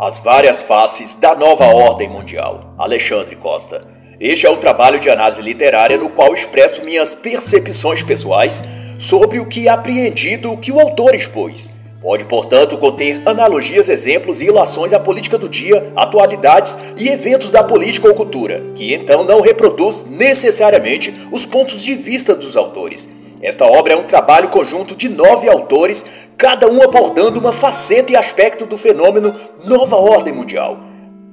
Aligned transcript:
As 0.00 0.20
várias 0.20 0.62
faces 0.62 1.16
da 1.16 1.34
nova 1.34 1.66
ordem 1.66 2.08
mundial. 2.08 2.72
Alexandre 2.78 3.34
Costa. 3.34 3.80
Este 4.20 4.46
é 4.46 4.50
um 4.50 4.56
trabalho 4.56 5.00
de 5.00 5.10
análise 5.10 5.42
literária 5.42 5.96
no 5.96 6.08
qual 6.08 6.32
expresso 6.32 6.84
minhas 6.84 7.16
percepções 7.16 8.00
pessoais 8.00 8.62
sobre 8.96 9.40
o 9.40 9.46
que 9.46 9.68
apreendi 9.68 10.36
do 10.36 10.56
que 10.56 10.70
o 10.70 10.78
autor 10.78 11.16
expôs. 11.16 11.72
Pode, 12.00 12.26
portanto, 12.26 12.78
conter 12.78 13.20
analogias, 13.26 13.88
exemplos 13.88 14.40
e 14.40 14.46
ilações 14.46 14.92
à 14.92 15.00
política 15.00 15.36
do 15.36 15.48
dia, 15.48 15.92
atualidades 15.96 16.78
e 16.96 17.08
eventos 17.08 17.50
da 17.50 17.64
política 17.64 18.06
ou 18.06 18.14
cultura, 18.14 18.62
que 18.76 18.94
então 18.94 19.24
não 19.24 19.40
reproduz 19.40 20.04
necessariamente 20.04 21.12
os 21.32 21.44
pontos 21.44 21.82
de 21.82 21.96
vista 21.96 22.36
dos 22.36 22.56
autores. 22.56 23.08
Esta 23.40 23.64
obra 23.66 23.92
é 23.92 23.96
um 23.96 24.02
trabalho 24.02 24.48
conjunto 24.48 24.96
de 24.96 25.08
nove 25.08 25.48
autores, 25.48 26.28
cada 26.36 26.66
um 26.66 26.82
abordando 26.82 27.38
uma 27.38 27.52
faceta 27.52 28.10
e 28.10 28.16
aspecto 28.16 28.66
do 28.66 28.76
fenômeno 28.76 29.32
Nova 29.64 29.96
Ordem 29.96 30.34
Mundial. 30.34 30.80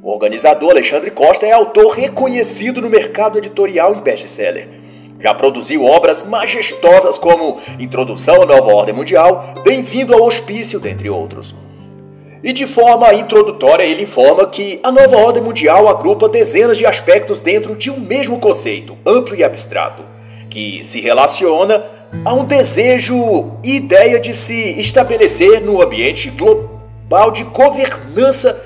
O 0.04 0.12
organizador 0.12 0.70
Alexandre 0.70 1.10
Costa 1.10 1.48
é 1.48 1.52
autor 1.52 1.94
reconhecido 1.94 2.80
no 2.80 2.92
mercado 2.92 3.40
editorial 3.40 3.96
e 3.96 4.02
best-seller. 4.02 4.70
Já 5.20 5.34
produziu 5.34 5.84
obras 5.84 6.22
majestosas 6.22 7.18
como 7.18 7.58
Introdução 7.80 8.44
à 8.44 8.46
Nova 8.46 8.72
Ordem 8.72 8.94
Mundial, 8.94 9.56
Bem-vindo 9.64 10.14
ao 10.14 10.22
Hospício, 10.22 10.80
dentre 10.80 11.10
outros. 11.10 11.56
E 12.44 12.54
de 12.54 12.68
forma 12.68 13.12
introdutória, 13.16 13.84
ele 13.84 14.04
informa 14.04 14.46
que 14.46 14.80
a 14.84 14.92
nova 14.92 15.18
ordem 15.18 15.42
mundial 15.42 15.88
agrupa 15.88 16.30
dezenas 16.30 16.78
de 16.78 16.86
aspectos 16.86 17.42
dentro 17.42 17.76
de 17.76 17.90
um 17.90 18.00
mesmo 18.00 18.40
conceito, 18.40 18.96
amplo 19.04 19.36
e 19.36 19.44
abstrato, 19.44 20.06
que 20.48 20.86
se 20.86 21.02
relaciona 21.02 21.95
Há 22.24 22.34
um 22.34 22.46
desejo 22.46 23.52
e 23.64 23.76
ideia 23.76 24.20
de 24.20 24.34
se 24.34 24.80
estabelecer 24.80 25.62
no 25.62 25.82
ambiente 25.82 26.30
global 26.30 27.32
de 27.32 27.44
governança 27.44 28.64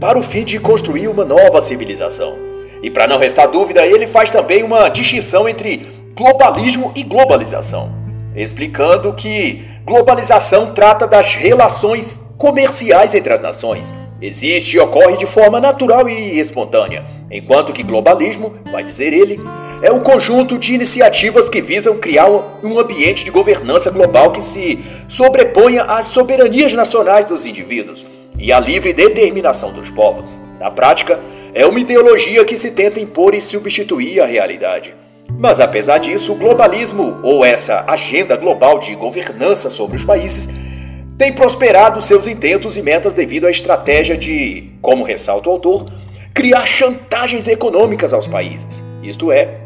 para 0.00 0.18
o 0.18 0.22
fim 0.22 0.44
de 0.44 0.58
construir 0.58 1.08
uma 1.08 1.24
nova 1.24 1.60
civilização. 1.60 2.36
E 2.82 2.90
para 2.90 3.06
não 3.06 3.18
restar 3.18 3.48
dúvida, 3.48 3.86
ele 3.86 4.06
faz 4.06 4.30
também 4.30 4.62
uma 4.62 4.88
distinção 4.88 5.48
entre 5.48 6.10
globalismo 6.14 6.92
e 6.94 7.02
globalização, 7.02 7.94
explicando 8.34 9.12
que 9.14 9.64
globalização 9.84 10.72
trata 10.72 11.06
das 11.06 11.34
relações 11.34 12.20
comerciais 12.36 13.14
entre 13.14 13.32
as 13.32 13.40
nações. 13.40 13.94
Existe 14.20 14.76
e 14.76 14.80
ocorre 14.80 15.16
de 15.16 15.26
forma 15.26 15.60
natural 15.60 16.08
e 16.08 16.40
espontânea, 16.40 17.04
enquanto 17.30 17.72
que 17.72 17.84
globalismo, 17.84 18.52
vai 18.72 18.82
dizer 18.82 19.12
ele, 19.12 19.38
é 19.80 19.92
o 19.92 20.00
conjunto 20.00 20.58
de 20.58 20.74
iniciativas 20.74 21.48
que 21.48 21.62
visam 21.62 21.96
criar 21.98 22.28
um 22.64 22.78
ambiente 22.80 23.24
de 23.24 23.30
governança 23.30 23.92
global 23.92 24.32
que 24.32 24.42
se 24.42 24.80
sobreponha 25.06 25.84
às 25.84 26.06
soberanias 26.06 26.72
nacionais 26.72 27.26
dos 27.26 27.46
indivíduos 27.46 28.04
e 28.36 28.52
à 28.52 28.58
livre 28.58 28.92
determinação 28.92 29.72
dos 29.72 29.88
povos. 29.88 30.40
Na 30.58 30.68
prática, 30.68 31.20
é 31.54 31.64
uma 31.64 31.78
ideologia 31.78 32.44
que 32.44 32.56
se 32.56 32.72
tenta 32.72 32.98
impor 32.98 33.36
e 33.36 33.40
substituir 33.40 34.20
a 34.20 34.26
realidade. 34.26 34.96
Mas 35.30 35.60
apesar 35.60 35.98
disso, 35.98 36.32
o 36.32 36.36
globalismo, 36.36 37.20
ou 37.22 37.44
essa 37.44 37.84
agenda 37.86 38.36
global 38.36 38.80
de 38.80 38.94
governança 38.96 39.70
sobre 39.70 39.96
os 39.96 40.02
países, 40.02 40.48
tem 41.18 41.32
prosperado 41.32 42.00
seus 42.00 42.28
intentos 42.28 42.76
e 42.76 42.82
metas 42.82 43.12
devido 43.12 43.48
à 43.48 43.50
estratégia 43.50 44.16
de, 44.16 44.70
como 44.80 45.02
ressalta 45.02 45.48
o 45.48 45.52
autor, 45.52 45.90
criar 46.32 46.64
chantagens 46.64 47.48
econômicas 47.48 48.12
aos 48.12 48.28
países. 48.28 48.84
Isto 49.02 49.32
é, 49.32 49.58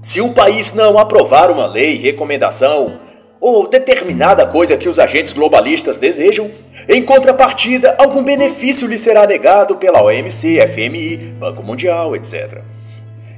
se 0.00 0.20
o 0.20 0.30
país 0.30 0.72
não 0.72 0.96
aprovar 0.96 1.50
uma 1.50 1.66
lei, 1.66 1.96
recomendação 1.96 3.00
ou 3.40 3.66
determinada 3.68 4.46
coisa 4.46 4.76
que 4.76 4.88
os 4.88 5.00
agentes 5.00 5.32
globalistas 5.32 5.98
desejam, 5.98 6.50
em 6.88 7.02
contrapartida, 7.02 7.96
algum 7.98 8.22
benefício 8.22 8.86
lhe 8.86 8.96
será 8.96 9.26
negado 9.26 9.76
pela 9.76 10.02
OMC, 10.02 10.64
FMI, 10.68 11.16
Banco 11.38 11.62
Mundial, 11.62 12.14
etc. 12.14 12.62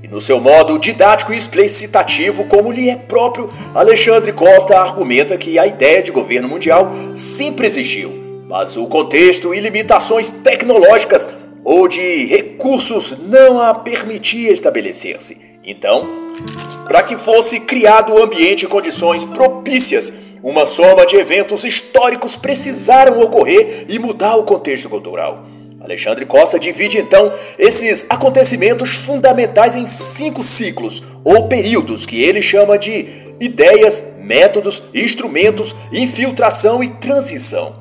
E 0.06 0.09
no 0.09 0.21
seu 0.21 0.41
modo 0.41 0.78
didático 0.78 1.33
e 1.33 1.37
explicitativo, 1.37 2.44
como 2.44 2.71
lhe 2.71 2.89
é 2.89 2.94
próprio, 2.94 3.50
Alexandre 3.75 4.31
Costa 4.33 4.78
argumenta 4.78 5.37
que 5.37 5.59
a 5.59 5.67
ideia 5.67 6.00
de 6.00 6.12
governo 6.12 6.49
mundial 6.49 6.93
sempre 7.12 7.67
existiu, 7.67 8.12
mas 8.47 8.77
o 8.77 8.87
contexto 8.87 9.53
e 9.53 9.59
limitações 9.59 10.31
tecnológicas 10.31 11.28
ou 11.65 11.89
de 11.89 12.25
recursos 12.27 13.19
não 13.27 13.61
a 13.61 13.75
permitia 13.75 14.53
estabelecer-se. 14.53 15.39
Então, 15.65 16.09
para 16.87 17.03
que 17.03 17.16
fosse 17.16 17.59
criado 17.59 18.12
o 18.12 18.22
ambiente 18.22 18.65
e 18.65 18.69
condições 18.69 19.25
propícias, 19.25 20.12
uma 20.41 20.65
soma 20.65 21.05
de 21.05 21.16
eventos 21.16 21.65
históricos 21.65 22.37
precisaram 22.37 23.21
ocorrer 23.21 23.87
e 23.89 23.99
mudar 23.99 24.37
o 24.37 24.45
contexto 24.45 24.89
cultural. 24.89 25.56
Alexandre 25.87 26.27
Costa 26.27 26.59
divide 26.59 26.99
então 26.99 27.31
esses 27.57 28.05
acontecimentos 28.11 28.97
fundamentais 28.97 29.77
em 29.77 29.87
cinco 29.87 30.43
ciclos 30.43 31.01
ou 31.23 31.47
períodos 31.47 32.05
que 32.05 32.21
ele 32.21 32.43
chama 32.43 32.77
de 32.77 33.07
ideias, 33.39 34.17
métodos, 34.19 34.83
instrumentos, 34.93 35.77
infiltração 35.93 36.83
e 36.83 36.89
transição. 36.89 37.77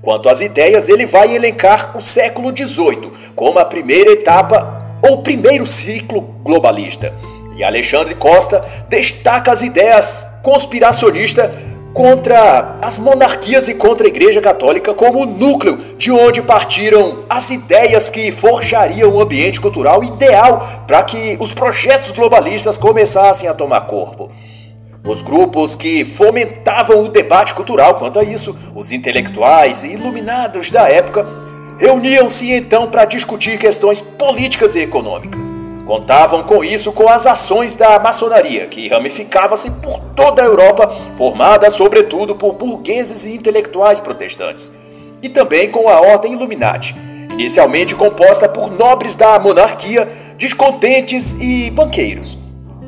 Quanto 0.00 0.28
às 0.28 0.40
ideias, 0.40 0.88
ele 0.88 1.04
vai 1.04 1.34
elencar 1.34 1.96
o 1.96 2.00
século 2.00 2.56
XVIII 2.56 3.10
como 3.34 3.58
a 3.58 3.64
primeira 3.64 4.12
etapa 4.12 4.96
ou 5.02 5.22
primeiro 5.22 5.66
ciclo 5.66 6.20
globalista. 6.20 7.12
E 7.56 7.64
Alexandre 7.64 8.14
Costa 8.14 8.64
destaca 8.88 9.50
as 9.50 9.62
ideias 9.62 10.24
conspiracionistas 10.44 11.50
contra 11.92 12.76
as 12.80 12.98
monarquias 12.98 13.68
e 13.68 13.74
contra 13.74 14.06
a 14.06 14.08
Igreja 14.08 14.40
Católica 14.40 14.94
como 14.94 15.22
o 15.22 15.26
núcleo 15.26 15.78
de 15.96 16.10
onde 16.10 16.42
partiram 16.42 17.24
as 17.28 17.50
ideias 17.50 18.10
que 18.10 18.30
forjariam 18.30 19.14
um 19.14 19.20
ambiente 19.20 19.60
cultural 19.60 20.04
ideal 20.04 20.84
para 20.86 21.02
que 21.02 21.36
os 21.40 21.52
projetos 21.52 22.12
globalistas 22.12 22.78
começassem 22.78 23.48
a 23.48 23.54
tomar 23.54 23.82
corpo. 23.82 24.30
Os 25.04 25.22
grupos 25.22 25.74
que 25.74 26.04
fomentavam 26.04 27.04
o 27.04 27.08
debate 27.08 27.54
cultural 27.54 27.94
quanto 27.94 28.18
a 28.18 28.24
isso, 28.24 28.56
os 28.74 28.92
intelectuais 28.92 29.82
e 29.82 29.92
iluminados 29.92 30.70
da 30.70 30.88
época, 30.88 31.26
reuniam-se 31.78 32.52
então 32.52 32.88
para 32.88 33.04
discutir 33.04 33.58
questões 33.58 34.02
políticas 34.02 34.74
e 34.74 34.80
econômicas. 34.80 35.52
Contavam 35.88 36.42
com 36.42 36.62
isso 36.62 36.92
com 36.92 37.08
as 37.08 37.26
ações 37.26 37.74
da 37.74 37.98
maçonaria, 37.98 38.66
que 38.66 38.88
ramificava-se 38.88 39.70
por 39.70 39.98
toda 40.14 40.42
a 40.42 40.44
Europa, 40.44 40.86
formada 41.16 41.70
sobretudo 41.70 42.36
por 42.36 42.52
burgueses 42.52 43.24
e 43.24 43.32
intelectuais 43.32 43.98
protestantes, 43.98 44.70
e 45.22 45.30
também 45.30 45.70
com 45.70 45.88
a 45.88 45.98
Ordem 45.98 46.34
Illuminati, 46.34 46.94
inicialmente 47.32 47.94
composta 47.94 48.46
por 48.46 48.70
nobres 48.70 49.14
da 49.14 49.38
monarquia, 49.38 50.06
descontentes 50.36 51.34
e 51.40 51.70
banqueiros. 51.70 52.36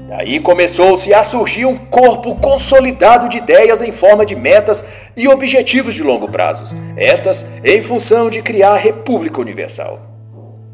Daí 0.06 0.38
começou-se 0.38 1.14
a 1.14 1.24
surgir 1.24 1.64
um 1.64 1.78
corpo 1.78 2.34
consolidado 2.34 3.30
de 3.30 3.38
ideias 3.38 3.80
em 3.80 3.92
forma 3.92 4.26
de 4.26 4.36
metas 4.36 4.84
e 5.16 5.26
objetivos 5.26 5.94
de 5.94 6.02
longo 6.02 6.28
prazo, 6.28 6.76
estas 6.98 7.46
em 7.64 7.80
função 7.80 8.28
de 8.28 8.42
criar 8.42 8.72
a 8.72 8.76
República 8.76 9.40
Universal. 9.40 10.09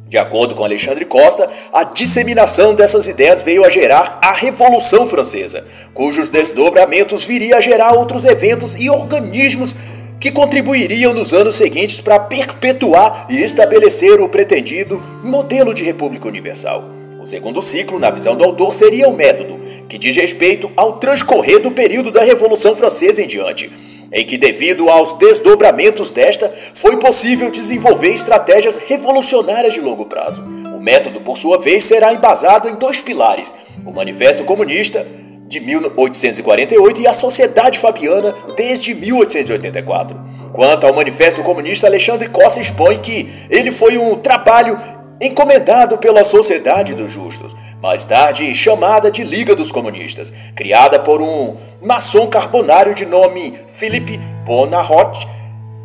De 0.09 0.17
acordo 0.17 0.55
com 0.55 0.63
Alexandre 0.63 1.05
Costa, 1.05 1.51
a 1.73 1.83
disseminação 1.83 2.77
dessas 2.77 3.09
ideias 3.09 3.43
veio 3.43 3.65
a 3.65 3.69
gerar 3.69 4.21
a 4.23 4.31
Revolução 4.31 5.05
Francesa, 5.05 5.65
cujos 5.93 6.29
desdobramentos 6.29 7.25
viria 7.25 7.57
a 7.57 7.61
gerar 7.61 7.93
outros 7.93 8.25
eventos 8.25 8.77
e 8.77 8.89
organismos 8.89 9.75
que 10.21 10.31
contribuiriam 10.31 11.13
nos 11.13 11.35
anos 11.35 11.57
seguintes 11.57 12.01
para 12.01 12.21
perpetuar 12.21 13.27
e 13.29 13.43
estabelecer 13.43 14.21
o 14.21 14.29
pretendido 14.29 15.03
modelo 15.25 15.75
de 15.75 15.83
República 15.83 16.29
Universal. 16.29 16.85
O 17.21 17.27
segundo 17.27 17.61
ciclo, 17.61 17.99
na 17.99 18.09
visão 18.09 18.37
do 18.37 18.45
autor, 18.45 18.73
seria 18.75 19.09
o 19.09 19.17
método, 19.17 19.61
que 19.89 19.99
diz 19.99 20.15
respeito 20.15 20.71
ao 20.77 20.99
transcorrer 20.99 21.61
do 21.61 21.73
período 21.73 22.13
da 22.13 22.23
Revolução 22.23 22.77
Francesa 22.77 23.21
em 23.21 23.27
diante 23.27 23.96
em 24.13 24.25
que, 24.25 24.37
devido 24.39 24.89
aos 24.89 25.13
desdobramentos 25.15 26.11
desta, 26.11 26.53
foi 26.75 26.97
possível 26.97 27.51
desenvolver 27.51 28.13
estratégias 28.13 28.79
revolucionárias 28.79 29.75
de 29.75 29.81
longo 29.81 30.07
prazo. 30.07 30.43
O 30.43 30.81
método, 30.81 31.21
por 31.21 31.37
sua 31.37 31.59
vez, 31.59 31.85
será 31.85 32.13
embasado 32.13 32.69
em 32.69 32.77
dois 32.77 33.01
pilares: 33.01 33.55
o 33.85 33.93
Manifesto 33.93 34.45
Comunista, 34.45 35.07
de 35.47 35.61
1848, 35.61 37.01
e 37.01 37.07
a 37.07 37.13
Sociedade 37.13 37.79
Fabiana, 37.79 38.35
desde 38.57 38.95
1884. 38.95 40.19
Quanto 40.53 40.87
ao 40.87 40.95
Manifesto 40.95 41.43
Comunista, 41.43 41.87
Alexandre 41.87 42.29
Costa 42.29 42.61
expõe 42.61 42.99
que 42.99 43.29
ele 43.51 43.71
foi 43.71 43.99
um 43.99 44.17
trabalho 44.17 44.79
encomendado 45.21 45.99
pela 45.99 46.23
Sociedade 46.25 46.95
dos 46.95 47.11
Justos, 47.11 47.55
mais 47.81 48.05
tarde 48.05 48.55
chamada 48.55 49.11
de 49.11 49.25
Liga 49.25 49.55
dos 49.55 49.73
Comunistas, 49.73 50.33
criada 50.55 50.99
por 50.99 51.23
um 51.23 51.57
maçom 51.81 52.27
carbonário 52.27 52.95
de 52.95 53.07
nome 53.07 53.55
Philippe 53.69 54.19
Bonarrot. 54.45 55.27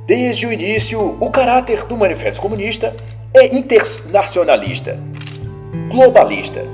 Desde 0.05 0.45
o 0.45 0.51
início, 0.51 1.17
o 1.19 1.29
caráter 1.29 1.85
do 1.85 1.95
Manifesto 1.95 2.41
Comunista 2.41 2.93
é 3.33 3.55
internacionalista, 3.55 4.99
globalista. 5.89 6.65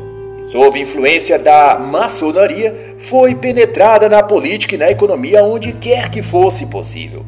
Sob 0.41 0.79
influência 0.79 1.37
da 1.37 1.77
maçonaria, 1.77 2.95
foi 2.97 3.35
penetrada 3.35 4.07
na 4.07 4.23
política 4.23 4.75
e 4.75 4.77
na 4.77 4.89
economia 4.89 5.43
onde 5.43 5.73
quer 5.73 6.09
que 6.09 6.21
fosse 6.21 6.67
possível. 6.67 7.25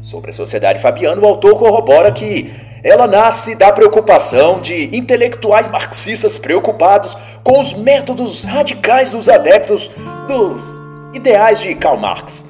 Sobre 0.00 0.30
a 0.30 0.32
sociedade 0.32 0.80
fabiana, 0.80 1.20
o 1.20 1.26
autor 1.26 1.58
corrobora 1.58 2.10
que 2.10 2.50
ela 2.82 3.06
nasce 3.06 3.54
da 3.54 3.70
preocupação 3.72 4.60
de 4.60 4.94
intelectuais 4.96 5.68
marxistas 5.68 6.36
preocupados 6.36 7.16
com 7.44 7.60
os 7.60 7.72
métodos 7.72 8.44
radicais 8.44 9.10
dos 9.10 9.28
adeptos 9.28 9.90
dos 10.26 10.80
ideais 11.14 11.60
de 11.60 11.74
Karl 11.74 11.96
Marx. 11.96 12.46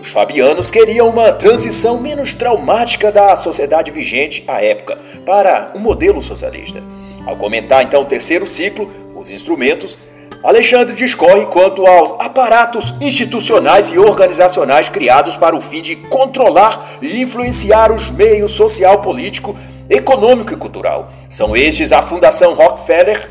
Os 0.00 0.10
fabianos 0.12 0.70
queriam 0.70 1.08
uma 1.08 1.32
transição 1.32 2.00
menos 2.00 2.32
traumática 2.32 3.12
da 3.12 3.36
sociedade 3.36 3.90
vigente 3.90 4.44
à 4.46 4.62
época 4.62 4.98
para 5.26 5.72
um 5.74 5.78
modelo 5.78 6.22
socialista. 6.22 6.82
Ao 7.26 7.36
comentar 7.36 7.82
então 7.82 8.02
o 8.02 8.06
terceiro 8.06 8.46
ciclo, 8.46 8.90
os 9.14 9.30
instrumentos, 9.30 9.98
Alexandre 10.42 10.94
discorre 10.94 11.46
quanto 11.46 11.86
aos 11.86 12.12
aparatos 12.18 12.94
institucionais 13.00 13.90
e 13.90 13.98
organizacionais 13.98 14.88
criados 14.88 15.36
para 15.36 15.56
o 15.56 15.60
fim 15.60 15.82
de 15.82 15.96
controlar 15.96 16.84
e 17.02 17.20
influenciar 17.20 17.90
os 17.92 18.10
meios 18.10 18.52
social, 18.52 19.00
político, 19.00 19.56
econômico 19.88 20.52
e 20.52 20.56
cultural. 20.56 21.10
São 21.28 21.56
estes 21.56 21.92
a 21.92 22.02
Fundação 22.02 22.54
Rockefeller, 22.54 23.28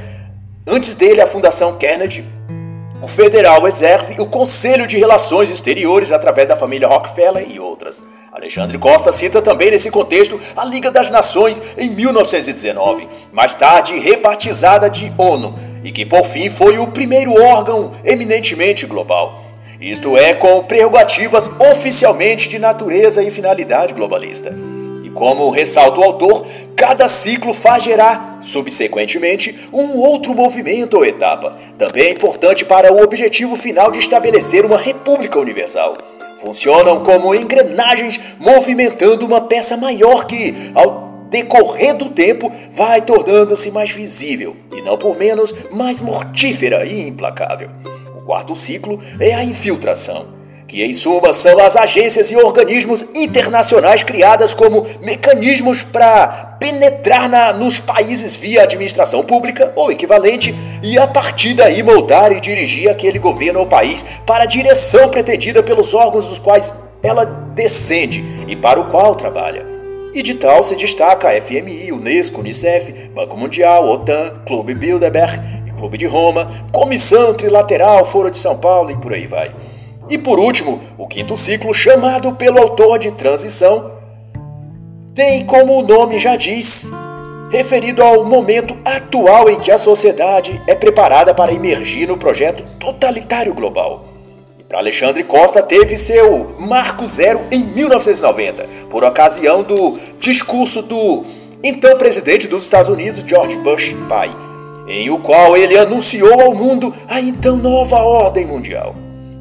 antes 0.67 0.95
dele 0.95 1.21
a 1.21 1.27
Fundação 1.27 1.77
Kennedy, 1.77 2.25
o 3.01 3.07
Federal 3.07 3.61
Reserve, 3.61 4.19
o 4.19 4.25
Conselho 4.25 4.87
de 4.87 4.97
Relações 4.97 5.51
Exteriores 5.51 6.11
através 6.11 6.47
da 6.47 6.55
família 6.55 6.87
Rockefeller 6.87 7.45
e 7.49 7.59
outras. 7.59 8.03
Alexandre 8.31 8.77
Costa 8.77 9.11
cita 9.11 9.41
também 9.41 9.71
nesse 9.71 9.91
contexto 9.91 10.39
a 10.57 10.65
Liga 10.65 10.91
das 10.91 11.11
Nações 11.11 11.61
em 11.77 11.89
1919, 11.89 13.07
mais 13.31 13.55
tarde 13.55 13.97
rebatizada 13.99 14.89
de 14.89 15.13
ONU, 15.17 15.53
e 15.85 15.91
que 15.91 16.03
por 16.03 16.23
fim 16.23 16.49
foi 16.49 16.79
o 16.79 16.87
primeiro 16.87 17.39
órgão 17.39 17.91
eminentemente 18.03 18.87
global. 18.87 19.45
Isto 19.79 20.17
é, 20.17 20.33
com 20.33 20.63
prerrogativas 20.63 21.51
oficialmente 21.59 22.49
de 22.49 22.57
natureza 22.57 23.21
e 23.21 23.29
finalidade 23.29 23.93
globalista. 23.93 24.51
E 25.03 25.11
como 25.11 25.51
ressalta 25.51 25.99
o 25.99 26.03
autor, 26.03 26.47
cada 26.75 27.07
ciclo 27.07 27.53
faz 27.53 27.83
gerar, 27.83 28.39
subsequentemente, 28.41 29.69
um 29.71 29.99
outro 29.99 30.33
movimento 30.33 30.97
ou 30.97 31.05
etapa, 31.05 31.55
também 31.77 32.13
importante 32.13 32.65
para 32.65 32.91
o 32.91 33.03
objetivo 33.03 33.55
final 33.55 33.91
de 33.91 33.99
estabelecer 33.99 34.65
uma 34.65 34.79
república 34.79 35.39
universal. 35.39 35.95
Funcionam 36.41 37.03
como 37.03 37.35
engrenagens 37.35 38.19
movimentando 38.39 39.23
uma 39.25 39.41
peça 39.41 39.77
maior 39.77 40.25
que, 40.25 40.71
ao 40.73 41.14
decorrer 41.29 41.95
do 41.95 42.09
tempo, 42.09 42.51
vai 42.71 43.01
tornando-se 43.01 43.71
mais 43.71 43.91
visível 43.91 44.55
e, 44.75 44.81
não 44.81 44.97
por 44.97 45.17
menos, 45.17 45.53
mais 45.71 46.01
mortífera 46.01 46.85
e 46.85 47.07
implacável. 47.07 47.69
O 48.15 48.21
quarto 48.21 48.55
ciclo 48.55 48.99
é 49.19 49.33
a 49.33 49.43
infiltração, 49.43 50.33
que 50.67 50.83
em 50.83 50.93
suma 50.93 51.31
são 51.31 51.59
as 51.59 51.75
agências 51.75 52.31
e 52.31 52.35
organismos 52.35 53.05
internacionais 53.13 54.01
criadas 54.01 54.53
como 54.53 54.85
mecanismos 55.01 55.83
para 55.83 56.57
penetrar 56.59 57.29
na, 57.29 57.53
nos 57.53 57.79
países 57.79 58.35
via 58.35 58.63
administração 58.63 59.23
pública 59.23 59.71
ou 59.75 59.91
equivalente 59.91 60.55
e 60.81 60.97
a 60.97 61.05
partir 61.05 61.53
daí 61.53 61.83
moldar 61.83 62.31
e 62.31 62.41
dirigir 62.41 62.89
aquele 62.89 63.19
governo 63.19 63.59
ou 63.59 63.67
país 63.67 64.03
para 64.25 64.43
a 64.43 64.47
direção 64.47 65.09
pretendida 65.09 65.61
pelos 65.61 65.93
órgãos 65.93 66.27
dos 66.27 66.39
quais 66.39 66.73
ela 67.03 67.25
descende 67.25 68.23
e 68.47 68.55
para 68.55 68.79
o 68.79 68.89
qual 68.89 69.15
trabalha. 69.15 69.74
E 70.15 70.23
de 70.23 70.33
tal 70.35 70.63
se 70.63 70.77
destaca 70.77 71.27
a 71.27 71.41
FMI, 71.41 71.91
Unesco, 71.91 72.39
Unicef, 72.39 73.09
Banco 73.09 73.35
Mundial, 73.35 73.83
OTAN, 73.83 74.43
Clube 74.45 74.73
Bilderberg, 74.73 75.41
Clube 75.75 75.97
de 75.97 76.05
Roma, 76.05 76.49
Comissão 76.71 77.33
Trilateral, 77.33 78.05
Foro 78.05 78.31
de 78.31 78.37
São 78.37 78.57
Paulo 78.57 78.89
e 78.89 78.95
por 78.95 79.11
aí 79.11 79.27
vai. 79.27 79.53
E 80.09 80.17
por 80.17 80.39
último, 80.39 80.79
o 80.97 81.05
quinto 81.05 81.35
ciclo, 81.35 81.73
chamado 81.73 82.33
pelo 82.33 82.59
autor 82.59 82.97
de 82.97 83.11
Transição, 83.11 83.91
tem 85.13 85.45
como 85.45 85.77
o 85.77 85.85
nome 85.85 86.17
já 86.17 86.37
diz, 86.37 86.89
referido 87.51 88.01
ao 88.01 88.23
momento 88.23 88.77
atual 88.85 89.49
em 89.49 89.59
que 89.59 89.69
a 89.69 89.77
sociedade 89.77 90.61
é 90.65 90.75
preparada 90.75 91.35
para 91.35 91.53
emergir 91.53 92.07
no 92.07 92.15
projeto 92.15 92.63
totalitário 92.79 93.53
global. 93.53 94.04
Alexandre 94.75 95.23
Costa 95.23 95.61
teve 95.61 95.95
seu 95.95 96.55
marco 96.59 97.07
zero 97.07 97.41
em 97.49 97.63
1990, 97.63 98.67
por 98.89 99.03
ocasião 99.03 99.63
do 99.63 99.97
discurso 100.19 100.81
do 100.81 101.23
então 101.63 101.97
presidente 101.97 102.47
dos 102.47 102.63
Estados 102.63 102.89
Unidos, 102.89 103.23
George 103.25 103.57
Bush 103.57 103.95
pai, 104.09 104.29
em 104.87 105.09
o 105.09 105.17
qual 105.17 105.55
ele 105.55 105.77
anunciou 105.77 106.41
ao 106.41 106.53
mundo 106.53 106.93
a 107.07 107.19
então 107.19 107.55
nova 107.55 107.97
ordem 107.97 108.45
mundial. 108.45 108.95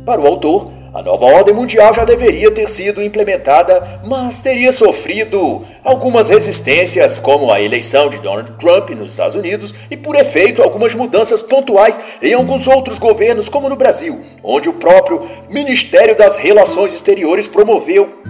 Para 0.06 0.20
o 0.20 0.26
autor, 0.26 0.70
a 0.94 1.02
nova 1.02 1.26
ordem 1.26 1.52
mundial 1.52 1.93
já 1.93 2.05
deveria 2.05 2.52
ter 2.52 2.69
sido 2.69 3.02
implementada, 3.02 4.00
mas 4.05 4.41
teria 4.41 4.70
sofrido 4.70 5.67
algumas 5.82 6.29
resistências, 6.29 7.19
como 7.19 7.50
a 7.50 7.61
eleição 7.61 8.08
de 8.08 8.20
Donald 8.20 8.52
Trump 8.61 8.91
nos 8.91 9.11
Estados 9.11 9.35
Unidos, 9.35 9.75
e 9.91 9.96
por 9.96 10.14
efeito 10.14 10.62
algumas 10.62 10.94
mudanças 10.94 11.43
pontuais 11.43 12.19
em 12.23 12.32
alguns 12.32 12.69
outros 12.69 13.00
governos, 13.00 13.49
como 13.49 13.69
no 13.69 13.75
Brasil, 13.75 14.25
onde 14.41 14.69
o 14.69 14.75
próprio 14.75 15.20
Ministério 15.50 16.17
das 16.17 16.37
Relações 16.37 16.94
Exteriores 16.94 17.49
promoveu 17.49 18.23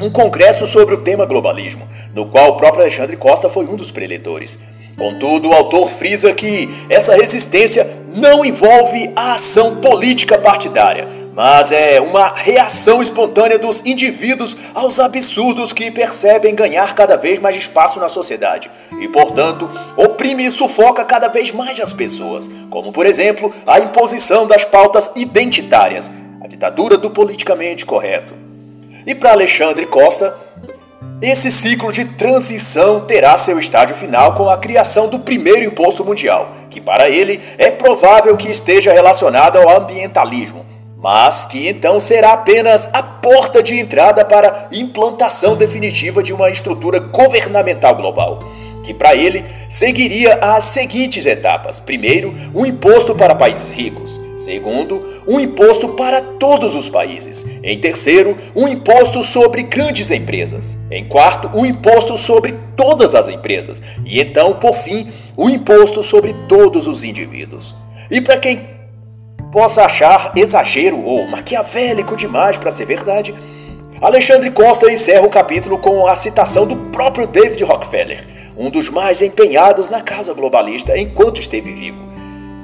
um 0.00 0.08
congresso 0.08 0.66
sobre 0.66 0.94
o 0.94 1.02
tema 1.02 1.26
globalismo, 1.26 1.86
no 2.14 2.24
qual 2.30 2.52
o 2.52 2.56
próprio 2.56 2.80
Alexandre 2.80 3.18
Costa 3.18 3.50
foi 3.50 3.66
um 3.66 3.76
dos 3.76 3.90
preletores. 3.90 4.58
Contudo, 4.96 5.50
o 5.50 5.52
autor 5.52 5.86
frisa 5.90 6.32
que 6.32 6.70
essa 6.88 7.14
resistência 7.14 7.86
não 8.08 8.42
envolve 8.42 9.12
a 9.14 9.34
ação 9.34 9.76
política 9.76 10.38
partidária, 10.38 11.25
mas 11.36 11.70
é 11.70 12.00
uma 12.00 12.32
reação 12.34 13.02
espontânea 13.02 13.58
dos 13.58 13.84
indivíduos 13.84 14.56
aos 14.74 14.98
absurdos 14.98 15.70
que 15.70 15.90
percebem 15.90 16.54
ganhar 16.54 16.94
cada 16.94 17.14
vez 17.14 17.38
mais 17.38 17.54
espaço 17.54 18.00
na 18.00 18.08
sociedade 18.08 18.70
e, 18.98 19.06
portanto, 19.06 19.70
oprime 19.98 20.46
e 20.46 20.50
sufoca 20.50 21.04
cada 21.04 21.28
vez 21.28 21.52
mais 21.52 21.78
as 21.78 21.92
pessoas, 21.92 22.48
como, 22.70 22.90
por 22.90 23.04
exemplo, 23.04 23.52
a 23.66 23.78
imposição 23.78 24.46
das 24.46 24.64
pautas 24.64 25.10
identitárias, 25.14 26.10
a 26.42 26.46
ditadura 26.46 26.96
do 26.96 27.10
politicamente 27.10 27.84
correto. 27.84 28.34
E 29.06 29.14
para 29.14 29.32
Alexandre 29.32 29.84
Costa, 29.84 30.34
esse 31.20 31.50
ciclo 31.50 31.92
de 31.92 32.06
transição 32.06 33.00
terá 33.00 33.36
seu 33.36 33.58
estágio 33.58 33.94
final 33.94 34.32
com 34.32 34.48
a 34.48 34.56
criação 34.56 35.06
do 35.06 35.18
primeiro 35.18 35.66
imposto 35.66 36.02
mundial, 36.02 36.50
que 36.70 36.80
para 36.80 37.10
ele 37.10 37.42
é 37.58 37.70
provável 37.70 38.34
que 38.38 38.50
esteja 38.50 38.90
relacionado 38.90 39.58
ao 39.58 39.68
ambientalismo 39.76 40.64
mas 41.06 41.46
que 41.46 41.68
então 41.68 42.00
será 42.00 42.32
apenas 42.32 42.90
a 42.92 43.00
porta 43.00 43.62
de 43.62 43.78
entrada 43.78 44.24
para 44.24 44.66
implantação 44.72 45.54
definitiva 45.54 46.20
de 46.20 46.32
uma 46.32 46.50
estrutura 46.50 46.98
governamental 46.98 47.94
global, 47.94 48.40
que 48.82 48.92
para 48.92 49.14
ele 49.14 49.44
seguiria 49.68 50.34
as 50.42 50.64
seguintes 50.64 51.24
etapas: 51.24 51.78
primeiro, 51.78 52.34
um 52.52 52.66
imposto 52.66 53.14
para 53.14 53.36
países 53.36 53.72
ricos, 53.72 54.20
segundo, 54.36 55.22
um 55.28 55.38
imposto 55.38 55.90
para 55.90 56.20
todos 56.20 56.74
os 56.74 56.88
países, 56.88 57.46
em 57.62 57.78
terceiro, 57.78 58.36
um 58.52 58.66
imposto 58.66 59.22
sobre 59.22 59.62
grandes 59.62 60.10
empresas, 60.10 60.76
em 60.90 61.06
quarto, 61.06 61.48
um 61.56 61.64
imposto 61.64 62.16
sobre 62.16 62.58
todas 62.74 63.14
as 63.14 63.28
empresas, 63.28 63.80
e 64.04 64.20
então, 64.20 64.54
por 64.54 64.74
fim, 64.74 65.12
um 65.38 65.48
imposto 65.48 66.02
sobre 66.02 66.34
todos 66.48 66.88
os 66.88 67.04
indivíduos. 67.04 67.76
E 68.10 68.20
para 68.20 68.38
quem 68.38 68.75
possa 69.56 69.86
achar 69.86 70.32
exagero 70.36 71.02
ou 71.02 71.26
maquiavélico 71.26 72.14
demais 72.14 72.58
para 72.58 72.70
ser 72.70 72.84
verdade, 72.84 73.34
Alexandre 74.02 74.50
Costa 74.50 74.92
encerra 74.92 75.24
o 75.24 75.30
capítulo 75.30 75.78
com 75.78 76.06
a 76.06 76.14
citação 76.14 76.66
do 76.66 76.76
próprio 76.90 77.26
David 77.26 77.64
Rockefeller, 77.64 78.22
um 78.54 78.68
dos 78.68 78.90
mais 78.90 79.22
empenhados 79.22 79.88
na 79.88 80.02
causa 80.02 80.34
globalista 80.34 80.98
enquanto 80.98 81.40
esteve 81.40 81.72
vivo. 81.72 82.02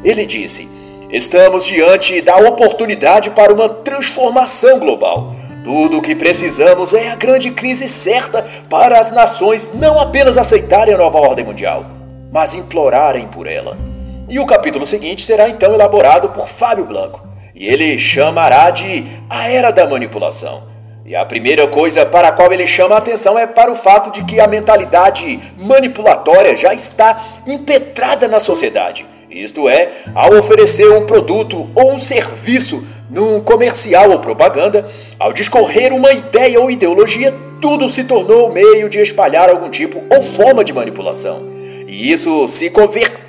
Ele 0.05 0.27
disse: 0.27 0.69
Estamos 1.11 1.65
diante 1.65 2.21
da 2.21 2.37
oportunidade 2.37 3.31
para 3.31 3.55
uma 3.55 3.71
transformação 3.71 4.79
global. 4.79 5.35
Tudo 5.65 5.97
o 5.97 6.03
que 6.03 6.15
precisamos 6.15 6.93
é 6.93 7.09
a 7.09 7.17
grande 7.17 7.53
crise 7.53 7.89
certa 7.89 8.45
para 8.69 9.01
as 9.01 9.11
nações 9.11 9.71
não 9.73 9.99
apenas 9.99 10.37
aceitarem 10.37 10.93
a 10.93 10.99
nova 10.99 11.19
ordem 11.19 11.47
mundial, 11.47 11.87
mas 12.31 12.55
implorarem 12.55 13.29
por 13.29 13.47
ela. 13.47 13.92
E 14.33 14.41
o 14.41 14.47
capítulo 14.47 14.87
seguinte 14.87 15.21
será 15.27 15.51
então 15.51 15.75
elaborado 15.75 16.31
por 16.31 16.49
Fábio 16.49 16.87
Blanco, 16.87 17.23
e 17.55 17.67
ele 17.67 17.99
chamará 17.99 18.71
de 18.71 19.05
A 19.29 19.51
Era 19.51 19.71
da 19.71 19.87
Manipulação. 19.87 20.63
E 21.05 21.15
a 21.15 21.23
primeira 21.27 21.69
coisa 21.69 22.07
para 22.07 22.29
a 22.29 22.33
qual 22.33 22.51
ele 22.51 22.67
chama 22.67 22.95
a 22.95 22.99
atenção 22.99 23.39
é 23.39 23.47
para 23.47 23.71
o 23.71 23.75
fato 23.75 24.11
de 24.11 24.25
que 24.25 24.41
a 24.41 24.47
mentalidade 24.47 25.39
manipulatória 25.59 26.57
já 26.57 26.73
está 26.73 27.23
impetrada 27.47 28.27
na 28.27 28.41
sociedade. 28.41 29.05
Isto 29.31 29.69
é, 29.69 29.91
ao 30.15 30.33
oferecer 30.35 30.91
um 30.91 31.05
produto 31.05 31.69
ou 31.75 31.93
um 31.93 32.01
serviço 32.01 32.83
num 33.11 33.39
comercial 33.39 34.13
ou 34.13 34.19
propaganda, 34.19 34.89
ao 35.19 35.35
discorrer 35.35 35.93
uma 35.93 36.11
ideia 36.11 36.59
ou 36.59 36.71
ideologia, 36.71 37.35
tudo 37.61 37.87
se 37.87 38.05
tornou 38.05 38.51
meio 38.51 38.89
de 38.89 38.99
espalhar 38.99 39.51
algum 39.51 39.69
tipo 39.69 40.03
ou 40.09 40.23
forma 40.23 40.65
de 40.65 40.73
manipulação. 40.73 41.53
E 41.87 42.11
isso 42.11 42.49
se 42.49 42.71
converteu 42.71 43.22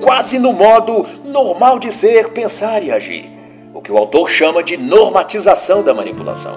quase 0.00 0.38
no 0.38 0.52
modo 0.52 1.04
normal 1.24 1.78
de 1.78 1.92
ser, 1.92 2.30
pensar 2.30 2.82
e 2.82 2.90
agir. 2.90 3.30
O 3.74 3.80
que 3.80 3.92
o 3.92 3.98
autor 3.98 4.30
chama 4.30 4.62
de 4.62 4.76
normatização 4.76 5.82
da 5.82 5.92
manipulação. 5.92 6.56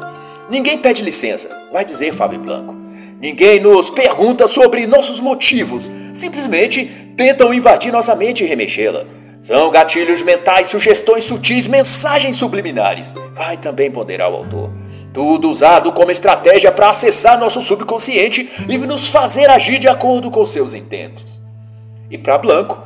Ninguém 0.49 0.77
pede 0.77 1.03
licença, 1.03 1.49
vai 1.71 1.85
dizer 1.85 2.13
Fábio 2.13 2.39
Blanco. 2.39 2.75
Ninguém 3.21 3.59
nos 3.59 3.89
pergunta 3.89 4.47
sobre 4.47 4.87
nossos 4.87 5.19
motivos, 5.19 5.91
simplesmente 6.13 6.85
tentam 7.17 7.53
invadir 7.53 7.91
nossa 7.91 8.15
mente 8.15 8.43
e 8.43 8.47
remexê-la. 8.47 9.05
São 9.41 9.69
gatilhos 9.71 10.21
mentais, 10.21 10.67
sugestões 10.67 11.25
sutis, 11.25 11.67
mensagens 11.67 12.37
subliminares. 12.37 13.13
Vai 13.33 13.57
também 13.57 13.89
ponderar 13.89 14.29
o 14.29 14.35
autor. 14.35 14.71
Tudo 15.13 15.49
usado 15.49 15.91
como 15.91 16.11
estratégia 16.11 16.71
para 16.71 16.89
acessar 16.89 17.39
nosso 17.39 17.61
subconsciente 17.61 18.49
e 18.67 18.77
nos 18.77 19.07
fazer 19.07 19.49
agir 19.49 19.79
de 19.79 19.87
acordo 19.87 20.29
com 20.29 20.45
seus 20.45 20.73
intentos. 20.73 21.41
E 22.11 22.17
para 22.17 22.37
Blanco, 22.37 22.81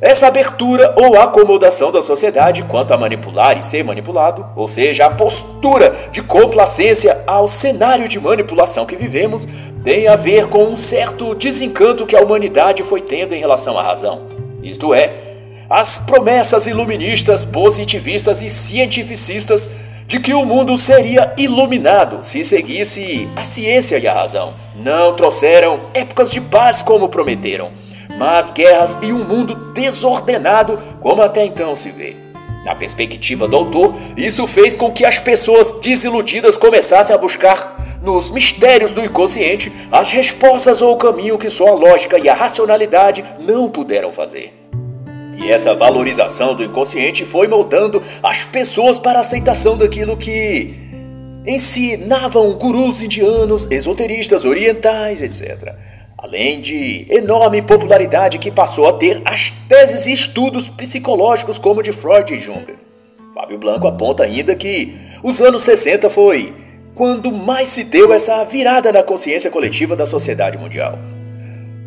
essa 0.00 0.26
abertura 0.26 0.94
ou 0.96 1.18
acomodação 1.18 1.90
da 1.90 2.02
sociedade 2.02 2.62
quanto 2.64 2.92
a 2.92 2.98
manipular 2.98 3.56
e 3.56 3.62
ser 3.62 3.82
manipulado, 3.82 4.46
ou 4.54 4.68
seja, 4.68 5.06
a 5.06 5.10
postura 5.10 5.94
de 6.10 6.22
complacência 6.22 7.22
ao 7.26 7.48
cenário 7.48 8.08
de 8.08 8.20
manipulação 8.20 8.84
que 8.84 8.96
vivemos, 8.96 9.48
tem 9.82 10.06
a 10.06 10.16
ver 10.16 10.48
com 10.48 10.64
um 10.64 10.76
certo 10.76 11.34
desencanto 11.34 12.04
que 12.04 12.16
a 12.16 12.20
humanidade 12.20 12.82
foi 12.82 13.00
tendo 13.00 13.34
em 13.34 13.38
relação 13.38 13.78
à 13.78 13.82
razão. 13.82 14.26
Isto 14.62 14.92
é, 14.92 15.12
as 15.70 15.98
promessas 15.98 16.66
iluministas, 16.66 17.44
positivistas 17.44 18.42
e 18.42 18.50
cientificistas 18.50 19.70
de 20.06 20.20
que 20.20 20.34
o 20.34 20.44
mundo 20.44 20.76
seria 20.76 21.32
iluminado 21.36 22.18
se 22.22 22.44
seguisse 22.44 23.28
a 23.34 23.42
ciência 23.42 23.98
e 23.98 24.06
a 24.06 24.12
razão. 24.12 24.54
Não 24.76 25.14
trouxeram 25.14 25.80
épocas 25.94 26.30
de 26.30 26.40
paz 26.40 26.82
como 26.82 27.08
prometeram 27.08 27.85
mas 28.16 28.50
guerras 28.50 28.98
e 29.02 29.12
um 29.12 29.24
mundo 29.24 29.54
desordenado 29.72 30.78
como 31.00 31.22
até 31.22 31.44
então 31.44 31.76
se 31.76 31.90
vê. 31.90 32.16
Na 32.64 32.74
perspectiva 32.74 33.46
do 33.46 33.54
autor, 33.54 33.94
isso 34.16 34.44
fez 34.46 34.74
com 34.74 34.90
que 34.90 35.04
as 35.04 35.20
pessoas 35.20 35.72
desiludidas 35.80 36.56
começassem 36.56 37.14
a 37.14 37.18
buscar 37.18 38.00
nos 38.02 38.30
mistérios 38.30 38.90
do 38.90 39.04
inconsciente 39.04 39.72
as 39.92 40.10
respostas 40.10 40.82
ou 40.82 40.94
o 40.94 40.98
caminho 40.98 41.38
que 41.38 41.48
só 41.48 41.68
a 41.68 41.74
lógica 41.74 42.18
e 42.18 42.28
a 42.28 42.34
racionalidade 42.34 43.24
não 43.40 43.70
puderam 43.70 44.10
fazer. 44.10 44.52
E 45.36 45.50
essa 45.50 45.74
valorização 45.74 46.54
do 46.54 46.64
inconsciente 46.64 47.24
foi 47.24 47.46
moldando 47.46 48.02
as 48.22 48.44
pessoas 48.44 48.98
para 48.98 49.18
a 49.18 49.20
aceitação 49.20 49.76
daquilo 49.76 50.16
que 50.16 50.74
ensinavam 51.46 52.52
gurus 52.54 53.00
indianos, 53.02 53.68
esoteristas 53.70 54.44
orientais, 54.44 55.22
etc 55.22 55.95
além 56.18 56.60
de 56.60 57.06
enorme 57.10 57.60
popularidade 57.60 58.38
que 58.38 58.50
passou 58.50 58.88
a 58.88 58.92
ter 58.92 59.20
as 59.24 59.52
teses 59.68 60.06
e 60.06 60.12
estudos 60.12 60.68
psicológicos 60.68 61.58
como 61.58 61.82
de 61.82 61.92
Freud 61.92 62.34
e 62.34 62.38
Jung. 62.38 62.64
Fábio 63.34 63.58
Blanco 63.58 63.86
aponta 63.86 64.22
ainda 64.22 64.54
que 64.54 64.96
os 65.22 65.42
anos 65.42 65.62
60 65.62 66.08
foi 66.08 66.54
quando 66.94 67.30
mais 67.30 67.68
se 67.68 67.84
deu 67.84 68.12
essa 68.12 68.42
virada 68.44 68.90
na 68.90 69.02
consciência 69.02 69.50
coletiva 69.50 69.94
da 69.94 70.06
sociedade 70.06 70.56
mundial. 70.56 70.98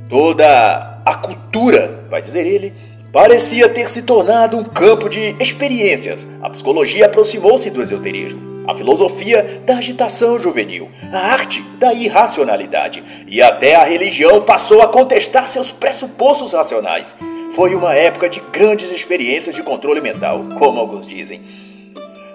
Toda 0.08 1.02
a 1.04 1.16
cultura, 1.16 2.06
vai 2.08 2.22
dizer 2.22 2.46
ele, 2.46 2.72
parecia 3.12 3.68
ter 3.68 3.90
se 3.90 4.04
tornado 4.04 4.56
um 4.56 4.64
campo 4.64 5.10
de 5.10 5.36
experiências. 5.40 6.28
A 6.42 6.50
psicologia 6.52 7.08
aproximou-se 7.08 7.72
do 7.72 7.82
esoterismo 7.82 8.59
a 8.70 8.76
filosofia 8.76 9.62
da 9.66 9.78
agitação 9.78 10.40
juvenil, 10.40 10.90
a 11.12 11.32
arte 11.32 11.62
da 11.80 11.92
irracionalidade 11.92 13.04
e 13.28 13.42
até 13.42 13.76
a 13.76 13.84
religião 13.84 14.42
passou 14.42 14.82
a 14.82 14.88
contestar 14.88 15.48
seus 15.48 15.72
pressupostos 15.72 16.54
racionais. 16.54 17.16
Foi 17.56 17.74
uma 17.74 17.96
época 17.96 18.30
de 18.30 18.40
grandes 18.52 18.92
experiências 18.92 19.56
de 19.56 19.64
controle 19.64 20.02
mental, 20.02 20.46
como 20.60 20.80
alguns 20.80 21.08
dizem. 21.08 21.42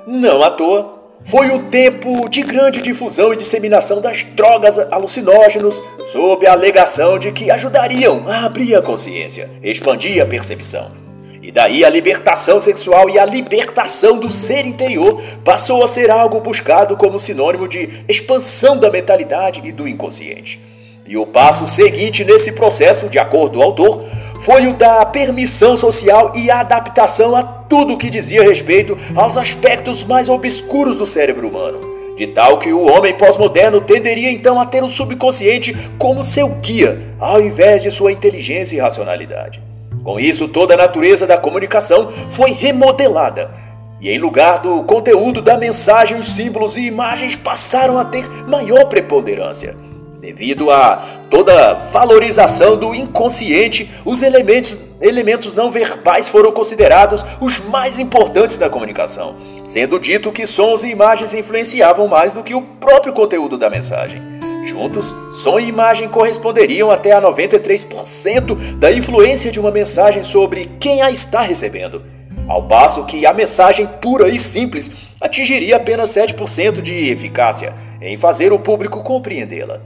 Não 0.08 0.42
à 0.42 0.50
toa, 0.50 1.04
foi 1.22 1.50
um 1.50 1.70
tempo 1.70 2.28
de 2.28 2.42
grande 2.42 2.82
difusão 2.82 3.32
e 3.32 3.36
disseminação 3.36 4.00
das 4.00 4.24
drogas 4.24 4.76
alucinógenos, 4.78 5.82
sob 6.06 6.46
a 6.46 6.52
alegação 6.52 7.16
de 7.16 7.30
que 7.30 7.50
ajudariam 7.50 8.24
a 8.26 8.44
abrir 8.44 8.74
a 8.74 8.82
consciência, 8.82 9.48
expandir 9.62 10.20
a 10.20 10.26
percepção. 10.26 11.03
E 11.44 11.52
daí 11.52 11.84
a 11.84 11.90
libertação 11.90 12.58
sexual 12.58 13.10
e 13.10 13.18
a 13.18 13.26
libertação 13.26 14.18
do 14.18 14.30
ser 14.30 14.64
interior 14.64 15.20
passou 15.44 15.84
a 15.84 15.86
ser 15.86 16.10
algo 16.10 16.40
buscado 16.40 16.96
como 16.96 17.18
sinônimo 17.18 17.68
de 17.68 17.86
expansão 18.08 18.78
da 18.78 18.90
mentalidade 18.90 19.60
e 19.62 19.70
do 19.70 19.86
inconsciente. 19.86 20.58
E 21.06 21.18
o 21.18 21.26
passo 21.26 21.66
seguinte 21.66 22.24
nesse 22.24 22.52
processo, 22.52 23.10
de 23.10 23.18
acordo 23.18 23.58
com 23.58 23.60
o 23.60 23.62
autor, 23.62 24.02
foi 24.40 24.68
o 24.68 24.72
da 24.72 25.04
permissão 25.04 25.76
social 25.76 26.32
e 26.34 26.50
adaptação 26.50 27.36
a 27.36 27.42
tudo 27.42 27.98
que 27.98 28.08
dizia 28.08 28.42
respeito 28.42 28.96
aos 29.14 29.36
aspectos 29.36 30.02
mais 30.02 30.30
obscuros 30.30 30.96
do 30.96 31.04
cérebro 31.04 31.46
humano. 31.46 31.78
De 32.16 32.26
tal 32.26 32.58
que 32.58 32.72
o 32.72 32.86
homem 32.90 33.12
pós-moderno 33.12 33.82
tenderia 33.82 34.32
então 34.32 34.58
a 34.58 34.64
ter 34.64 34.82
o 34.82 34.88
subconsciente 34.88 35.76
como 35.98 36.24
seu 36.24 36.48
guia, 36.62 36.98
ao 37.20 37.38
invés 37.42 37.82
de 37.82 37.90
sua 37.90 38.12
inteligência 38.12 38.76
e 38.76 38.80
racionalidade. 38.80 39.73
Com 40.04 40.20
isso, 40.20 40.46
toda 40.46 40.74
a 40.74 40.76
natureza 40.76 41.26
da 41.26 41.38
comunicação 41.38 42.08
foi 42.10 42.52
remodelada. 42.52 43.50
E 44.00 44.10
em 44.10 44.18
lugar 44.18 44.58
do 44.58 44.82
conteúdo 44.84 45.40
da 45.40 45.56
mensagem, 45.56 46.18
os 46.18 46.28
símbolos 46.28 46.76
e 46.76 46.82
imagens 46.82 47.34
passaram 47.34 47.98
a 47.98 48.04
ter 48.04 48.28
maior 48.46 48.84
preponderância. 48.84 49.74
Devido 50.20 50.70
a 50.70 51.02
toda 51.30 51.74
valorização 51.74 52.76
do 52.76 52.94
inconsciente, 52.94 53.90
os 54.04 54.20
elementos, 54.20 54.76
elementos 55.00 55.54
não 55.54 55.70
verbais 55.70 56.28
foram 56.28 56.52
considerados 56.52 57.24
os 57.40 57.60
mais 57.60 57.98
importantes 57.98 58.58
da 58.58 58.68
comunicação, 58.68 59.36
sendo 59.66 59.98
dito 59.98 60.32
que 60.32 60.46
sons 60.46 60.82
e 60.82 60.90
imagens 60.90 61.32
influenciavam 61.32 62.06
mais 62.06 62.34
do 62.34 62.42
que 62.42 62.54
o 62.54 62.60
próprio 62.62 63.12
conteúdo 63.14 63.56
da 63.56 63.70
mensagem. 63.70 64.33
Juntos, 64.64 65.14
som 65.30 65.60
e 65.60 65.68
imagem 65.68 66.08
corresponderiam 66.08 66.90
até 66.90 67.12
a 67.12 67.20
93% 67.20 68.76
da 68.76 68.90
influência 68.90 69.50
de 69.50 69.60
uma 69.60 69.70
mensagem 69.70 70.22
sobre 70.22 70.70
quem 70.80 71.02
a 71.02 71.10
está 71.10 71.40
recebendo, 71.40 72.02
ao 72.48 72.66
passo 72.66 73.04
que 73.04 73.26
a 73.26 73.34
mensagem 73.34 73.86
pura 74.00 74.28
e 74.28 74.38
simples 74.38 74.90
atingiria 75.20 75.76
apenas 75.76 76.10
7% 76.10 76.80
de 76.80 77.10
eficácia 77.10 77.74
em 78.00 78.16
fazer 78.16 78.52
o 78.52 78.58
público 78.58 79.02
compreendê-la. 79.02 79.80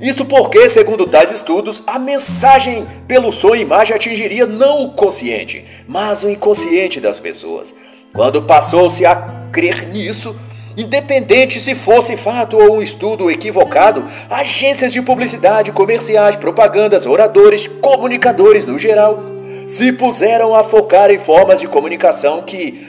Isto 0.00 0.24
porque, 0.24 0.68
segundo 0.68 1.06
tais 1.06 1.30
estudos, 1.30 1.82
a 1.86 1.98
mensagem 1.98 2.86
pelo 3.06 3.30
som 3.30 3.54
e 3.54 3.60
imagem 3.60 3.94
atingiria 3.94 4.46
não 4.46 4.84
o 4.84 4.90
consciente, 4.92 5.64
mas 5.86 6.24
o 6.24 6.30
inconsciente 6.30 7.00
das 7.00 7.18
pessoas. 7.18 7.74
Quando 8.12 8.42
passou-se 8.42 9.04
a 9.04 9.16
crer 9.52 9.88
nisso, 9.88 10.36
Independente 10.76 11.60
se 11.60 11.74
fosse 11.74 12.16
fato 12.16 12.58
ou 12.58 12.76
um 12.76 12.82
estudo 12.82 13.30
equivocado, 13.30 14.04
agências 14.28 14.92
de 14.92 15.00
publicidade, 15.00 15.70
comerciais, 15.70 16.34
propagandas, 16.34 17.06
oradores, 17.06 17.68
comunicadores 17.80 18.66
no 18.66 18.78
geral, 18.78 19.22
se 19.68 19.92
puseram 19.92 20.54
a 20.54 20.64
focar 20.64 21.10
em 21.10 21.18
formas 21.18 21.60
de 21.60 21.68
comunicação 21.68 22.42
que 22.42 22.86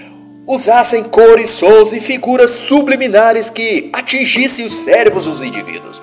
usassem 0.48 1.04
cores, 1.04 1.50
sons 1.50 1.94
e 1.94 2.00
figuras 2.00 2.52
subliminares 2.52 3.50
que 3.50 3.90
atingissem 3.94 4.66
os 4.66 4.74
cérebros 4.74 5.26
dos 5.26 5.44
indivíduos 5.44 6.02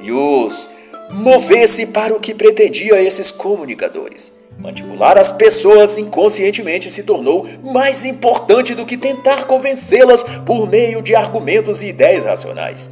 e 0.00 0.12
os 0.12 0.70
movesse 1.10 1.86
para 1.86 2.14
o 2.14 2.20
que 2.20 2.34
pretendia 2.34 3.00
esses 3.02 3.30
comunicadores. 3.30 4.41
Manipular 4.62 5.18
as 5.18 5.32
pessoas 5.32 5.98
inconscientemente 5.98 6.88
se 6.88 7.02
tornou 7.02 7.44
mais 7.64 8.04
importante 8.04 8.76
do 8.76 8.86
que 8.86 8.96
tentar 8.96 9.44
convencê-las 9.44 10.22
por 10.22 10.68
meio 10.68 11.02
de 11.02 11.16
argumentos 11.16 11.82
e 11.82 11.88
ideias 11.88 12.24
racionais. 12.24 12.88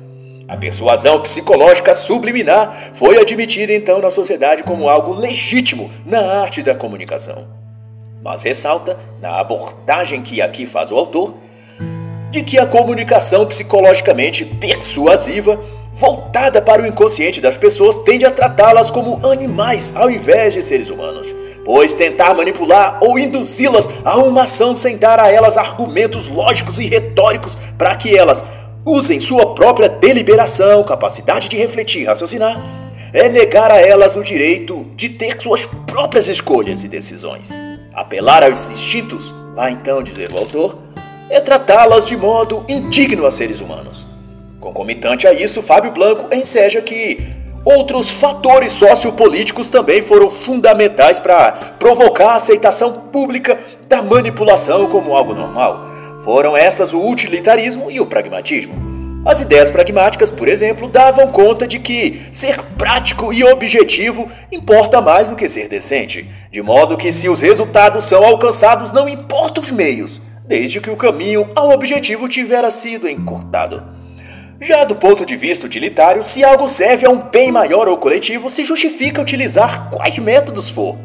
A 0.48 0.56
persuasão 0.56 1.20
psicológica 1.20 1.94
subliminar 1.94 2.72
foi 2.92 3.20
admitida 3.20 3.72
então 3.72 4.00
na 4.00 4.10
sociedade 4.10 4.64
como 4.64 4.88
algo 4.88 5.12
legítimo 5.12 5.88
na 6.04 6.40
arte 6.42 6.60
da 6.60 6.74
comunicação. 6.74 7.46
Mas 8.20 8.42
ressalta, 8.42 8.98
na 9.20 9.38
abordagem 9.38 10.22
que 10.22 10.42
aqui 10.42 10.66
faz 10.66 10.90
o 10.90 10.96
autor, 10.96 11.34
de 12.32 12.42
que 12.42 12.58
a 12.58 12.66
comunicação 12.66 13.46
psicologicamente 13.46 14.44
persuasiva 14.44 15.58
voltada 15.92 16.60
para 16.60 16.82
o 16.82 16.86
inconsciente 16.86 17.40
das 17.40 17.56
pessoas 17.56 17.98
tende 17.98 18.26
a 18.26 18.30
tratá-las 18.32 18.90
como 18.90 19.24
animais 19.24 19.94
ao 19.94 20.10
invés 20.10 20.54
de 20.54 20.62
seres 20.62 20.90
humanos 20.90 21.32
pois 21.64 21.92
tentar 21.92 22.34
manipular 22.34 22.98
ou 23.02 23.18
induzi-las 23.18 23.88
a 24.04 24.16
uma 24.18 24.44
ação 24.44 24.74
sem 24.74 24.96
dar 24.96 25.18
a 25.20 25.30
elas 25.30 25.58
argumentos 25.58 26.28
lógicos 26.28 26.78
e 26.78 26.86
retóricos 26.86 27.56
para 27.76 27.94
que 27.96 28.16
elas 28.16 28.44
usem 28.84 29.20
sua 29.20 29.54
própria 29.54 29.88
deliberação, 29.88 30.82
capacidade 30.82 31.48
de 31.48 31.56
refletir 31.56 32.06
raciocinar, 32.06 32.60
é 33.12 33.28
negar 33.28 33.70
a 33.70 33.80
elas 33.80 34.16
o 34.16 34.22
direito 34.22 34.86
de 34.94 35.08
ter 35.08 35.40
suas 35.40 35.66
próprias 35.66 36.28
escolhas 36.28 36.84
e 36.84 36.88
decisões. 36.88 37.56
Apelar 37.92 38.42
aos 38.42 38.70
instintos, 38.70 39.34
vai 39.54 39.72
então 39.72 40.02
dizer 40.02 40.30
o 40.32 40.38
autor, 40.38 40.78
é 41.28 41.40
tratá-las 41.40 42.06
de 42.06 42.16
modo 42.16 42.64
indigno 42.68 43.26
a 43.26 43.30
seres 43.30 43.60
humanos. 43.60 44.06
Concomitante 44.58 45.26
a 45.26 45.32
isso, 45.32 45.62
Fábio 45.62 45.90
Blanco 45.90 46.34
enseja 46.34 46.80
que 46.80 47.18
Outros 47.76 48.10
fatores 48.10 48.72
sociopolíticos 48.72 49.68
também 49.68 50.02
foram 50.02 50.28
fundamentais 50.28 51.20
para 51.20 51.52
provocar 51.78 52.32
a 52.32 52.34
aceitação 52.34 52.92
pública 53.12 53.56
da 53.88 54.02
manipulação 54.02 54.88
como 54.88 55.14
algo 55.14 55.34
normal. 55.34 55.88
Foram 56.24 56.56
essas 56.56 56.92
o 56.92 57.08
utilitarismo 57.08 57.88
e 57.88 58.00
o 58.00 58.06
pragmatismo. 58.06 58.74
As 59.24 59.40
ideias 59.40 59.70
pragmáticas, 59.70 60.32
por 60.32 60.48
exemplo, 60.48 60.88
davam 60.88 61.28
conta 61.28 61.64
de 61.64 61.78
que 61.78 62.20
ser 62.32 62.60
prático 62.76 63.32
e 63.32 63.44
objetivo 63.44 64.26
importa 64.50 65.00
mais 65.00 65.28
do 65.28 65.36
que 65.36 65.48
ser 65.48 65.68
decente, 65.68 66.28
de 66.50 66.60
modo 66.62 66.96
que 66.96 67.12
se 67.12 67.28
os 67.28 67.40
resultados 67.40 68.02
são 68.02 68.24
alcançados, 68.24 68.90
não 68.90 69.08
importa 69.08 69.60
os 69.60 69.70
meios, 69.70 70.20
desde 70.44 70.80
que 70.80 70.90
o 70.90 70.96
caminho 70.96 71.48
ao 71.54 71.70
objetivo 71.70 72.28
tivera 72.28 72.68
sido 72.68 73.08
encurtado. 73.08 73.99
Já 74.60 74.84
do 74.84 74.94
ponto 74.94 75.24
de 75.24 75.36
vista 75.36 75.64
utilitário, 75.64 76.22
se 76.22 76.44
algo 76.44 76.68
serve 76.68 77.06
a 77.06 77.10
um 77.10 77.16
bem 77.16 77.50
maior 77.50 77.88
ou 77.88 77.96
coletivo, 77.96 78.50
se 78.50 78.62
justifica 78.62 79.22
utilizar 79.22 79.88
quais 79.88 80.18
métodos 80.18 80.68
for. 80.68 80.98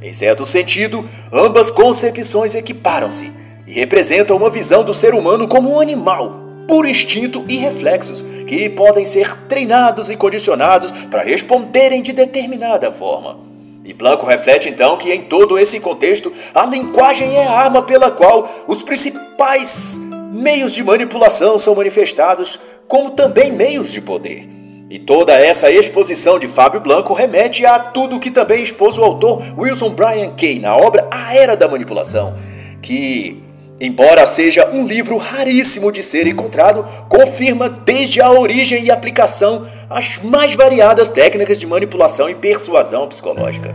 Em 0.00 0.12
certo 0.12 0.46
sentido, 0.46 1.04
ambas 1.32 1.72
concepções 1.72 2.54
equiparam-se 2.54 3.32
e 3.66 3.72
representam 3.72 4.36
uma 4.36 4.48
visão 4.48 4.84
do 4.84 4.94
ser 4.94 5.12
humano 5.12 5.48
como 5.48 5.74
um 5.74 5.80
animal 5.80 6.44
por 6.68 6.86
instinto 6.86 7.44
e 7.48 7.56
reflexos, 7.56 8.22
que 8.46 8.68
podem 8.70 9.04
ser 9.04 9.36
treinados 9.48 10.08
e 10.08 10.16
condicionados 10.16 11.06
para 11.06 11.22
responderem 11.22 12.00
de 12.00 12.12
determinada 12.12 12.92
forma. 12.92 13.40
E 13.84 13.92
Blanco 13.92 14.24
reflete 14.24 14.68
então 14.68 14.96
que 14.96 15.12
em 15.12 15.22
todo 15.22 15.58
esse 15.58 15.80
contexto, 15.80 16.32
a 16.54 16.64
linguagem 16.64 17.36
é 17.36 17.44
a 17.44 17.50
arma 17.50 17.82
pela 17.82 18.10
qual 18.10 18.48
os 18.66 18.82
principais 18.82 20.00
meios 20.32 20.72
de 20.72 20.82
manipulação 20.82 21.58
são 21.58 21.74
manifestados, 21.74 22.58
como 22.88 23.10
também 23.10 23.52
meios 23.52 23.92
de 23.92 24.00
poder. 24.00 24.48
E 24.90 24.98
toda 24.98 25.32
essa 25.32 25.70
exposição 25.70 26.38
de 26.38 26.46
Fábio 26.46 26.80
Blanco 26.80 27.14
remete 27.14 27.66
a 27.66 27.78
tudo 27.78 28.20
que 28.20 28.30
também 28.30 28.62
expôs 28.62 28.96
o 28.98 29.02
autor 29.02 29.42
Wilson 29.58 29.90
Bryan 29.90 30.30
Kay 30.36 30.60
na 30.60 30.76
obra 30.76 31.06
A 31.10 31.34
Era 31.34 31.56
da 31.56 31.66
Manipulação, 31.66 32.36
que 32.80 33.44
Embora 33.80 34.24
seja 34.24 34.70
um 34.72 34.86
livro 34.86 35.16
raríssimo 35.16 35.90
de 35.90 36.00
ser 36.00 36.28
encontrado, 36.28 36.84
confirma 37.08 37.68
desde 37.68 38.20
a 38.20 38.30
origem 38.30 38.84
e 38.84 38.90
aplicação 38.90 39.66
as 39.90 40.20
mais 40.20 40.54
variadas 40.54 41.08
técnicas 41.08 41.58
de 41.58 41.66
manipulação 41.66 42.30
e 42.30 42.36
persuasão 42.36 43.08
psicológica. 43.08 43.74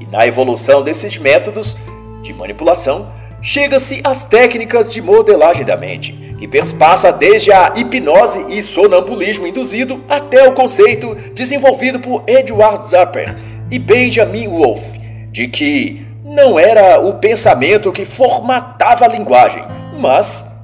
E 0.00 0.06
na 0.06 0.26
evolução 0.26 0.82
desses 0.82 1.16
métodos 1.16 1.76
de 2.22 2.34
manipulação, 2.34 3.12
chega-se 3.40 4.00
às 4.02 4.24
técnicas 4.24 4.92
de 4.92 5.00
modelagem 5.00 5.64
da 5.64 5.76
mente, 5.76 6.12
que 6.40 6.48
perspassa 6.48 7.12
desde 7.12 7.52
a 7.52 7.74
hipnose 7.76 8.46
e 8.48 8.62
sonambulismo 8.62 9.46
induzido 9.46 10.02
até 10.08 10.48
o 10.48 10.54
conceito 10.54 11.14
desenvolvido 11.34 12.00
por 12.00 12.22
Edward 12.26 12.88
Zapper 12.88 13.36
e 13.70 13.78
Benjamin 13.78 14.48
Wolff, 14.48 14.82
de 15.30 15.46
que 15.48 16.06
não 16.24 16.58
era 16.58 16.98
o 16.98 17.18
pensamento 17.18 17.92
que 17.92 18.06
formatava 18.06 19.04
a 19.04 19.08
linguagem, 19.08 19.62
mas 19.98 20.56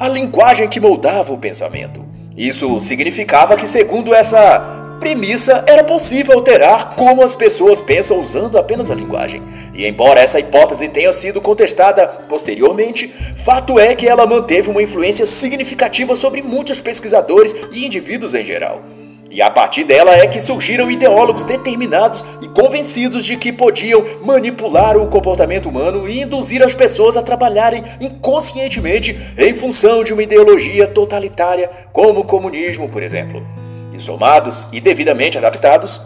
a 0.00 0.08
linguagem 0.08 0.66
que 0.66 0.80
moldava 0.80 1.30
o 1.34 1.38
pensamento. 1.38 2.02
Isso 2.34 2.80
significava 2.80 3.54
que, 3.54 3.68
segundo 3.68 4.14
essa 4.14 4.87
premissa, 4.98 5.64
era 5.66 5.82
possível 5.84 6.34
alterar 6.34 6.94
como 6.94 7.22
as 7.22 7.34
pessoas 7.34 7.80
pensam 7.80 8.20
usando 8.20 8.58
apenas 8.58 8.90
a 8.90 8.94
linguagem. 8.94 9.42
E 9.74 9.86
embora 9.86 10.20
essa 10.20 10.40
hipótese 10.40 10.88
tenha 10.88 11.12
sido 11.12 11.40
contestada 11.40 12.06
posteriormente, 12.28 13.08
fato 13.08 13.78
é 13.78 13.94
que 13.94 14.08
ela 14.08 14.26
manteve 14.26 14.70
uma 14.70 14.82
influência 14.82 15.24
significativa 15.24 16.14
sobre 16.14 16.42
muitos 16.42 16.80
pesquisadores 16.80 17.54
e 17.72 17.86
indivíduos 17.86 18.34
em 18.34 18.44
geral. 18.44 18.82
E 19.30 19.42
a 19.42 19.50
partir 19.50 19.84
dela 19.84 20.16
é 20.16 20.26
que 20.26 20.40
surgiram 20.40 20.90
ideólogos 20.90 21.44
determinados 21.44 22.24
e 22.40 22.48
convencidos 22.48 23.26
de 23.26 23.36
que 23.36 23.52
podiam 23.52 24.02
manipular 24.24 24.96
o 24.96 25.06
comportamento 25.08 25.68
humano 25.68 26.08
e 26.08 26.22
induzir 26.22 26.62
as 26.62 26.74
pessoas 26.74 27.16
a 27.16 27.22
trabalharem 27.22 27.84
inconscientemente 28.00 29.16
em 29.36 29.52
função 29.52 30.02
de 30.02 30.14
uma 30.14 30.22
ideologia 30.22 30.86
totalitária, 30.86 31.70
como 31.92 32.20
o 32.20 32.24
comunismo, 32.24 32.88
por 32.88 33.02
exemplo. 33.02 33.57
Somados 33.98 34.66
e 34.72 34.80
devidamente 34.80 35.36
adaptados, 35.36 36.00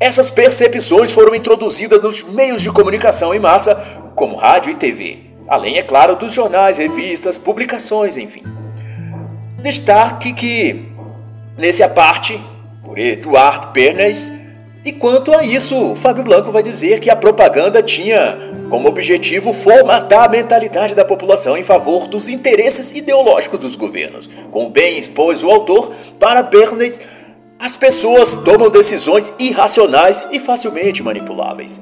essas 0.00 0.30
percepções 0.30 1.10
foram 1.10 1.34
introduzidas 1.34 2.02
nos 2.02 2.22
meios 2.22 2.62
de 2.62 2.70
comunicação 2.70 3.34
em 3.34 3.38
massa, 3.38 3.74
como 4.14 4.36
rádio 4.36 4.72
e 4.72 4.74
TV, 4.74 5.20
além, 5.48 5.78
é 5.78 5.82
claro, 5.82 6.16
dos 6.16 6.32
jornais, 6.32 6.78
revistas, 6.78 7.38
publicações, 7.38 8.16
enfim. 8.16 8.42
Destaque 9.62 10.32
que, 10.32 10.88
nesse 11.56 11.86
parte 11.88 12.40
por 12.88 12.98
Eduardo 12.98 13.68
Bernays. 13.72 14.32
E 14.84 14.92
quanto 14.92 15.34
a 15.34 15.44
isso, 15.44 15.94
Fábio 15.94 16.24
Blanco 16.24 16.50
vai 16.50 16.62
dizer 16.62 17.00
que 17.00 17.10
a 17.10 17.16
propaganda 17.16 17.82
tinha 17.82 18.38
como 18.70 18.88
objetivo 18.88 19.52
formatar 19.52 20.24
a 20.24 20.28
mentalidade 20.28 20.94
da 20.94 21.04
população 21.04 21.56
em 21.56 21.62
favor 21.62 22.08
dos 22.08 22.30
interesses 22.30 22.92
ideológicos 22.92 23.58
dos 23.58 23.76
governos. 23.76 24.30
Como 24.50 24.70
bem 24.70 24.96
expôs 24.96 25.42
o 25.42 25.50
autor, 25.50 25.92
para 26.18 26.42
Bernays, 26.42 27.00
as 27.58 27.76
pessoas 27.76 28.34
tomam 28.34 28.70
decisões 28.70 29.32
irracionais 29.38 30.28
e 30.30 30.38
facilmente 30.38 31.02
manipuláveis. 31.02 31.80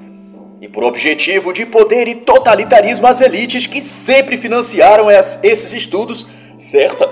E 0.60 0.66
por 0.66 0.82
objetivo 0.82 1.52
de 1.52 1.66
poder 1.66 2.08
e 2.08 2.14
totalitarismo, 2.14 3.06
as 3.06 3.20
elites 3.20 3.66
que 3.66 3.80
sempre 3.80 4.38
financiaram 4.38 5.08
esses 5.10 5.72
estudos, 5.74 6.26
certa 6.56 7.06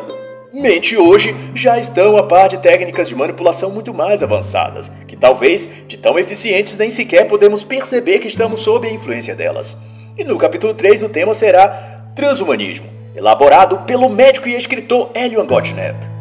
mente 0.53 0.97
hoje 0.97 1.35
já 1.55 1.79
estão 1.79 2.17
a 2.17 2.23
par 2.23 2.49
de 2.49 2.59
técnicas 2.59 3.09
de 3.09 3.15
manipulação 3.15 3.71
muito 3.71 3.93
mais 3.93 4.23
avançadas, 4.23 4.91
que 5.07 5.17
talvez 5.17 5.69
de 5.87 5.99
tão 5.99 6.19
eficientes 6.19 6.77
nem 6.77 6.91
sequer 6.91 7.29
podemos 7.29 7.63
perceber 7.63 8.19
que 8.21 8.29
estamos 8.29 8.61
sob 8.61 8.89
a 8.89 8.91
influência 8.91 9.35
delas. 9.35 9.77
E 10.17 10.25
no 10.25 10.39
capítulo 10.39 10.73
3 10.73 11.03
o 11.03 11.09
tema 11.11 11.35
será 11.35 11.69
Transhumanismo, 12.15 12.89
elaborado 13.15 13.79
pelo 13.81 14.09
médico 14.09 14.49
e 14.49 14.55
escritor 14.55 15.11
Elion 15.15 15.45
Gottnet. 15.45 16.15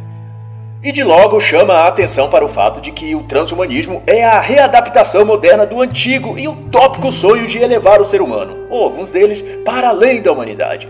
E 0.83 0.91
de 0.91 1.03
logo 1.03 1.39
chama 1.39 1.73
a 1.73 1.87
atenção 1.87 2.29
para 2.29 2.43
o 2.43 2.49
fato 2.49 2.81
de 2.81 2.91
que 2.91 3.15
o 3.15 3.23
transhumanismo 3.23 4.03
é 4.05 4.25
a 4.25 4.39
readaptação 4.39 5.23
moderna 5.23 5.65
do 5.65 5.81
antigo 5.81 6.37
e 6.37 6.47
utópico 6.47 7.11
sonho 7.11 7.45
de 7.45 7.57
elevar 7.57 8.01
o 8.01 8.05
ser 8.05 8.21
humano, 8.21 8.67
ou 8.69 8.83
alguns 8.83 9.09
deles, 9.09 9.41
para 9.63 9.89
além 9.89 10.21
da 10.21 10.31
humanidade 10.31 10.89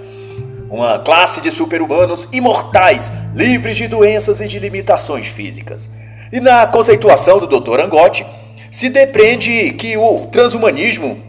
uma 0.74 0.98
classe 0.98 1.40
de 1.40 1.52
super-humanos 1.52 2.28
imortais, 2.32 3.14
livres 3.36 3.78
de 3.78 3.88
doenças 3.88 4.42
e 4.42 4.48
de 4.48 4.58
limitações 4.58 5.28
físicas. 5.28 5.88
E 6.32 6.40
na 6.40 6.66
conceituação 6.66 7.38
do 7.38 7.46
Dr. 7.46 7.80
Angotti, 7.80 8.26
se 8.72 8.90
depreende 8.90 9.72
que 9.74 9.96
o 9.96 10.26
transhumanismo 10.32 11.22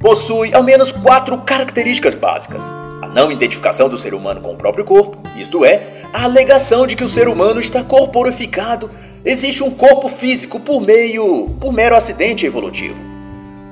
possui 0.00 0.52
ao 0.52 0.64
menos 0.64 0.90
quatro 0.90 1.38
características 1.38 2.16
básicas: 2.16 2.68
a 3.00 3.06
não 3.06 3.30
identificação 3.30 3.88
do 3.88 3.96
ser 3.96 4.12
humano 4.12 4.40
com 4.40 4.52
o 4.52 4.56
próprio 4.56 4.84
corpo, 4.84 5.18
isto 5.36 5.64
é, 5.64 6.01
a 6.12 6.24
alegação 6.24 6.86
de 6.86 6.94
que 6.94 7.04
o 7.04 7.08
ser 7.08 7.28
humano 7.28 7.60
está 7.60 7.82
corporificado, 7.82 8.90
existe 9.24 9.62
um 9.62 9.70
corpo 9.70 10.08
físico 10.08 10.60
por 10.60 10.80
meio 10.80 11.50
por 11.60 11.72
mero 11.72 11.96
acidente 11.96 12.44
evolutivo, 12.44 13.00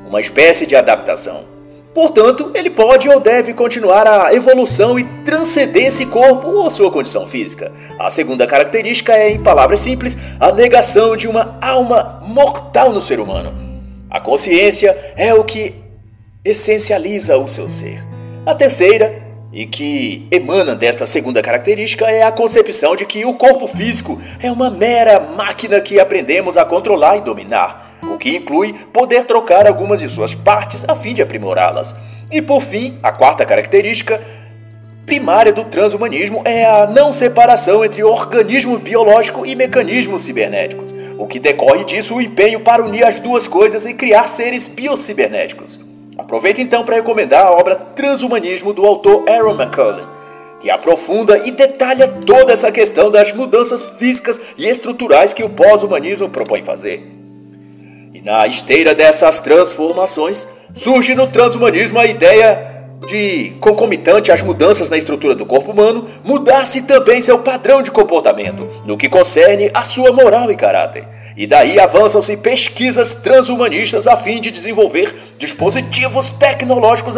uma 0.09 0.21
espécie 0.21 0.67
de 0.67 0.75
adaptação. 0.75 1.45
Portanto, 1.93 2.53
ele 2.55 2.71
pode 2.71 3.09
ou 3.09 3.19
deve 3.19 3.53
continuar 3.53 4.07
a 4.07 4.33
evolução 4.33 4.97
e 4.97 5.05
transcender 5.25 5.87
esse 5.87 6.07
corpo 6.07 6.49
ou 6.49 6.71
sua 6.71 6.91
condição 6.91 7.27
física. 7.27 7.73
A 7.99 8.09
segunda 8.09 8.47
característica 8.47 9.13
é, 9.13 9.33
em 9.33 9.43
palavras 9.43 9.81
simples, 9.81 10.17
a 10.39 10.53
negação 10.53 11.17
de 11.17 11.27
uma 11.27 11.59
alma 11.61 12.23
mortal 12.25 12.93
no 12.93 13.01
ser 13.01 13.19
humano. 13.19 13.53
A 14.09 14.21
consciência 14.21 14.97
é 15.17 15.35
o 15.35 15.43
que 15.43 15.75
essencializa 16.45 17.37
o 17.37 17.49
seu 17.49 17.69
ser. 17.69 18.03
A 18.47 18.55
terceira, 18.55 19.20
e 19.53 19.67
que 19.67 20.27
emana 20.31 20.75
desta 20.75 21.07
segunda 21.07 21.43
característica, 21.43 22.05
é 22.07 22.23
a 22.23 22.31
concepção 22.31 22.95
de 22.95 23.05
que 23.05 23.25
o 23.25 23.35
corpo 23.35 23.67
físico 23.67 24.21
é 24.41 24.51
uma 24.51 24.71
mera 24.71 25.19
máquina 25.21 25.81
que 25.81 25.99
aprendemos 25.99 26.57
a 26.57 26.65
controlar 26.65 27.17
e 27.17 27.21
dominar 27.21 27.99
o 28.03 28.17
que 28.17 28.37
inclui 28.37 28.73
poder 28.93 29.25
trocar 29.25 29.67
algumas 29.67 30.01
de 30.01 30.09
suas 30.09 30.35
partes 30.35 30.85
a 30.89 30.95
fim 30.95 31.15
de 31.15 31.23
aprimorá-las. 31.23 31.95
E 32.31 32.41
por 32.41 32.61
fim, 32.61 32.97
a 33.03 33.13
quarta 33.13 33.45
característica 33.45 34.21
primária 35.05 35.53
do 35.53 35.65
transhumanismo 35.65 36.43
é 36.45 36.65
a 36.65 36.87
não 36.87 37.13
separação 37.13 37.85
entre 37.85 38.05
organismo 38.05 38.79
biológico 38.79 39.45
e 39.45 39.57
mecanismo 39.57 40.19
cibernético, 40.19 40.85
o 41.19 41.27
que 41.27 41.41
decorre 41.41 41.85
disso 41.85 42.15
o 42.15 42.21
empenho 42.21 42.61
para 42.61 42.85
unir 42.85 43.05
as 43.05 43.19
duas 43.19 43.49
coisas 43.49 43.85
e 43.85 43.95
criar 43.95 44.29
seres 44.29 44.69
biocibernéticos. 44.69 45.81
Aproveito 46.19 46.61
então 46.61 46.85
para 46.85 46.97
recomendar 46.97 47.47
a 47.47 47.53
obra 47.53 47.75
Transhumanismo 47.75 48.73
do 48.73 48.85
autor 48.85 49.25
Aaron 49.29 49.55
McCullen, 49.55 50.05
que 50.61 50.71
aprofunda 50.71 51.39
e 51.39 51.51
detalha 51.51 52.07
toda 52.07 52.53
essa 52.53 52.71
questão 52.71 53.11
das 53.11 53.33
mudanças 53.33 53.87
físicas 53.87 54.55
e 54.59 54.69
estruturais 54.69 55.33
que 55.33 55.43
o 55.43 55.49
pós-humanismo 55.49 56.29
propõe 56.29 56.63
fazer. 56.63 57.03
E 58.13 58.21
na 58.21 58.47
esteira 58.47 58.95
dessas 58.95 59.41
transformações, 59.41 60.47
surge 60.75 61.15
no 61.15 61.27
transhumanismo 61.27 61.99
a 61.99 62.05
ideia 62.05 62.71
de, 63.07 63.53
concomitante 63.61 64.31
às 64.31 64.43
mudanças 64.43 64.91
na 64.91 64.99
estrutura 64.99 65.35
do 65.35 65.47
corpo 65.47 65.73
humano, 65.73 66.07
mudar-se 66.23 66.83
também 66.83 67.21
seu 67.21 67.39
padrão 67.39 67.83
de 67.83 67.91
comportamento, 67.91 68.69
no 68.85 68.97
que 68.97 69.09
concerne 69.09 69.71
a 69.73 69.83
sua 69.83 70.13
moral 70.13 70.51
e 70.51 70.57
caráter. 70.57 71.07
E 71.37 71.47
daí 71.47 71.79
avançam-se 71.79 72.37
pesquisas 72.37 73.15
transhumanistas 73.15 74.07
a 74.07 74.17
fim 74.17 74.41
de 74.41 74.51
desenvolver 74.51 75.15
dispositivos 75.39 76.31
tecnológicos 76.31 77.17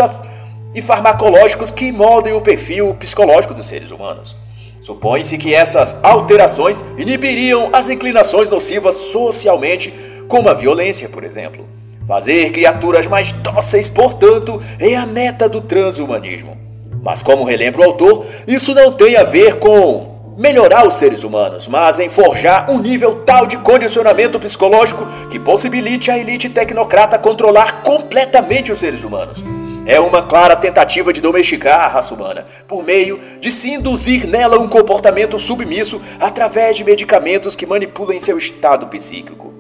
e 0.75 0.83
farmacológicos 0.83 1.71
que 1.71 1.93
moldem 1.93 2.33
o 2.33 2.41
perfil 2.41 2.95
psicológico 2.95 3.55
dos 3.55 3.67
seres 3.67 3.91
humanos. 3.91 4.37
Supõe-se 4.81 5.39
que 5.39 5.55
essas 5.55 6.03
alterações 6.03 6.85
inibiriam 6.99 7.71
as 7.73 7.89
inclinações 7.89 8.49
nocivas 8.49 8.97
socialmente, 8.97 9.93
como 10.27 10.49
a 10.49 10.55
violência, 10.55 11.09
por 11.09 11.23
exemplo. 11.25 11.69
Fazer 12.07 12.51
criaturas 12.51 13.07
mais 13.07 13.31
dóceis, 13.31 13.89
portanto, 13.89 14.61
é 14.81 14.97
a 14.97 15.07
meta 15.07 15.49
do 15.49 15.61
transhumanismo. 15.61 16.57
Mas, 17.01 17.23
como 17.23 17.45
relembra 17.45 17.81
o 17.81 17.85
autor, 17.85 18.27
isso 18.47 18.75
não 18.75 18.93
tem 18.93 19.17
a 19.17 19.23
ver 19.23 19.55
com 19.61 20.12
melhorar 20.37 20.87
os 20.87 20.95
seres 20.95 21.25
humanos, 21.25 21.69
mas 21.69 21.99
em 21.99 22.09
forjar 22.09 22.71
um 22.71 22.79
nível 22.79 23.23
tal 23.25 23.47
de 23.47 23.57
condicionamento 23.59 24.39
psicológico 24.41 25.07
que 25.29 25.39
possibilite 25.39 26.11
a 26.11 26.19
elite 26.19 26.49
tecnocrata 26.49 27.19
controlar 27.19 27.83
completamente 27.83 28.73
os 28.73 28.79
seres 28.79 29.05
humanos. 29.05 29.45
É 29.85 29.99
uma 29.99 30.23
clara 30.23 30.55
tentativa 30.55 31.13
de 31.13 31.21
domesticar 31.21 31.81
a 31.81 31.89
raça 31.89 32.15
humana, 32.15 32.47
por 32.69 32.85
meio 32.85 33.19
de 33.41 33.51
se 33.51 33.71
induzir 33.71 34.29
nela 34.29 34.59
um 34.59 34.69
comportamento 34.69 35.39
submisso 35.39 36.01
através 36.21 36.77
de 36.77 36.85
medicamentos 36.85 37.57
que 37.57 37.67
manipulam 37.67 38.19
seu 38.21 38.39
estado 38.39 38.87
psíquico. 38.87 39.53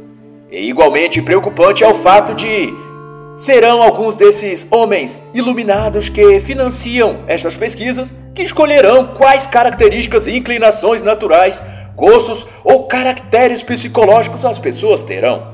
E 0.50 0.68
igualmente 0.68 1.20
preocupante 1.20 1.82
é 1.82 1.88
o 1.88 1.94
fato 1.94 2.34
de 2.34 2.72
serão 3.36 3.82
alguns 3.82 4.16
desses 4.16 4.66
homens 4.70 5.22
iluminados 5.32 6.08
que 6.08 6.40
financiam 6.40 7.24
estas 7.26 7.56
pesquisas 7.56 8.14
que 8.34 8.42
escolherão 8.42 9.06
quais 9.06 9.46
características 9.46 10.26
e 10.26 10.36
inclinações 10.36 11.02
naturais, 11.02 11.62
gostos 11.94 12.46
ou 12.64 12.84
caracteres 12.84 13.62
psicológicos 13.62 14.44
as 14.44 14.58
pessoas 14.58 15.02
terão. 15.02 15.52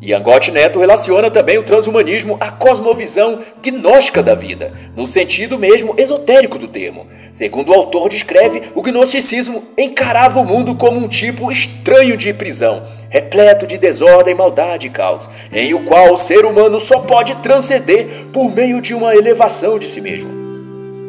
E 0.00 0.14
Angote 0.14 0.52
Neto 0.52 0.78
relaciona 0.78 1.28
também 1.28 1.58
o 1.58 1.64
transhumanismo 1.64 2.36
à 2.40 2.52
cosmovisão 2.52 3.40
gnóstica 3.60 4.22
da 4.22 4.32
vida, 4.32 4.72
no 4.94 5.08
sentido 5.08 5.58
mesmo 5.58 5.94
esotérico 5.98 6.56
do 6.56 6.68
termo. 6.68 7.08
Segundo 7.32 7.70
o 7.70 7.74
autor 7.74 8.08
descreve, 8.08 8.62
o 8.76 8.82
gnosticismo 8.82 9.64
encarava 9.76 10.38
o 10.38 10.44
mundo 10.44 10.76
como 10.76 11.00
um 11.00 11.08
tipo 11.08 11.50
estranho 11.50 12.16
de 12.16 12.32
prisão, 12.32 12.86
repleto 13.08 13.66
de 13.66 13.78
desordem, 13.78 14.34
maldade 14.34 14.86
e 14.86 14.90
caos, 14.90 15.28
em 15.52 15.74
o 15.74 15.84
qual 15.84 16.12
o 16.12 16.16
ser 16.16 16.44
humano 16.44 16.78
só 16.78 17.00
pode 17.00 17.34
transcender 17.36 18.06
por 18.32 18.50
meio 18.50 18.80
de 18.80 18.94
uma 18.94 19.14
elevação 19.14 19.78
de 19.78 19.88
si 19.88 20.00
mesmo, 20.00 20.30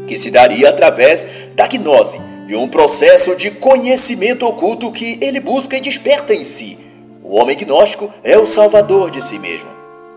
que 0.08 0.18
se 0.18 0.32
daria 0.32 0.70
através 0.70 1.50
da 1.56 1.68
gnose, 1.68 2.20
de 2.48 2.56
um 2.56 2.68
processo 2.68 3.36
de 3.36 3.52
conhecimento 3.52 4.46
oculto 4.46 4.92
que 4.92 5.18
ele 5.22 5.40
busca 5.40 5.78
e 5.78 5.82
desperta 5.82 6.34
em 6.34 6.44
si 6.44 6.90
o 7.30 7.36
homem 7.36 7.56
gnóstico 7.56 8.12
é 8.24 8.40
o 8.40 8.46
salvador 8.48 9.12
de 9.12 9.24
si 9.24 9.38
mesmo. 9.38 9.70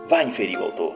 Vai 0.07 0.25
inferir 0.25 0.57
o 0.57 0.63
autor. 0.63 0.95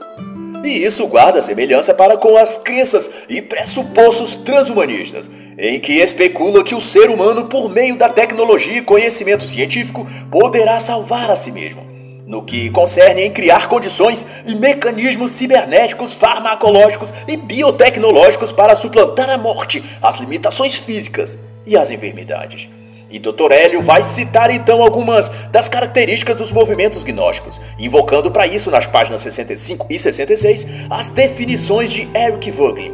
E 0.65 0.83
isso 0.83 1.05
guarda 1.05 1.43
semelhança 1.43 1.93
para 1.93 2.17
com 2.17 2.35
as 2.35 2.57
crenças 2.57 3.07
e 3.29 3.39
pressupostos 3.39 4.33
transhumanistas, 4.33 5.29
em 5.57 5.79
que 5.79 5.93
especula 5.93 6.63
que 6.63 6.75
o 6.75 6.81
ser 6.81 7.09
humano, 7.09 7.45
por 7.45 7.69
meio 7.69 7.97
da 7.97 8.07
tecnologia 8.07 8.77
e 8.77 8.81
conhecimento 8.81 9.47
científico, 9.47 10.05
poderá 10.29 10.79
salvar 10.79 11.31
a 11.31 11.35
si 11.35 11.51
mesmo. 11.51 11.87
No 12.27 12.43
que 12.43 12.69
concerne 12.69 13.23
em 13.23 13.31
criar 13.31 13.67
condições 13.67 14.43
e 14.45 14.53
mecanismos 14.53 15.31
cibernéticos, 15.31 16.13
farmacológicos 16.13 17.13
e 17.27 17.37
biotecnológicos 17.37 18.51
para 18.51 18.75
suplantar 18.75 19.29
a 19.29 19.37
morte, 19.37 19.83
as 20.01 20.19
limitações 20.19 20.77
físicas 20.77 21.39
e 21.65 21.75
as 21.75 21.89
enfermidades. 21.89 22.69
E 23.09 23.17
Dr. 23.17 23.51
Hélio 23.51 23.81
vai 23.81 24.01
citar 24.01 24.51
então 24.51 24.83
algumas 24.83 25.29
das 25.49 25.69
características 25.69 26.35
dos 26.35 26.51
movimentos 26.51 27.03
gnósticos, 27.05 27.61
invocando 27.79 28.29
para 28.29 28.45
isso 28.45 28.69
nas 28.69 28.85
páginas 28.85 29.21
65 29.21 29.87
e 29.89 29.97
66 29.97 30.67
as 30.89 31.07
definições 31.07 31.89
de 31.91 32.09
Eric 32.13 32.51
Voegelin. 32.51 32.91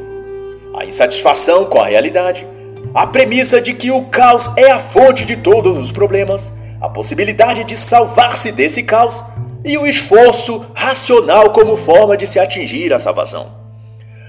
A 0.77 0.85
insatisfação 0.85 1.65
com 1.65 1.79
a 1.79 1.87
realidade, 1.87 2.45
a 2.93 3.07
premissa 3.07 3.59
de 3.59 3.73
que 3.73 3.89
o 3.89 4.03
caos 4.03 4.51
é 4.55 4.71
a 4.71 4.77
fonte 4.77 5.25
de 5.25 5.35
todos 5.35 5.77
os 5.77 5.91
problemas, 5.91 6.53
a 6.79 6.87
possibilidade 6.87 7.63
de 7.63 7.75
salvar-se 7.75 8.51
desse 8.51 8.83
caos 8.83 9.23
e 9.65 9.77
o 9.77 9.87
esforço 9.87 10.65
racional 10.75 11.51
como 11.51 11.75
forma 11.75 12.15
de 12.15 12.27
se 12.27 12.39
atingir 12.39 12.93
a 12.93 12.99
salvação. 12.99 13.63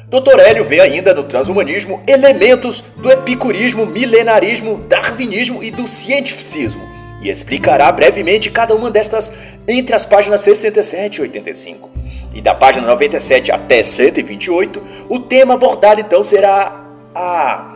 Dr. 0.08 0.38
Hélio 0.38 0.64
vê 0.64 0.80
ainda 0.80 1.12
no 1.12 1.24
transhumanismo 1.24 2.02
elementos 2.06 2.84
do 2.96 3.10
epicurismo, 3.10 3.84
milenarismo, 3.84 4.78
darwinismo 4.88 5.62
e 5.62 5.70
do 5.70 5.88
cientificismo, 5.88 6.88
e 7.20 7.28
explicará 7.28 7.90
brevemente 7.90 8.50
cada 8.50 8.74
uma 8.74 8.90
destas 8.90 9.32
entre 9.66 9.94
as 9.94 10.06
páginas 10.06 10.42
67 10.42 11.16
e 11.16 11.22
85. 11.22 11.90
E 12.32 12.40
da 12.40 12.54
página 12.54 12.86
97 12.86 13.50
até 13.50 13.82
128, 13.82 14.82
o 15.08 15.18
tema 15.18 15.54
abordado 15.54 16.00
então 16.00 16.22
será 16.22 16.84
a 17.14 17.73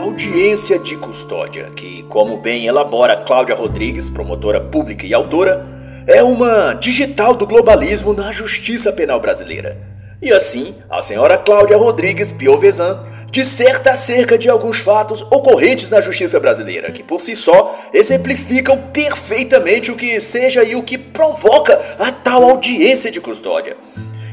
audiência 0.00 0.78
de 0.78 0.96
custódia, 0.96 1.70
que, 1.76 2.02
como 2.04 2.38
bem 2.38 2.66
elabora 2.66 3.16
Cláudia 3.16 3.54
Rodrigues, 3.54 4.08
promotora 4.08 4.58
pública 4.58 5.06
e 5.06 5.12
autora, 5.12 5.66
é 6.06 6.22
uma 6.22 6.72
digital 6.72 7.34
do 7.34 7.46
globalismo 7.46 8.14
na 8.14 8.32
justiça 8.32 8.90
penal 8.92 9.20
brasileira. 9.20 9.76
E 10.22 10.32
assim, 10.32 10.74
a 10.88 11.02
senhora 11.02 11.36
Cláudia 11.36 11.76
Rodrigues 11.76 12.32
Piovesan 12.32 13.04
disserta 13.30 13.92
acerca 13.92 14.38
de 14.38 14.48
alguns 14.48 14.78
fatos 14.78 15.22
ocorrentes 15.22 15.90
na 15.90 16.00
justiça 16.00 16.40
brasileira, 16.40 16.90
que 16.90 17.02
por 17.02 17.20
si 17.20 17.36
só 17.36 17.74
exemplificam 17.92 18.78
perfeitamente 18.92 19.90
o 19.90 19.96
que 19.96 20.18
seja 20.18 20.64
e 20.64 20.74
o 20.74 20.82
que 20.82 20.96
provoca 20.96 21.78
a 21.98 22.10
tal 22.10 22.42
audiência 22.42 23.10
de 23.10 23.20
custódia. 23.20 23.76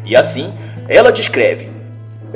E 0.06 0.16
assim, 0.16 0.54
ela 0.88 1.12
descreve: 1.12 1.77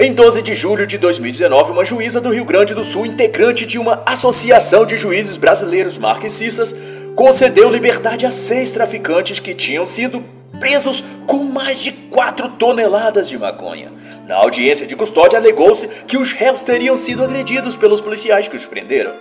em 0.03 0.13
12 0.13 0.41
de 0.41 0.55
julho 0.55 0.87
de 0.87 0.97
2019, 0.97 1.73
uma 1.73 1.85
juíza 1.85 2.19
do 2.19 2.31
Rio 2.31 2.43
Grande 2.43 2.73
do 2.73 2.83
Sul, 2.83 3.05
integrante 3.05 3.67
de 3.67 3.77
uma 3.77 4.01
associação 4.03 4.83
de 4.83 4.97
juízes 4.97 5.37
brasileiros 5.37 5.99
marxistas, 5.99 6.75
concedeu 7.15 7.69
liberdade 7.69 8.25
a 8.25 8.31
seis 8.31 8.71
traficantes 8.71 9.39
que 9.39 9.53
tinham 9.53 9.85
sido 9.85 10.25
presos 10.59 11.03
com 11.27 11.43
mais 11.43 11.79
de 11.81 11.91
4 11.91 12.49
toneladas 12.53 13.29
de 13.29 13.37
maconha. 13.37 13.93
Na 14.27 14.37
audiência 14.37 14.87
de 14.87 14.95
custódia, 14.95 15.37
alegou-se 15.37 15.87
que 16.07 16.17
os 16.17 16.31
réus 16.31 16.63
teriam 16.63 16.97
sido 16.97 17.23
agredidos 17.23 17.75
pelos 17.75 18.01
policiais 18.01 18.47
que 18.47 18.55
os 18.55 18.65
prenderam. 18.65 19.13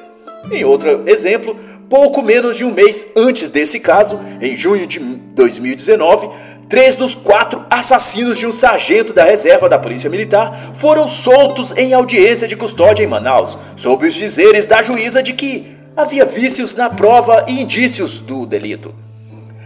Em 0.50 0.64
outro 0.64 1.02
exemplo, 1.06 1.54
pouco 1.90 2.22
menos 2.22 2.56
de 2.56 2.64
um 2.64 2.72
mês 2.72 3.08
antes 3.14 3.50
desse 3.50 3.80
caso, 3.80 4.18
em 4.40 4.56
junho 4.56 4.86
de 4.86 4.98
2019, 4.98 6.30
três 6.70 6.94
dos 6.94 7.16
quatro 7.16 7.66
assassinos 7.68 8.38
de 8.38 8.46
um 8.46 8.52
sargento 8.52 9.12
da 9.12 9.24
reserva 9.24 9.68
da 9.68 9.76
Polícia 9.76 10.08
Militar 10.08 10.56
foram 10.72 11.08
soltos 11.08 11.72
em 11.76 11.92
audiência 11.92 12.46
de 12.46 12.54
custódia 12.54 13.02
em 13.02 13.08
Manaus, 13.08 13.58
sob 13.76 14.06
os 14.06 14.14
dizeres 14.14 14.66
da 14.66 14.80
juíza 14.80 15.20
de 15.20 15.32
que 15.32 15.76
havia 15.96 16.24
vícios 16.24 16.76
na 16.76 16.88
prova 16.88 17.44
e 17.48 17.60
indícios 17.60 18.20
do 18.20 18.46
delito. 18.46 18.94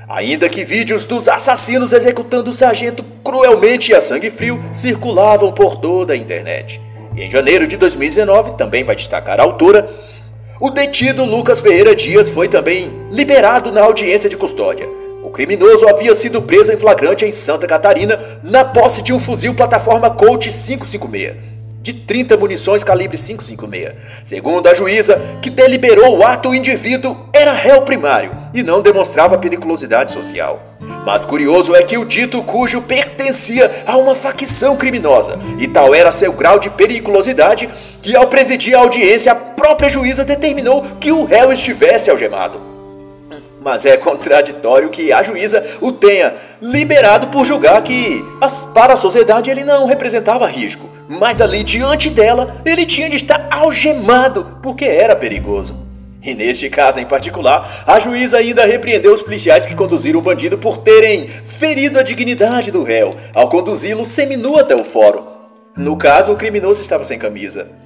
Ainda 0.09 0.49
que 0.49 0.65
vídeos 0.65 1.05
dos 1.05 1.29
assassinos 1.29 1.93
executando 1.93 2.49
o 2.49 2.55
sargento 2.55 3.05
cruelmente 3.23 3.93
e 3.93 3.95
a 3.95 4.01
sangue 4.01 4.31
frio 4.31 4.63
circulavam 4.73 5.53
por 5.53 5.77
toda 5.77 6.15
a 6.15 6.17
internet. 6.17 6.81
E 7.15 7.23
em 7.23 7.31
janeiro 7.31 7.67
de 7.67 7.77
2019, 7.77 8.57
também 8.57 8.83
vai 8.83 8.97
destacar 8.97 9.39
a 9.41 9.43
autora, 9.43 9.89
o 10.59 10.71
detido 10.71 11.25
Lucas 11.25 11.61
Ferreira 11.61 11.95
Dias 11.95 12.31
foi 12.31 12.49
também 12.49 12.91
liberado 13.11 13.71
na 13.71 13.83
audiência 13.83 14.31
de 14.31 14.37
custódia. 14.37 15.04
Criminoso 15.35 15.89
havia 15.89 16.15
sido 16.15 16.41
preso 16.41 16.73
em 16.73 16.79
flagrante 16.79 17.25
em 17.25 17.33
Santa 17.33 17.67
Catarina 17.67 18.17
na 18.41 18.65
posse 18.65 19.03
de 19.03 19.13
um 19.13 19.19
fuzil 19.19 19.53
plataforma 19.53 20.09
Colt 20.09 20.45
556 20.45 21.55
de 21.83 21.93
30 21.93 22.39
munições 22.39 22.83
calibre 22.83 23.19
556. 23.19 23.95
Segundo 24.25 24.69
a 24.69 24.73
juíza, 24.73 25.21
que 25.43 25.51
deliberou 25.51 26.17
o 26.17 26.25
ato, 26.25 26.49
o 26.49 26.55
indivíduo 26.55 27.15
era 27.31 27.53
réu 27.53 27.83
primário 27.83 28.31
e 28.55 28.63
não 28.63 28.81
demonstrava 28.81 29.37
periculosidade 29.37 30.11
social. 30.11 30.63
Mas 31.05 31.27
curioso 31.27 31.75
é 31.75 31.83
que 31.83 31.99
o 31.99 32.07
dito 32.07 32.43
cujo 32.43 32.81
pertencia 32.81 33.71
a 33.87 33.99
uma 33.99 34.15
facção 34.15 34.77
criminosa, 34.77 35.39
e 35.59 35.69
tal 35.69 35.95
era 35.95 36.11
seu 36.11 36.33
grau 36.33 36.59
de 36.59 36.71
periculosidade 36.71 37.69
que, 38.01 38.17
ao 38.17 38.29
presidir 38.29 38.75
a 38.75 38.79
audiência, 38.79 39.33
a 39.33 39.35
própria 39.35 39.91
juíza 39.91 40.25
determinou 40.25 40.81
que 40.99 41.13
o 41.13 41.27
réu 41.27 41.53
estivesse 41.53 42.11
algemado 42.11 42.74
mas 43.65 43.87
é 43.87 43.97
contraditório 43.97 44.91
que 44.91 45.11
a 45.11 45.23
juíza 45.23 45.65
o 45.81 45.91
tenha 45.91 46.35
liberado 46.61 47.29
por 47.29 47.47
julgar 47.47 47.81
que, 47.83 48.23
para 48.75 48.93
a 48.93 48.97
sociedade, 48.97 49.51
ele 49.51 49.65
não 49.65 49.87
representava 49.87 50.47
risco. 50.47 50.91
Mas 51.09 51.41
ali 51.41 51.65
diante 51.65 52.11
dela, 52.11 52.61
ele 52.63 52.85
tinha 52.85 53.09
de 53.09 53.17
estar 53.17 53.49
algemado, 53.51 54.59
porque 54.63 54.85
era 54.85 55.17
perigoso. 55.17 55.83
E 56.23 56.35
neste 56.35 56.69
caso 56.69 57.01
em 57.01 57.07
particular, 57.07 57.85
a 57.87 57.99
juíza 57.99 58.37
ainda 58.37 58.67
repreendeu 58.67 59.13
os 59.13 59.23
policiais 59.23 59.67
que 59.67 59.75
conduziram 59.75 60.19
o 60.19 60.23
bandido 60.23 60.59
por 60.59 60.79
terem 60.79 61.27
ferido 61.27 61.99
a 61.99 62.03
dignidade 62.03 62.71
do 62.71 62.83
réu 62.83 63.15
ao 63.35 63.49
conduzi-lo 63.49 64.05
seminu 64.05 64.59
até 64.59 64.75
o 64.75 64.85
fórum. 64.85 65.25
No 65.75 65.97
caso, 65.97 66.33
o 66.33 66.37
criminoso 66.37 66.83
estava 66.83 67.03
sem 67.03 67.19
camisa. 67.19 67.84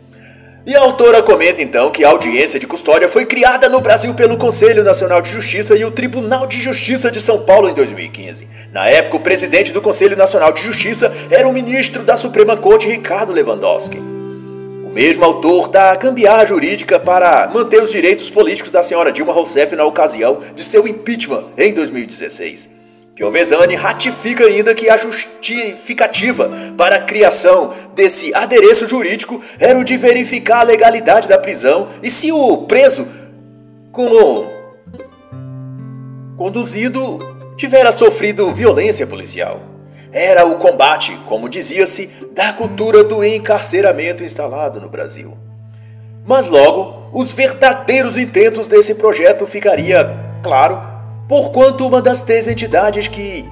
E 0.66 0.76
a 0.76 0.80
autora 0.80 1.22
comenta 1.22 1.62
então 1.62 1.90
que 1.90 2.04
a 2.04 2.08
audiência 2.10 2.60
de 2.60 2.66
custódia 2.66 3.08
foi 3.08 3.24
criada 3.24 3.68
no 3.68 3.80
Brasil 3.80 4.12
pelo 4.14 4.36
Conselho 4.36 4.84
Nacional 4.84 5.22
de 5.22 5.30
Justiça 5.30 5.76
e 5.76 5.84
o 5.84 5.90
Tribunal 5.90 6.46
de 6.46 6.60
Justiça 6.60 7.10
de 7.10 7.20
São 7.20 7.40
Paulo 7.40 7.68
em 7.68 7.74
2015. 7.74 8.46
Na 8.72 8.86
época, 8.86 9.16
o 9.16 9.20
presidente 9.20 9.72
do 9.72 9.80
Conselho 9.80 10.16
Nacional 10.16 10.52
de 10.52 10.62
Justiça 10.62 11.12
era 11.30 11.48
o 11.48 11.52
ministro 11.52 12.02
da 12.02 12.16
Suprema 12.16 12.56
Corte, 12.56 12.86
Ricardo 12.86 13.32
Lewandowski 13.32 14.18
mesmo 14.98 15.24
autor 15.24 15.68
da 15.68 15.94
gambiarra 15.94 16.44
jurídica 16.44 16.98
para 16.98 17.48
manter 17.54 17.80
os 17.80 17.92
direitos 17.92 18.28
políticos 18.30 18.72
da 18.72 18.82
senhora 18.82 19.12
Dilma 19.12 19.32
Rousseff 19.32 19.76
na 19.76 19.84
ocasião 19.84 20.40
de 20.56 20.64
seu 20.64 20.88
impeachment 20.88 21.44
em 21.56 21.72
2016. 21.72 22.77
Piovesani 23.18 23.74
ratifica 23.74 24.44
ainda 24.44 24.72
que 24.72 24.88
a 24.88 24.96
justificativa 24.96 26.48
para 26.76 26.98
a 26.98 27.02
criação 27.02 27.72
desse 27.92 28.32
adereço 28.32 28.88
jurídico 28.88 29.42
era 29.58 29.76
o 29.76 29.82
de 29.82 29.96
verificar 29.96 30.60
a 30.60 30.62
legalidade 30.62 31.26
da 31.26 31.36
prisão 31.36 31.88
e 32.00 32.08
se 32.08 32.30
o 32.30 32.58
preso 32.58 33.08
como 33.90 34.46
conduzido 36.36 37.18
tivera 37.56 37.90
sofrido 37.90 38.54
violência 38.54 39.04
policial. 39.04 39.62
Era 40.12 40.46
o 40.46 40.54
combate, 40.54 41.18
como 41.26 41.48
dizia-se, 41.48 42.08
da 42.30 42.52
cultura 42.52 43.02
do 43.02 43.24
encarceramento 43.24 44.22
instalado 44.22 44.80
no 44.80 44.88
Brasil. 44.88 45.36
Mas 46.24 46.48
logo, 46.48 47.10
os 47.12 47.32
verdadeiros 47.32 48.16
intentos 48.16 48.68
desse 48.68 48.94
projeto 48.94 49.44
ficaria 49.44 50.08
claro, 50.40 50.80
porquanto 51.28 51.86
uma 51.86 52.00
das 52.00 52.22
três 52.22 52.48
entidades 52.48 53.06
que 53.06 53.44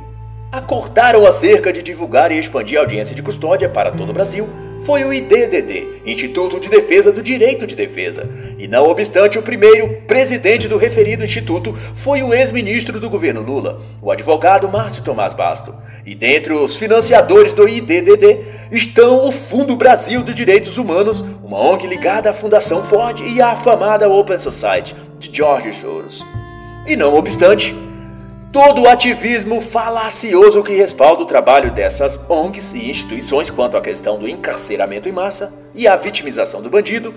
acordaram 0.50 1.26
acerca 1.26 1.72
de 1.72 1.82
divulgar 1.82 2.32
e 2.32 2.38
expandir 2.38 2.78
a 2.78 2.82
audiência 2.82 3.14
de 3.14 3.22
custódia 3.22 3.68
para 3.68 3.92
todo 3.92 4.10
o 4.10 4.14
Brasil 4.14 4.48
foi 4.80 5.04
o 5.04 5.12
IDDD, 5.12 6.02
Instituto 6.04 6.60
de 6.60 6.68
Defesa 6.68 7.10
do 7.10 7.22
Direito 7.22 7.66
de 7.66 7.74
Defesa. 7.74 8.28
E 8.58 8.68
não 8.68 8.88
obstante, 8.88 9.38
o 9.38 9.42
primeiro 9.42 9.88
presidente 10.06 10.68
do 10.68 10.76
referido 10.76 11.24
instituto 11.24 11.74
foi 11.94 12.22
o 12.22 12.32
ex-ministro 12.32 13.00
do 13.00 13.10
governo 13.10 13.40
Lula, 13.40 13.80
o 14.00 14.10
advogado 14.10 14.68
Márcio 14.68 15.02
Tomás 15.02 15.34
Basto. 15.34 15.74
E 16.04 16.14
dentre 16.14 16.52
os 16.52 16.76
financiadores 16.76 17.52
do 17.52 17.68
IDDD 17.68 18.38
estão 18.70 19.26
o 19.26 19.32
Fundo 19.32 19.76
Brasil 19.76 20.22
de 20.22 20.32
Direitos 20.32 20.78
Humanos, 20.78 21.24
uma 21.42 21.58
ONG 21.58 21.86
ligada 21.86 22.30
à 22.30 22.32
Fundação 22.32 22.84
Ford 22.84 23.20
e 23.20 23.40
à 23.42 23.52
afamada 23.52 24.08
Open 24.08 24.38
Society 24.38 24.94
de 25.18 25.30
George 25.34 25.72
Soros. 25.72 26.24
E 26.86 26.94
não 26.94 27.16
obstante, 27.16 27.74
todo 28.52 28.82
o 28.82 28.88
ativismo 28.88 29.60
falacioso 29.60 30.62
que 30.62 30.72
respalda 30.72 31.24
o 31.24 31.26
trabalho 31.26 31.72
dessas 31.72 32.20
ONGs 32.28 32.74
e 32.74 32.88
instituições 32.88 33.50
quanto 33.50 33.76
à 33.76 33.80
questão 33.80 34.16
do 34.16 34.28
encarceramento 34.28 35.08
em 35.08 35.12
massa 35.12 35.52
e 35.74 35.88
a 35.88 35.96
vitimização 35.96 36.62
do 36.62 36.70
bandido, 36.70 37.12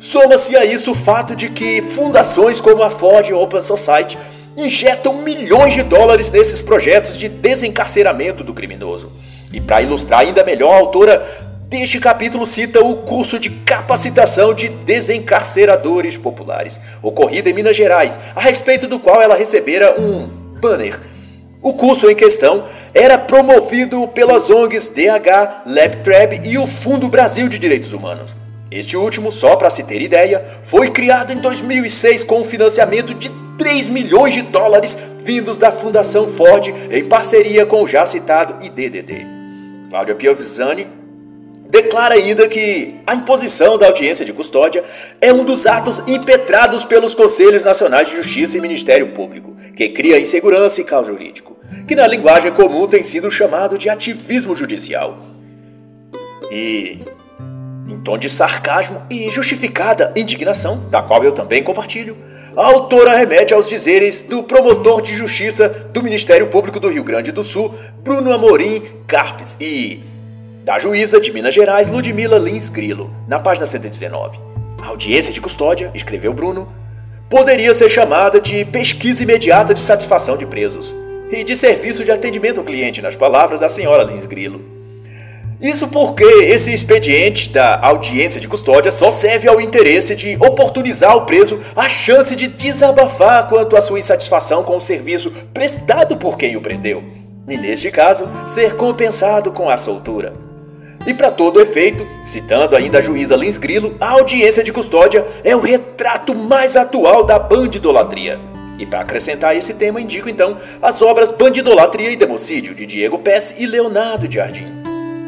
soma-se 0.00 0.56
a 0.56 0.64
isso 0.64 0.90
o 0.90 0.94
fato 0.94 1.36
de 1.36 1.48
que 1.50 1.80
fundações 1.80 2.60
como 2.60 2.82
a 2.82 2.90
Ford 2.90 3.30
Open 3.30 3.62
Society 3.62 4.18
injetam 4.56 5.14
milhões 5.18 5.74
de 5.74 5.84
dólares 5.84 6.28
nesses 6.28 6.60
projetos 6.60 7.16
de 7.16 7.28
desencarceramento 7.28 8.42
do 8.42 8.52
criminoso. 8.52 9.12
E 9.52 9.60
para 9.60 9.82
ilustrar 9.82 10.20
ainda 10.20 10.42
melhor, 10.42 10.74
a 10.74 10.78
autora 10.78 11.24
deste 11.80 11.98
capítulo 11.98 12.44
cita 12.44 12.84
o 12.84 12.98
curso 12.98 13.38
de 13.38 13.48
capacitação 13.48 14.52
de 14.52 14.68
desencarceradores 14.68 16.18
populares, 16.18 16.78
ocorrido 17.02 17.48
em 17.48 17.54
Minas 17.54 17.74
Gerais, 17.74 18.20
a 18.36 18.40
respeito 18.40 18.86
do 18.86 18.98
qual 18.98 19.22
ela 19.22 19.34
recebera 19.34 19.98
um 19.98 20.28
banner. 20.60 21.00
O 21.62 21.72
curso 21.72 22.10
em 22.10 22.14
questão 22.14 22.64
era 22.92 23.16
promovido 23.16 24.06
pelas 24.08 24.50
ONGs 24.50 24.88
DH, 24.88 25.62
LabTrab 25.64 26.42
e 26.44 26.58
o 26.58 26.66
Fundo 26.66 27.08
Brasil 27.08 27.48
de 27.48 27.58
Direitos 27.58 27.92
Humanos. 27.94 28.34
Este 28.70 28.96
último, 28.96 29.32
só 29.32 29.56
para 29.56 29.70
se 29.70 29.84
ter 29.84 30.02
ideia, 30.02 30.44
foi 30.62 30.90
criado 30.90 31.32
em 31.32 31.38
2006 31.38 32.24
com 32.24 32.40
um 32.40 32.44
financiamento 32.44 33.14
de 33.14 33.30
3 33.56 33.88
milhões 33.88 34.34
de 34.34 34.42
dólares 34.42 34.98
vindos 35.24 35.56
da 35.56 35.72
Fundação 35.72 36.26
Ford 36.26 36.68
em 36.90 37.04
parceria 37.04 37.64
com 37.64 37.82
o 37.82 37.88
já 37.88 38.04
citado 38.04 38.62
IDDD. 38.62 39.26
Cláudia 39.88 40.14
Piovisani 40.14 41.01
declara 41.72 42.16
ainda 42.16 42.46
que 42.46 42.96
a 43.06 43.14
imposição 43.14 43.78
da 43.78 43.86
audiência 43.86 44.26
de 44.26 44.32
custódia 44.34 44.84
é 45.22 45.32
um 45.32 45.42
dos 45.42 45.66
atos 45.66 46.00
impetrados 46.06 46.84
pelos 46.84 47.14
Conselhos 47.14 47.64
Nacionais 47.64 48.10
de 48.10 48.16
Justiça 48.16 48.58
e 48.58 48.60
Ministério 48.60 49.08
Público, 49.12 49.56
que 49.74 49.88
cria 49.88 50.20
insegurança 50.20 50.82
e 50.82 50.84
caos 50.84 51.06
jurídico, 51.06 51.56
que 51.88 51.94
na 51.94 52.06
linguagem 52.06 52.52
comum 52.52 52.86
tem 52.86 53.02
sido 53.02 53.30
chamado 53.30 53.78
de 53.78 53.88
ativismo 53.88 54.54
judicial. 54.54 55.18
E, 56.50 57.00
em 57.88 57.98
tom 58.04 58.18
de 58.18 58.28
sarcasmo 58.28 59.02
e 59.08 59.30
justificada 59.30 60.12
indignação, 60.14 60.90
da 60.90 61.00
qual 61.00 61.24
eu 61.24 61.32
também 61.32 61.62
compartilho, 61.62 62.18
a 62.54 62.66
autora 62.66 63.16
remete 63.16 63.54
aos 63.54 63.66
dizeres 63.66 64.24
do 64.28 64.42
promotor 64.42 65.00
de 65.00 65.14
justiça 65.14 65.70
do 65.90 66.02
Ministério 66.02 66.48
Público 66.48 66.78
do 66.78 66.90
Rio 66.90 67.02
Grande 67.02 67.32
do 67.32 67.42
Sul, 67.42 67.74
Bruno 68.02 68.30
Amorim 68.30 68.82
Carpes, 69.06 69.56
e 69.58 70.11
da 70.64 70.78
juíza 70.78 71.20
de 71.20 71.32
Minas 71.32 71.54
Gerais, 71.54 71.88
Ludmila 71.88 72.38
Lins 72.38 72.68
Grilo, 72.68 73.12
na 73.26 73.40
página 73.40 73.66
119. 73.66 74.38
A 74.80 74.88
audiência 74.88 75.32
de 75.32 75.40
custódia, 75.40 75.90
escreveu 75.92 76.32
Bruno, 76.32 76.72
poderia 77.28 77.74
ser 77.74 77.88
chamada 77.88 78.40
de 78.40 78.64
pesquisa 78.66 79.22
imediata 79.22 79.74
de 79.74 79.80
satisfação 79.80 80.36
de 80.36 80.46
presos 80.46 80.94
e 81.30 81.42
de 81.42 81.56
serviço 81.56 82.04
de 82.04 82.12
atendimento 82.12 82.58
ao 82.58 82.64
cliente, 82.64 83.02
nas 83.02 83.16
palavras 83.16 83.58
da 83.58 83.68
senhora 83.68 84.04
Lins 84.04 84.26
Grilo. 84.26 84.60
Isso 85.60 85.88
porque 85.88 86.24
esse 86.24 86.72
expediente 86.72 87.50
da 87.50 87.80
audiência 87.80 88.40
de 88.40 88.48
custódia 88.48 88.90
só 88.90 89.10
serve 89.10 89.48
ao 89.48 89.60
interesse 89.60 90.14
de 90.14 90.36
oportunizar 90.36 91.12
ao 91.12 91.24
preso 91.24 91.60
a 91.74 91.88
chance 91.88 92.34
de 92.36 92.48
desabafar 92.48 93.48
quanto 93.48 93.76
à 93.76 93.80
sua 93.80 93.98
insatisfação 93.98 94.62
com 94.64 94.76
o 94.76 94.80
serviço 94.80 95.32
prestado 95.54 96.16
por 96.16 96.36
quem 96.36 96.56
o 96.56 96.60
prendeu, 96.60 97.02
e 97.48 97.56
neste 97.56 97.90
caso, 97.90 98.28
ser 98.46 98.74
compensado 98.74 99.52
com 99.52 99.68
a 99.68 99.78
soltura. 99.78 100.51
E 101.06 101.12
para 101.12 101.30
todo 101.30 101.60
efeito, 101.60 102.06
citando 102.22 102.76
ainda 102.76 102.98
a 102.98 103.02
juíza 103.02 103.36
Lins 103.36 103.58
Grilo, 103.58 103.96
a 104.00 104.10
audiência 104.10 104.62
de 104.62 104.72
custódia 104.72 105.26
é 105.42 105.54
o 105.56 105.60
retrato 105.60 106.34
mais 106.34 106.76
atual 106.76 107.24
da 107.24 107.38
bandidolatria. 107.38 108.38
E 108.78 108.86
para 108.86 109.00
acrescentar 109.00 109.56
esse 109.56 109.74
tema, 109.74 110.00
indico 110.00 110.28
então 110.28 110.56
as 110.80 111.02
obras 111.02 111.30
Bandidolatria 111.30 112.10
e 112.10 112.16
Democídio, 112.16 112.74
de 112.74 112.86
Diego 112.86 113.18
Pes 113.18 113.54
e 113.58 113.66
Leonardo 113.66 114.30
Jardim. 114.30 114.66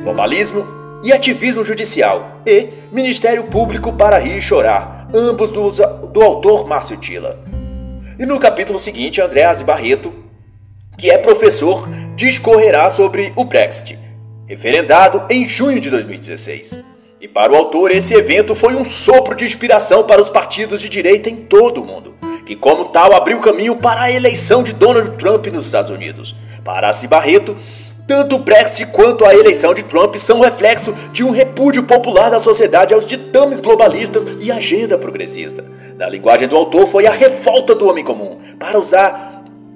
Globalismo 0.03 0.65
e 1.03 1.13
Ativismo 1.13 1.65
Judicial, 1.65 2.41
e 2.47 2.69
Ministério 2.91 3.45
Público 3.45 3.93
para 3.93 4.17
Rir 4.17 4.39
e 4.39 4.41
Chorar, 4.41 5.09
ambos 5.13 5.51
do, 5.51 5.71
do 5.71 6.23
autor 6.23 6.67
Márcio 6.67 6.97
Tila. 6.97 7.39
E 8.19 8.25
no 8.25 8.39
capítulo 8.39 8.79
seguinte, 8.79 9.21
Andréas 9.21 9.61
Barreto, 9.61 10.13
que 10.97 11.11
é 11.11 11.19
professor, 11.19 11.89
discorrerá 12.15 12.89
sobre 12.89 13.33
o 13.37 13.45
Brexit, 13.45 13.99
referendado 14.47 15.25
em 15.31 15.45
junho 15.45 15.81
de 15.81 15.91
2016. 15.91 16.79
E 17.21 17.29
para 17.29 17.53
o 17.53 17.57
autor, 17.57 17.91
esse 17.91 18.15
evento 18.15 18.55
foi 18.55 18.75
um 18.75 18.85
sopro 18.85 19.35
de 19.35 19.45
inspiração 19.45 20.05
para 20.05 20.21
os 20.21 20.29
partidos 20.29 20.81
de 20.81 20.89
direita 20.89 21.31
em 21.31 21.37
todo 21.37 21.81
o 21.81 21.85
mundo, 21.85 22.15
que, 22.45 22.55
como 22.55 22.87
tal, 22.87 23.15
abriu 23.15 23.41
caminho 23.41 23.77
para 23.77 24.03
a 24.03 24.13
eleição 24.13 24.63
de 24.63 24.75
Donald 24.75 25.17
Trump 25.17 25.47
nos 25.47 25.65
Estados 25.65 25.91
Unidos. 25.91 26.37
Para 26.63 26.91
Assi 26.91 27.09
Barreto, 27.09 27.57
tanto 28.07 28.37
o 28.37 28.39
Brexit 28.39 28.91
quanto 28.93 29.25
a 29.25 29.35
eleição 29.35 29.73
de 29.73 29.83
Trump 29.83 30.17
são 30.17 30.41
reflexo 30.41 30.95
de 31.11 31.25
um 31.25 31.31
repúdio 31.31 31.85
popular 31.85 32.31
da 32.31 32.39
sociedade 32.39 32.93
aos 32.93 33.07
ditames 33.07 33.61
globalistas 33.61 34.27
e 34.41 34.53
agenda 34.53 34.99
progressista. 34.99 35.65
Na 35.97 36.09
linguagem 36.09 36.47
do 36.47 36.57
autor, 36.57 36.87
foi 36.87 37.07
a 37.07 37.11
revolta 37.11 37.75
do 37.75 37.89
homem 37.89 38.05
comum, 38.05 38.39
para 38.59 38.79
usar 38.79 39.34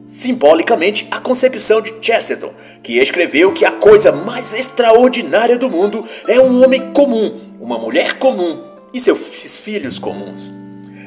simbolicamente 0.09 1.07
a 1.11 1.21
concepção 1.21 1.83
de 1.83 1.95
Chesterton, 2.01 2.55
que 2.83 2.99
escreveu 2.99 3.53
que 3.53 3.67
a 3.67 3.73
coisa 3.73 4.11
mais 4.11 4.55
extraordinária 4.55 5.59
do 5.59 5.69
mundo 5.71 6.03
é 6.27 6.41
um 6.41 6.65
homem 6.65 6.93
comum, 6.93 7.39
uma 7.61 7.79
mulher 7.79 8.15
comum 8.15 8.65
e 8.93 8.99
seus 8.99 9.61
filhos 9.61 9.99
comuns. 9.99 10.51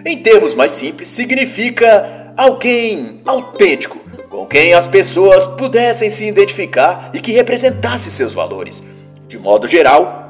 Em 0.05 0.21
termos 0.21 0.53
mais 0.53 0.71
simples, 0.71 1.07
significa 1.07 2.31
alguém 2.37 3.21
autêntico, 3.25 3.99
com 4.29 4.45
quem 4.45 4.73
as 4.73 4.85
pessoas 4.85 5.47
pudessem 5.47 6.09
se 6.09 6.27
identificar 6.27 7.09
e 7.11 7.19
que 7.19 7.31
representasse 7.31 8.11
seus 8.11 8.33
valores. 8.33 8.83
De 9.27 9.39
modo 9.39 9.67
geral, 9.67 10.20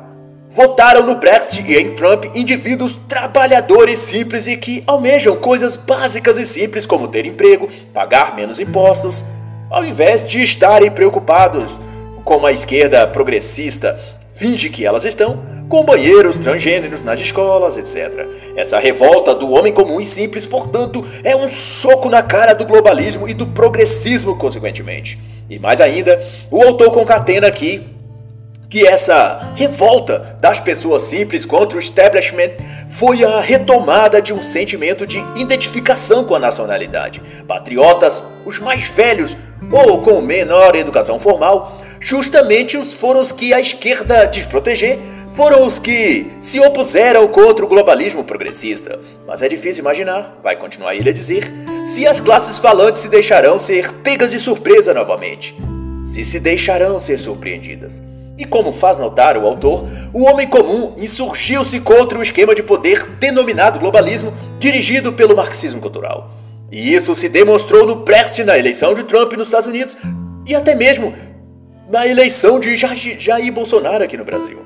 votaram 0.52 1.06
no 1.06 1.16
Brexit 1.16 1.64
e 1.66 1.78
em 1.78 1.96
Trump 1.96 2.26
indivíduos 2.36 2.98
trabalhadores 3.08 3.98
simples 3.98 4.48
e 4.48 4.58
que 4.58 4.84
almejam 4.86 5.38
coisas 5.38 5.78
básicas 5.78 6.38
e 6.38 6.46
simples 6.46 6.86
como 6.86 7.08
ter 7.08 7.26
emprego, 7.26 7.70
pagar 7.94 8.36
menos 8.36 8.60
impostos, 8.60 9.24
ao 9.70 9.86
invés 9.86 10.28
de 10.28 10.42
estarem 10.42 10.92
preocupados 10.92 11.80
como 12.26 12.46
a 12.46 12.52
esquerda 12.52 13.08
progressista 13.08 13.98
finge 14.36 14.70
que 14.70 14.86
elas 14.86 15.06
estão, 15.06 15.42
com 15.70 15.86
banheiros 15.86 16.38
transgêneros 16.38 17.02
nas 17.02 17.20
escolas, 17.22 17.78
etc. 17.78 18.28
Essa 18.58 18.78
revolta 18.78 19.34
do 19.34 19.50
homem 19.52 19.72
comum 19.72 20.02
e 20.02 20.06
simples, 20.06 20.46
portanto, 20.46 21.06
é 21.24 21.34
um 21.34 21.50
soco 21.50 22.10
na 22.10 22.22
cara 22.22 22.54
do 22.54 22.66
globalismo 22.66 23.28
e 23.30 23.34
do 23.34 23.48
progressismo, 23.48 24.38
consequentemente. 24.38 25.18
E 25.50 25.58
mais 25.58 25.80
ainda, 25.80 26.22
o 26.50 26.62
autor 26.62 26.92
concatena 26.92 27.48
aqui 27.48 27.88
que 28.72 28.88
essa 28.88 29.52
revolta 29.54 30.38
das 30.40 30.62
pessoas 30.62 31.02
simples 31.02 31.46
contra 31.46 31.76
o 31.76 31.80
establishment 31.80 32.52
foi 32.88 33.22
a 33.22 33.42
retomada 33.42 34.22
de 34.22 34.32
um 34.32 34.42
sentimento 34.42 35.06
de 35.06 35.20
identificação 35.36 36.24
com 36.24 36.36
a 36.36 36.40
nacionalidade. 36.40 37.22
Patriotas, 37.46 38.24
os 38.46 38.60
mais 38.60 38.90
velhos 38.90 39.36
ou 39.70 40.00
com 40.00 40.22
menor 40.22 40.74
educação 40.78 41.20
formal, 41.20 41.82
justamente 42.00 42.78
os 42.78 42.94
foram 42.94 43.20
os 43.20 43.34
que 43.34 43.54
a 43.54 43.60
esquerda 43.60 44.26
desproteger 44.26 44.98
foram 45.34 45.66
os 45.66 45.78
que 45.78 46.32
se 46.40 46.62
opuseram 46.62 47.28
contra 47.28 47.66
o 47.66 47.68
globalismo 47.68 48.24
progressista. 48.24 48.98
Mas 49.28 49.42
é 49.42 49.50
difícil 49.50 49.82
imaginar, 49.82 50.40
vai 50.42 50.56
continuar 50.56 50.96
ele 50.96 51.10
a 51.10 51.14
dizer, 51.14 51.44
se 51.86 52.08
as 52.08 52.22
classes 52.22 52.58
falantes 52.58 53.02
se 53.02 53.10
deixarão 53.10 53.60
ser 53.60 53.92
pegas 53.96 54.32
de 54.32 54.40
surpresa 54.40 54.94
novamente. 54.94 55.54
Se 56.06 56.24
se 56.24 56.40
deixarão 56.40 57.02
ser 57.02 57.18
surpreendidas. 57.18 58.02
E 58.42 58.46
como 58.46 58.72
faz 58.72 58.98
notar 58.98 59.38
o 59.38 59.46
autor, 59.46 59.88
o 60.12 60.24
homem 60.24 60.48
comum 60.48 60.96
insurgiu-se 60.98 61.80
contra 61.82 62.18
o 62.18 62.24
esquema 62.24 62.56
de 62.56 62.64
poder 62.64 63.06
denominado 63.20 63.78
globalismo, 63.78 64.34
dirigido 64.58 65.14
pelo 65.14 65.36
marxismo 65.36 65.80
cultural. 65.80 66.32
E 66.72 66.92
isso 66.92 67.14
se 67.14 67.30
demonstrou 67.30 67.86
no 67.86 67.98
Brexit 67.98 68.44
na 68.44 68.58
eleição 68.58 68.96
de 68.96 69.04
Trump 69.04 69.34
nos 69.34 69.50
Estados 69.50 69.68
Unidos 69.68 69.96
e 70.44 70.56
até 70.56 70.74
mesmo 70.74 71.14
na 71.88 72.08
eleição 72.08 72.60
de 72.60 72.76
Jair 72.76 73.54
Bolsonaro 73.54 74.04
aqui 74.04 74.18
no 74.18 74.26
Brasil. 74.26 74.58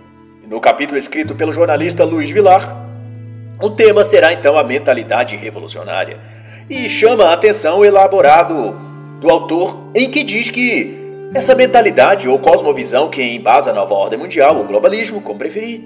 No 0.48 0.62
capítulo 0.62 0.98
escrito 0.98 1.36
pelo 1.36 1.52
jornalista 1.52 2.06
Luiz 2.06 2.32
Vilar, 2.32 2.82
o 3.62 3.72
tema 3.72 4.06
será 4.06 4.32
então 4.32 4.58
a 4.58 4.64
mentalidade 4.64 5.36
revolucionária 5.36 6.18
e 6.70 6.88
chama 6.88 7.26
a 7.26 7.34
atenção 7.34 7.80
o 7.80 7.86
elaborado 7.86 8.74
do 9.20 9.30
autor 9.30 9.84
em 9.94 10.10
que 10.10 10.24
diz 10.24 10.50
que 10.50 11.05
essa 11.34 11.56
mentalidade 11.56 12.30
ou 12.30 12.40
cosmovisão 12.40 13.10
que 13.10 13.22
embasa 13.22 13.72
a 13.72 13.74
nova 13.74 13.94
ordem 13.94 14.20
mundial, 14.20 14.60
o 14.60 14.64
globalismo, 14.64 15.22
como 15.22 15.40
preferir, 15.40 15.84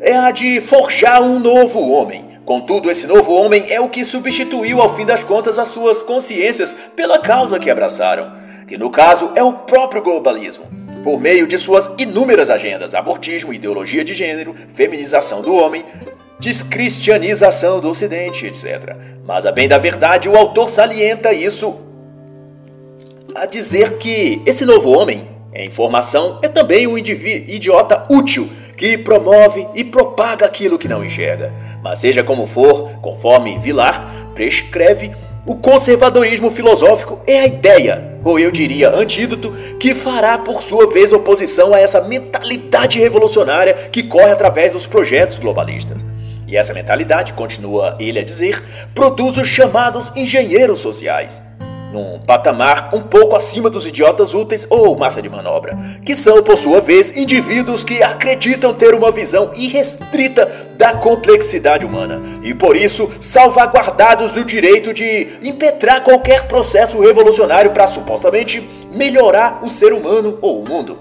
é 0.00 0.14
a 0.14 0.30
de 0.30 0.60
forjar 0.60 1.22
um 1.22 1.38
novo 1.38 1.80
homem. 1.90 2.38
Contudo, 2.44 2.90
esse 2.90 3.06
novo 3.06 3.32
homem 3.32 3.66
é 3.68 3.80
o 3.80 3.88
que 3.88 4.04
substituiu 4.04 4.80
ao 4.80 4.94
fim 4.94 5.04
das 5.04 5.24
contas 5.24 5.58
as 5.58 5.68
suas 5.68 6.02
consciências 6.02 6.74
pela 6.94 7.18
causa 7.18 7.58
que 7.58 7.70
abraçaram, 7.70 8.32
que 8.68 8.78
no 8.78 8.90
caso 8.90 9.32
é 9.34 9.42
o 9.42 9.52
próprio 9.52 10.02
globalismo 10.02 10.64
por 11.06 11.20
meio 11.20 11.46
de 11.46 11.56
suas 11.56 11.88
inúmeras 11.98 12.50
agendas: 12.50 12.92
abortismo, 12.92 13.54
ideologia 13.54 14.04
de 14.04 14.12
gênero, 14.12 14.56
feminização 14.74 15.40
do 15.40 15.54
homem, 15.54 15.84
descristianização 16.40 17.80
do 17.80 17.88
Ocidente, 17.88 18.44
etc. 18.44 18.96
Mas, 19.24 19.46
a 19.46 19.52
bem 19.52 19.68
da 19.68 19.78
verdade, 19.78 20.28
o 20.28 20.36
autor 20.36 20.68
salienta 20.68 21.32
isso 21.32 21.85
a 23.42 23.46
dizer 23.46 23.98
que 23.98 24.42
esse 24.46 24.64
novo 24.64 24.90
homem, 24.90 25.28
em 25.54 25.70
formação, 25.70 26.38
é 26.42 26.48
também 26.48 26.86
um 26.86 26.96
idiota 26.96 28.06
útil 28.10 28.48
que 28.76 28.98
promove 28.98 29.66
e 29.74 29.84
propaga 29.84 30.46
aquilo 30.46 30.78
que 30.78 30.88
não 30.88 31.04
enxerga. 31.04 31.52
Mas, 31.82 31.98
seja 31.98 32.22
como 32.22 32.46
for, 32.46 32.90
conforme 33.00 33.58
Vilar 33.58 34.32
prescreve, 34.34 35.12
o 35.46 35.54
conservadorismo 35.54 36.50
filosófico 36.50 37.20
é 37.26 37.40
a 37.40 37.46
ideia, 37.46 38.18
ou 38.24 38.38
eu 38.38 38.50
diria 38.50 38.90
antídoto, 38.90 39.52
que 39.78 39.94
fará 39.94 40.36
por 40.36 40.62
sua 40.62 40.90
vez 40.92 41.12
oposição 41.12 41.72
a 41.72 41.78
essa 41.78 42.02
mentalidade 42.02 42.98
revolucionária 42.98 43.72
que 43.74 44.02
corre 44.02 44.32
através 44.32 44.72
dos 44.72 44.86
projetos 44.86 45.38
globalistas. 45.38 46.04
E 46.48 46.56
essa 46.56 46.74
mentalidade, 46.74 47.32
continua 47.32 47.96
ele 47.98 48.18
a 48.18 48.24
dizer, 48.24 48.62
produz 48.94 49.36
os 49.36 49.48
chamados 49.48 50.12
engenheiros 50.16 50.80
sociais 50.80 51.42
num 51.96 52.18
patamar 52.18 52.90
um 52.92 53.00
pouco 53.00 53.34
acima 53.34 53.70
dos 53.70 53.86
idiotas 53.86 54.34
úteis 54.34 54.66
ou 54.68 54.96
massa 54.98 55.22
de 55.22 55.30
manobra, 55.30 55.78
que 56.04 56.14
são, 56.14 56.42
por 56.42 56.58
sua 56.58 56.78
vez, 56.78 57.16
indivíduos 57.16 57.82
que 57.82 58.02
acreditam 58.02 58.74
ter 58.74 58.94
uma 58.94 59.10
visão 59.10 59.50
irrestrita 59.56 60.46
da 60.76 60.92
complexidade 60.92 61.86
humana 61.86 62.20
e, 62.42 62.52
por 62.52 62.76
isso, 62.76 63.10
salvaguardados 63.18 64.32
do 64.32 64.44
direito 64.44 64.92
de 64.92 65.26
impetrar 65.42 66.02
qualquer 66.02 66.46
processo 66.46 67.00
revolucionário 67.00 67.70
para 67.70 67.86
supostamente 67.86 68.60
melhorar 68.92 69.64
o 69.64 69.70
ser 69.70 69.94
humano 69.94 70.38
ou 70.42 70.62
o 70.62 70.68
mundo. 70.68 70.98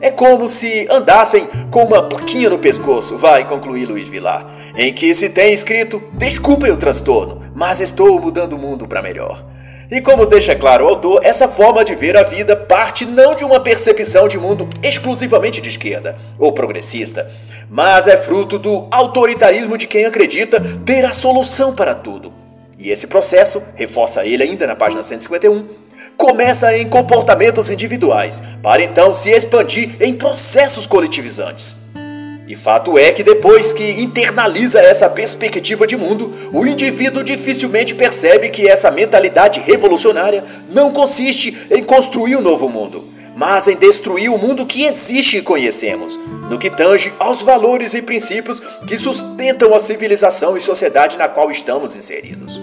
É 0.00 0.10
como 0.10 0.48
se 0.48 0.88
andassem 0.90 1.46
com 1.70 1.84
uma 1.84 2.02
plaquinha 2.02 2.50
no 2.50 2.58
pescoço, 2.58 3.18
vai 3.18 3.46
concluir 3.46 3.84
Luiz 3.84 4.08
Vilar, 4.08 4.46
em 4.76 4.92
que 4.92 5.14
se 5.14 5.28
tem 5.28 5.52
escrito: 5.52 6.02
Desculpem 6.14 6.72
o 6.72 6.76
transtorno, 6.76 7.42
mas 7.54 7.80
estou 7.80 8.18
mudando 8.18 8.54
o 8.54 8.58
mundo 8.58 8.88
para 8.88 9.00
melhor. 9.00 9.51
E 9.92 10.00
como 10.00 10.24
deixa 10.24 10.54
claro 10.54 10.86
o 10.86 10.88
autor, 10.88 11.20
essa 11.22 11.46
forma 11.46 11.84
de 11.84 11.94
ver 11.94 12.16
a 12.16 12.22
vida 12.22 12.56
parte 12.56 13.04
não 13.04 13.34
de 13.34 13.44
uma 13.44 13.60
percepção 13.60 14.26
de 14.26 14.38
mundo 14.38 14.66
exclusivamente 14.82 15.60
de 15.60 15.68
esquerda 15.68 16.16
ou 16.38 16.50
progressista, 16.50 17.30
mas 17.68 18.08
é 18.08 18.16
fruto 18.16 18.58
do 18.58 18.88
autoritarismo 18.90 19.76
de 19.76 19.86
quem 19.86 20.06
acredita 20.06 20.58
ter 20.86 21.04
a 21.04 21.12
solução 21.12 21.74
para 21.74 21.94
tudo. 21.94 22.32
E 22.78 22.90
esse 22.90 23.06
processo, 23.06 23.62
reforça 23.74 24.24
ele 24.24 24.42
ainda 24.42 24.66
na 24.66 24.74
página 24.74 25.02
151, 25.02 25.68
começa 26.16 26.74
em 26.74 26.88
comportamentos 26.88 27.70
individuais, 27.70 28.42
para 28.62 28.82
então 28.82 29.12
se 29.12 29.28
expandir 29.28 29.96
em 30.00 30.14
processos 30.14 30.86
coletivizantes. 30.86 31.81
E 32.52 32.54
fato 32.54 32.98
é 32.98 33.10
que 33.10 33.22
depois 33.22 33.72
que 33.72 34.02
internaliza 34.02 34.78
essa 34.78 35.08
perspectiva 35.08 35.86
de 35.86 35.96
mundo, 35.96 36.30
o 36.52 36.66
indivíduo 36.66 37.24
dificilmente 37.24 37.94
percebe 37.94 38.50
que 38.50 38.68
essa 38.68 38.90
mentalidade 38.90 39.58
revolucionária 39.60 40.44
não 40.68 40.92
consiste 40.92 41.56
em 41.70 41.82
construir 41.82 42.36
um 42.36 42.42
novo 42.42 42.68
mundo, 42.68 43.08
mas 43.34 43.68
em 43.68 43.76
destruir 43.76 44.30
o 44.30 44.36
mundo 44.36 44.66
que 44.66 44.84
existe 44.84 45.38
e 45.38 45.42
conhecemos, 45.42 46.20
no 46.50 46.58
que 46.58 46.68
tange 46.68 47.10
aos 47.18 47.40
valores 47.40 47.94
e 47.94 48.02
princípios 48.02 48.60
que 48.86 48.98
sustentam 48.98 49.74
a 49.74 49.80
civilização 49.80 50.54
e 50.54 50.60
sociedade 50.60 51.16
na 51.16 51.28
qual 51.28 51.50
estamos 51.50 51.96
inseridos. 51.96 52.60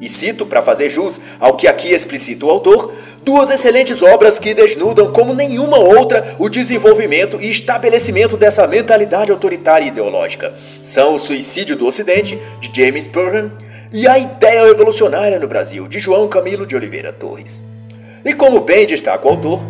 E 0.00 0.08
cito, 0.08 0.46
para 0.46 0.62
fazer 0.62 0.90
jus 0.90 1.20
ao 1.38 1.56
que 1.56 1.68
aqui 1.68 1.92
explicita 1.92 2.44
o 2.44 2.50
autor, 2.50 2.92
Duas 3.28 3.50
excelentes 3.50 4.02
obras 4.02 4.38
que 4.38 4.54
desnudam 4.54 5.12
como 5.12 5.34
nenhuma 5.34 5.78
outra 5.78 6.34
o 6.38 6.48
desenvolvimento 6.48 7.38
e 7.38 7.50
estabelecimento 7.50 8.38
dessa 8.38 8.66
mentalidade 8.66 9.30
autoritária 9.30 9.84
e 9.84 9.88
ideológica. 9.88 10.50
São 10.82 11.14
O 11.14 11.18
Suicídio 11.18 11.76
do 11.76 11.86
Ocidente, 11.86 12.38
de 12.58 12.70
James 12.74 13.06
Burnham, 13.06 13.52
e 13.92 14.08
A 14.08 14.18
Ideia 14.18 14.64
Revolucionária 14.64 15.38
no 15.38 15.46
Brasil, 15.46 15.86
de 15.86 15.98
João 15.98 16.26
Camilo 16.26 16.64
de 16.64 16.74
Oliveira 16.74 17.12
Torres. 17.12 17.62
E 18.24 18.32
como 18.32 18.62
bem 18.62 18.86
destaca 18.86 19.26
o 19.26 19.30
autor, 19.32 19.62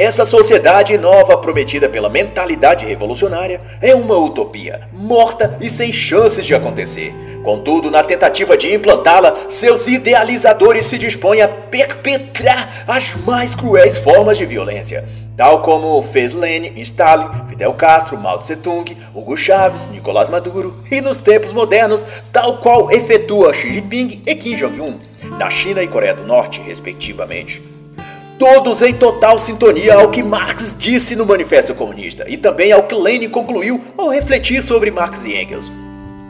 essa 0.00 0.24
sociedade 0.24 0.96
nova 0.96 1.36
prometida 1.36 1.86
pela 1.86 2.08
mentalidade 2.08 2.86
revolucionária 2.86 3.60
é 3.82 3.94
uma 3.94 4.16
utopia, 4.16 4.88
morta 4.94 5.58
e 5.60 5.68
sem 5.68 5.92
chances 5.92 6.46
de 6.46 6.54
acontecer. 6.54 7.14
Contudo, 7.44 7.90
na 7.90 8.02
tentativa 8.02 8.56
de 8.56 8.74
implantá-la, 8.74 9.36
seus 9.50 9.86
idealizadores 9.88 10.86
se 10.86 10.96
dispõem 10.96 11.42
a 11.42 11.48
perpetrar 11.48 12.66
as 12.88 13.14
mais 13.26 13.54
cruéis 13.54 13.98
formas 13.98 14.38
de 14.38 14.46
violência, 14.46 15.06
tal 15.36 15.60
como 15.60 16.02
fez 16.02 16.32
Lenin, 16.32 16.80
Stalin, 16.80 17.28
Fidel 17.46 17.74
Castro, 17.74 18.16
Mao 18.16 18.38
Tse 18.38 18.56
Tung, 18.56 18.96
Hugo 19.14 19.36
Chávez, 19.36 19.90
Nicolás 19.90 20.30
Maduro 20.30 20.82
e 20.90 21.02
nos 21.02 21.18
tempos 21.18 21.52
modernos, 21.52 22.06
tal 22.32 22.56
qual 22.56 22.90
efetua 22.90 23.52
Xi 23.52 23.70
Jinping 23.70 24.22
e 24.26 24.34
Kim 24.34 24.56
Jong-un, 24.56 24.98
na 25.38 25.50
China 25.50 25.82
e 25.82 25.88
Coreia 25.88 26.14
do 26.14 26.24
Norte, 26.26 26.62
respectivamente 26.62 27.79
todos 28.40 28.80
em 28.80 28.94
total 28.94 29.38
sintonia 29.38 29.96
ao 29.96 30.10
que 30.10 30.22
Marx 30.22 30.74
disse 30.78 31.14
no 31.14 31.26
Manifesto 31.26 31.74
Comunista 31.74 32.24
e 32.26 32.38
também 32.38 32.72
ao 32.72 32.84
que 32.84 32.94
Lenin 32.94 33.28
concluiu 33.28 33.84
ao 33.98 34.08
refletir 34.08 34.62
sobre 34.62 34.90
Marx 34.90 35.26
e 35.26 35.36
Engels. 35.36 35.70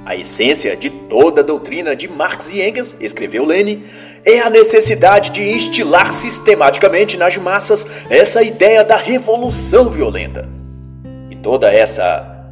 A 0.05 0.17
essência 0.17 0.77
de 0.77 0.91
toda 0.91 1.41
a 1.41 1.45
doutrina 1.45 1.95
de 1.95 2.09
Marx 2.09 2.51
e 2.51 2.61
Engels, 2.61 2.97
escreveu 2.99 3.45
Lenin, 3.45 3.85
é 4.25 4.41
a 4.41 4.51
necessidade 4.51 5.31
de 5.31 5.53
instilar 5.53 6.13
sistematicamente 6.13 7.17
nas 7.17 7.37
massas 7.37 7.87
essa 8.11 8.43
ideia 8.43 8.83
da 8.83 8.97
revolução 8.97 9.89
violenta. 9.89 10.49
E 11.31 11.37
toda 11.37 11.73
essa 11.73 12.45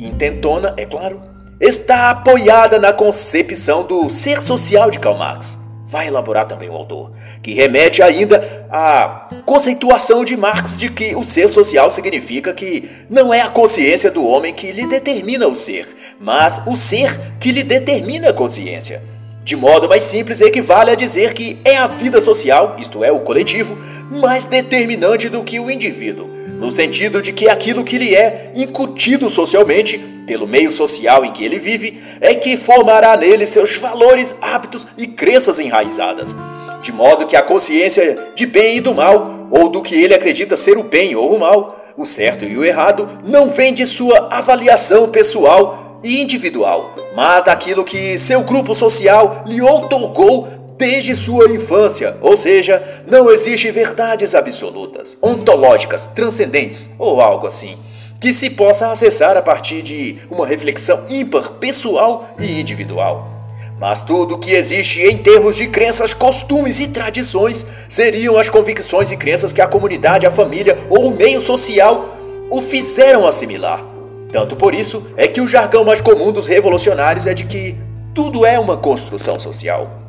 intentona, 0.00 0.74
é 0.76 0.84
claro, 0.84 1.22
está 1.60 2.10
apoiada 2.10 2.80
na 2.80 2.92
concepção 2.92 3.84
do 3.84 4.10
ser 4.10 4.42
social 4.42 4.90
de 4.90 4.98
Karl 4.98 5.16
Marx 5.16 5.63
vai 5.94 6.08
elaborar 6.08 6.44
também 6.48 6.68
o 6.68 6.72
autor, 6.72 7.12
que 7.40 7.54
remete 7.54 8.02
ainda 8.02 8.66
à 8.68 9.28
conceituação 9.46 10.24
de 10.24 10.36
Marx 10.36 10.76
de 10.76 10.88
que 10.88 11.14
o 11.14 11.22
ser 11.22 11.48
social 11.48 11.88
significa 11.88 12.52
que 12.52 12.90
não 13.08 13.32
é 13.32 13.42
a 13.42 13.48
consciência 13.48 14.10
do 14.10 14.26
homem 14.26 14.52
que 14.52 14.72
lhe 14.72 14.88
determina 14.88 15.46
o 15.46 15.54
ser, 15.54 15.86
mas 16.20 16.60
o 16.66 16.74
ser 16.74 17.16
que 17.38 17.52
lhe 17.52 17.62
determina 17.62 18.30
a 18.30 18.32
consciência. 18.32 19.04
De 19.44 19.54
modo 19.54 19.88
mais 19.88 20.02
simples, 20.02 20.40
equivale 20.40 20.90
a 20.90 20.96
dizer 20.96 21.32
que 21.32 21.60
é 21.64 21.76
a 21.76 21.86
vida 21.86 22.20
social, 22.20 22.74
isto 22.76 23.04
é, 23.04 23.12
o 23.12 23.20
coletivo, 23.20 23.78
mais 24.10 24.46
determinante 24.46 25.28
do 25.28 25.44
que 25.44 25.60
o 25.60 25.70
indivíduo, 25.70 26.26
no 26.58 26.72
sentido 26.72 27.22
de 27.22 27.32
que 27.32 27.48
aquilo 27.48 27.84
que 27.84 27.98
lhe 27.98 28.16
é 28.16 28.50
incutido 28.56 29.30
socialmente 29.30 30.13
pelo 30.26 30.46
meio 30.46 30.70
social 30.70 31.24
em 31.24 31.32
que 31.32 31.44
ele 31.44 31.58
vive, 31.58 32.02
é 32.20 32.34
que 32.34 32.56
formará 32.56 33.16
nele 33.16 33.46
seus 33.46 33.76
valores, 33.76 34.34
hábitos 34.40 34.86
e 34.96 35.06
crenças 35.06 35.58
enraizadas, 35.58 36.34
de 36.82 36.92
modo 36.92 37.26
que 37.26 37.36
a 37.36 37.42
consciência 37.42 38.32
de 38.34 38.46
bem 38.46 38.76
e 38.76 38.80
do 38.80 38.94
mal, 38.94 39.48
ou 39.50 39.68
do 39.68 39.82
que 39.82 39.94
ele 39.94 40.14
acredita 40.14 40.56
ser 40.56 40.76
o 40.76 40.82
bem 40.82 41.14
ou 41.14 41.34
o 41.34 41.38
mal, 41.38 41.84
o 41.96 42.04
certo 42.04 42.44
e 42.44 42.56
o 42.56 42.64
errado, 42.64 43.08
não 43.24 43.46
vem 43.46 43.72
de 43.72 43.86
sua 43.86 44.28
avaliação 44.30 45.08
pessoal 45.08 46.00
e 46.02 46.20
individual, 46.20 46.94
mas 47.14 47.44
daquilo 47.44 47.84
que 47.84 48.18
seu 48.18 48.42
grupo 48.42 48.74
social 48.74 49.44
lhe 49.46 49.62
outorgou 49.62 50.48
desde 50.76 51.14
sua 51.14 51.48
infância, 51.50 52.16
ou 52.20 52.36
seja, 52.36 52.82
não 53.06 53.30
existe 53.30 53.70
verdades 53.70 54.34
absolutas, 54.34 55.16
ontológicas, 55.22 56.08
transcendentes 56.08 56.90
ou 56.98 57.20
algo 57.20 57.46
assim 57.46 57.78
que 58.24 58.32
se 58.32 58.48
possa 58.48 58.90
acessar 58.90 59.36
a 59.36 59.42
partir 59.42 59.82
de 59.82 60.16
uma 60.30 60.46
reflexão 60.46 61.04
ímpar, 61.10 61.50
pessoal 61.60 62.26
e 62.38 62.58
individual. 62.58 63.30
Mas 63.78 64.02
tudo 64.02 64.38
que 64.38 64.54
existe 64.54 65.02
em 65.02 65.18
termos 65.18 65.56
de 65.56 65.66
crenças, 65.66 66.14
costumes 66.14 66.80
e 66.80 66.88
tradições 66.88 67.66
seriam 67.86 68.38
as 68.38 68.48
convicções 68.48 69.10
e 69.10 69.16
crenças 69.18 69.52
que 69.52 69.60
a 69.60 69.66
comunidade, 69.66 70.26
a 70.26 70.30
família 70.30 70.74
ou 70.88 71.08
o 71.08 71.14
meio 71.14 71.38
social 71.38 72.16
o 72.50 72.62
fizeram 72.62 73.26
assimilar. 73.26 73.84
Tanto 74.32 74.56
por 74.56 74.74
isso 74.74 75.06
é 75.18 75.28
que 75.28 75.42
o 75.42 75.46
jargão 75.46 75.84
mais 75.84 76.00
comum 76.00 76.32
dos 76.32 76.46
revolucionários 76.46 77.26
é 77.26 77.34
de 77.34 77.44
que 77.44 77.76
tudo 78.14 78.46
é 78.46 78.58
uma 78.58 78.78
construção 78.78 79.38
social. 79.38 80.03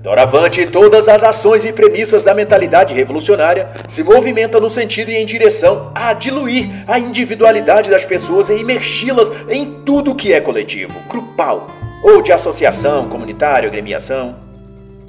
Doravante, 0.00 0.64
todas 0.66 1.08
as 1.08 1.24
ações 1.24 1.64
e 1.64 1.72
premissas 1.72 2.22
da 2.22 2.32
mentalidade 2.32 2.94
revolucionária 2.94 3.68
se 3.88 4.04
movimentam 4.04 4.60
no 4.60 4.70
sentido 4.70 5.10
e 5.10 5.16
em 5.16 5.26
direção 5.26 5.90
a 5.92 6.12
diluir 6.12 6.68
a 6.86 7.00
individualidade 7.00 7.90
das 7.90 8.04
pessoas 8.04 8.48
e 8.48 8.54
imergi-las 8.54 9.46
em 9.48 9.82
tudo 9.84 10.14
que 10.14 10.32
é 10.32 10.40
coletivo, 10.40 11.00
grupal, 11.08 11.68
ou 12.04 12.22
de 12.22 12.32
associação, 12.32 13.08
comunitário, 13.08 13.68
agremiação. 13.68 14.36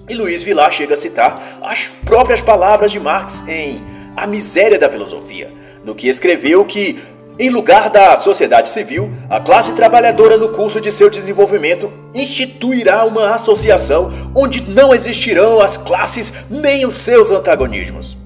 E 0.09 0.15
Luiz 0.15 0.41
Vilar 0.41 0.71
chega 0.71 0.95
a 0.95 0.97
citar 0.97 1.39
as 1.61 1.89
próprias 2.03 2.41
palavras 2.41 2.91
de 2.91 2.99
Marx 2.99 3.47
em 3.47 3.79
A 4.17 4.25
Miséria 4.25 4.79
da 4.79 4.89
Filosofia, 4.89 5.53
no 5.85 5.93
que 5.93 6.07
escreveu 6.07 6.65
que 6.65 6.99
em 7.39 7.49
lugar 7.49 7.89
da 7.89 8.17
sociedade 8.17 8.67
civil, 8.67 9.09
a 9.29 9.39
classe 9.39 9.71
trabalhadora, 9.71 10.35
no 10.35 10.49
curso 10.49 10.81
de 10.81 10.91
seu 10.91 11.09
desenvolvimento, 11.09 11.89
instituirá 12.13 13.05
uma 13.05 13.33
associação 13.33 14.11
onde 14.35 14.69
não 14.69 14.93
existirão 14.93 15.61
as 15.61 15.77
classes 15.77 16.49
nem 16.49 16.85
os 16.85 16.95
seus 16.95 17.31
antagonismos. 17.31 18.17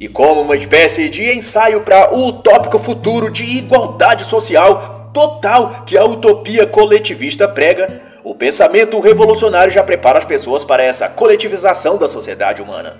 E 0.00 0.08
como 0.08 0.40
uma 0.40 0.56
espécie 0.56 1.10
de 1.10 1.30
ensaio 1.30 1.82
para 1.82 2.14
o 2.14 2.28
utópico 2.28 2.78
futuro 2.78 3.30
de 3.30 3.44
igualdade 3.44 4.24
social 4.24 5.10
total 5.12 5.82
que 5.84 5.98
a 5.98 6.04
utopia 6.06 6.66
coletivista 6.66 7.46
prega, 7.46 8.00
o 8.24 8.34
pensamento 8.34 8.98
revolucionário 8.98 9.70
já 9.70 9.82
prepara 9.82 10.16
as 10.16 10.24
pessoas 10.24 10.64
para 10.64 10.82
essa 10.82 11.06
coletivização 11.06 11.98
da 11.98 12.08
sociedade 12.08 12.62
humana, 12.62 12.96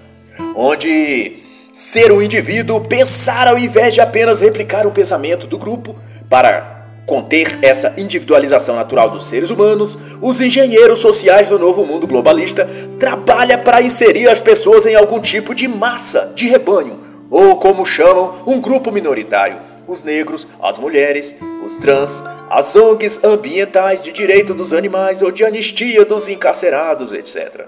onde 0.54 1.47
ser 1.78 2.10
um 2.10 2.20
indivíduo, 2.20 2.80
pensar 2.80 3.46
ao 3.46 3.56
invés 3.56 3.94
de 3.94 4.00
apenas 4.00 4.40
replicar 4.40 4.84
o 4.84 4.90
pensamento 4.90 5.46
do 5.46 5.56
grupo 5.56 5.94
para 6.28 6.86
conter 7.06 7.56
essa 7.62 7.94
individualização 7.96 8.74
natural 8.74 9.08
dos 9.08 9.28
seres 9.28 9.48
humanos, 9.48 9.96
os 10.20 10.40
engenheiros 10.40 10.98
sociais 10.98 11.48
do 11.48 11.56
novo 11.56 11.84
mundo 11.84 12.04
globalista 12.04 12.68
trabalham 12.98 13.60
para 13.60 13.80
inserir 13.80 14.26
as 14.28 14.40
pessoas 14.40 14.86
em 14.86 14.96
algum 14.96 15.20
tipo 15.20 15.54
de 15.54 15.68
massa, 15.68 16.32
de 16.34 16.48
rebanho, 16.48 16.98
ou 17.30 17.54
como 17.58 17.86
chamam, 17.86 18.34
um 18.44 18.60
grupo 18.60 18.90
minoritário, 18.90 19.58
os 19.86 20.02
negros, 20.02 20.48
as 20.60 20.80
mulheres, 20.80 21.36
os 21.64 21.76
trans, 21.76 22.24
as 22.50 22.74
ONGs 22.74 23.22
ambientais 23.22 24.02
de 24.02 24.10
direito 24.10 24.52
dos 24.52 24.72
animais 24.72 25.22
ou 25.22 25.30
de 25.30 25.44
anistia 25.44 26.04
dos 26.04 26.28
encarcerados, 26.28 27.12
etc. 27.12 27.66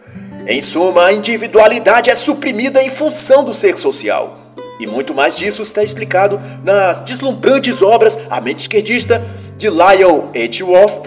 Em 0.50 0.60
suma, 0.60 1.04
a 1.04 1.12
individualidade 1.12 2.10
é 2.10 2.14
suprimida 2.16 2.82
em 2.82 2.90
função 2.90 3.44
do 3.44 3.54
ser 3.54 3.78
social. 3.78 4.36
E 4.80 4.86
muito 4.86 5.14
mais 5.14 5.36
disso 5.36 5.62
está 5.62 5.80
explicado 5.80 6.40
nas 6.64 7.00
deslumbrantes 7.02 7.82
obras 7.82 8.18
A 8.28 8.40
Mente 8.40 8.62
Esquerdista, 8.62 9.22
de 9.56 9.70
Lyle 9.70 10.24
Edgeworth 10.34 11.06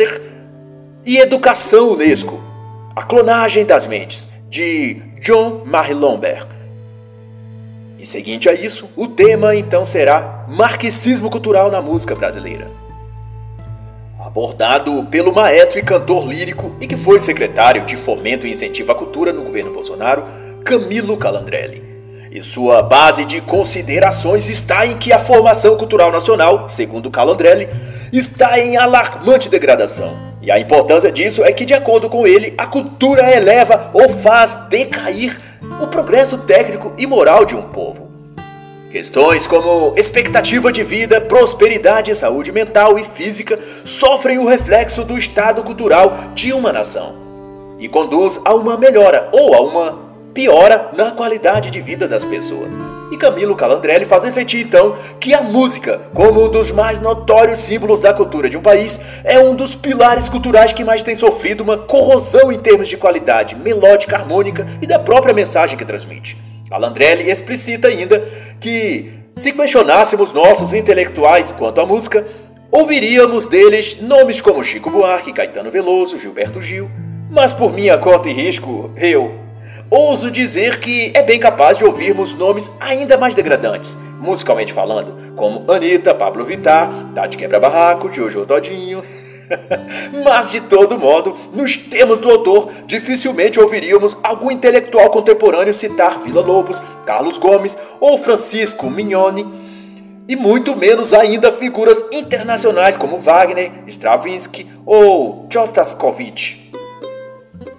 e 1.05 1.17
Educação 1.17 1.89
Unesco, 1.89 2.41
A 2.95 3.03
Clonagem 3.03 3.65
das 3.65 3.85
Mentes, 3.85 4.29
de 4.49 5.01
John 5.19 5.63
Marlombert. 5.65 6.47
E 7.99 8.05
seguinte 8.05 8.47
a 8.47 8.53
isso, 8.53 8.89
o 8.95 9.09
tema 9.09 9.57
então 9.57 9.83
será 9.83 10.45
Marxismo 10.47 11.29
Cultural 11.29 11.69
na 11.69 11.81
Música 11.81 12.15
Brasileira 12.15 12.82
abordado 14.33 15.05
pelo 15.11 15.31
maestro 15.31 15.77
e 15.77 15.83
cantor 15.83 16.27
lírico 16.27 16.75
e 16.81 16.87
que 16.87 16.97
foi 16.97 17.19
secretário 17.19 17.85
de 17.85 17.95
Fomento 17.95 18.47
e 18.47 18.51
Incentivo 18.51 18.91
à 18.91 18.95
Cultura 18.95 19.31
no 19.31 19.43
governo 19.43 19.71
Bolsonaro, 19.71 20.23
Camilo 20.65 21.15
Calandrelli. 21.15 21.83
E 22.31 22.41
sua 22.41 22.81
base 22.81 23.25
de 23.25 23.41
considerações 23.41 24.49
está 24.49 24.87
em 24.87 24.97
que 24.97 25.13
a 25.13 25.19
formação 25.19 25.77
cultural 25.77 26.11
nacional, 26.11 26.67
segundo 26.67 27.11
Calandrelli, 27.11 27.69
está 28.11 28.59
em 28.59 28.75
alarmante 28.75 29.49
degradação. 29.49 30.17
E 30.41 30.49
a 30.49 30.57
importância 30.57 31.11
disso 31.11 31.43
é 31.43 31.53
que, 31.53 31.63
de 31.63 31.75
acordo 31.75 32.09
com 32.09 32.25
ele, 32.25 32.55
a 32.57 32.65
cultura 32.65 33.31
eleva 33.31 33.91
ou 33.93 34.09
faz 34.09 34.55
decair 34.67 35.39
o 35.79 35.85
progresso 35.85 36.39
técnico 36.39 36.91
e 36.97 37.05
moral 37.05 37.45
de 37.45 37.55
um 37.55 37.61
povo. 37.61 38.12
Questões 38.93 39.47
como 39.47 39.95
expectativa 39.97 40.71
de 40.71 40.83
vida, 40.83 41.19
prosperidade, 41.19 42.13
saúde 42.13 42.51
mental 42.51 42.99
e 42.99 43.03
física 43.03 43.57
sofrem 43.83 44.37
o 44.37 44.47
reflexo 44.47 45.03
do 45.03 45.17
estado 45.17 45.63
cultural 45.63 46.13
de 46.35 46.53
uma 46.53 46.71
nação 46.71 47.15
e 47.79 47.89
conduz 47.89 48.39
a 48.45 48.53
uma 48.53 48.77
melhora 48.77 49.29
ou 49.31 49.55
a 49.55 49.61
uma 49.61 49.99
piora 50.31 50.91
na 50.95 51.09
qualidade 51.09 51.71
de 51.71 51.81
vida 51.81 52.07
das 52.07 52.23
pessoas. 52.23 52.75
E 53.11 53.17
Camilo 53.17 53.55
Calandrelli 53.55 54.05
faz 54.05 54.25
refletir 54.25 54.61
então 54.61 54.95
que 55.19 55.33
a 55.33 55.41
música, 55.41 55.99
como 56.13 56.45
um 56.45 56.51
dos 56.51 56.71
mais 56.71 56.99
notórios 56.99 57.61
símbolos 57.61 57.99
da 57.99 58.13
cultura 58.13 58.47
de 58.47 58.57
um 58.57 58.61
país, 58.61 58.99
é 59.23 59.39
um 59.39 59.55
dos 59.55 59.73
pilares 59.73 60.29
culturais 60.29 60.71
que 60.71 60.83
mais 60.83 61.01
tem 61.01 61.15
sofrido 61.15 61.61
uma 61.61 61.79
corrosão 61.79 62.51
em 62.51 62.59
termos 62.59 62.87
de 62.87 62.97
qualidade 62.97 63.55
melódica, 63.55 64.17
harmônica 64.17 64.67
e 64.83 64.85
da 64.85 64.99
própria 64.99 65.33
mensagem 65.33 65.75
que 65.75 65.83
transmite. 65.83 66.52
Calandrelli 66.73 67.29
explicita 67.29 67.87
ainda 67.87 68.19
que, 68.59 69.13
se 69.35 69.51
questionássemos 69.51 70.33
nossos 70.33 70.73
intelectuais 70.73 71.51
quanto 71.51 71.79
à 71.79 71.85
música, 71.85 72.25
ouviríamos 72.71 73.45
deles 73.45 74.01
nomes 74.01 74.41
como 74.41 74.63
Chico 74.63 74.89
Buarque, 74.89 75.31
Caetano 75.31 75.69
Veloso, 75.69 76.17
Gilberto 76.17 76.59
Gil, 76.63 76.89
mas 77.29 77.53
por 77.53 77.71
minha 77.71 77.95
conta 77.99 78.27
e 78.27 78.33
risco, 78.33 78.91
eu 78.97 79.35
ouso 79.87 80.31
dizer 80.31 80.79
que 80.79 81.11
é 81.13 81.21
bem 81.21 81.39
capaz 81.39 81.77
de 81.77 81.85
ouvirmos 81.85 82.33
nomes 82.33 82.71
ainda 82.79 83.19
mais 83.19 83.35
degradantes, 83.35 83.95
musicalmente 84.19 84.73
falando, 84.73 85.35
como 85.35 85.71
Anitta, 85.71 86.15
Pablo 86.15 86.43
Vittar, 86.43 86.89
Tati 87.13 87.37
Quebra 87.37 87.59
Barraco, 87.59 88.11
Jojo 88.11 88.47
Todinho. 88.47 89.03
Mas 90.23 90.51
de 90.51 90.61
todo 90.61 90.99
modo, 90.99 91.35
nos 91.51 91.77
termos 91.77 92.19
do 92.19 92.29
autor, 92.29 92.69
dificilmente 92.85 93.59
ouviríamos 93.59 94.17
algum 94.23 94.51
intelectual 94.51 95.09
contemporâneo 95.09 95.73
citar 95.73 96.19
Vila 96.19 96.41
Lobos, 96.41 96.81
Carlos 97.05 97.37
Gomes 97.37 97.77
ou 97.99 98.17
Francisco 98.17 98.89
Mignoni, 98.89 99.63
e 100.27 100.35
muito 100.35 100.75
menos 100.75 101.13
ainda 101.13 101.51
figuras 101.51 102.03
internacionais 102.13 102.95
como 102.95 103.17
Wagner, 103.17 103.71
Stravinsky 103.87 104.67
ou 104.85 105.47
Shostakovich. 105.51 106.71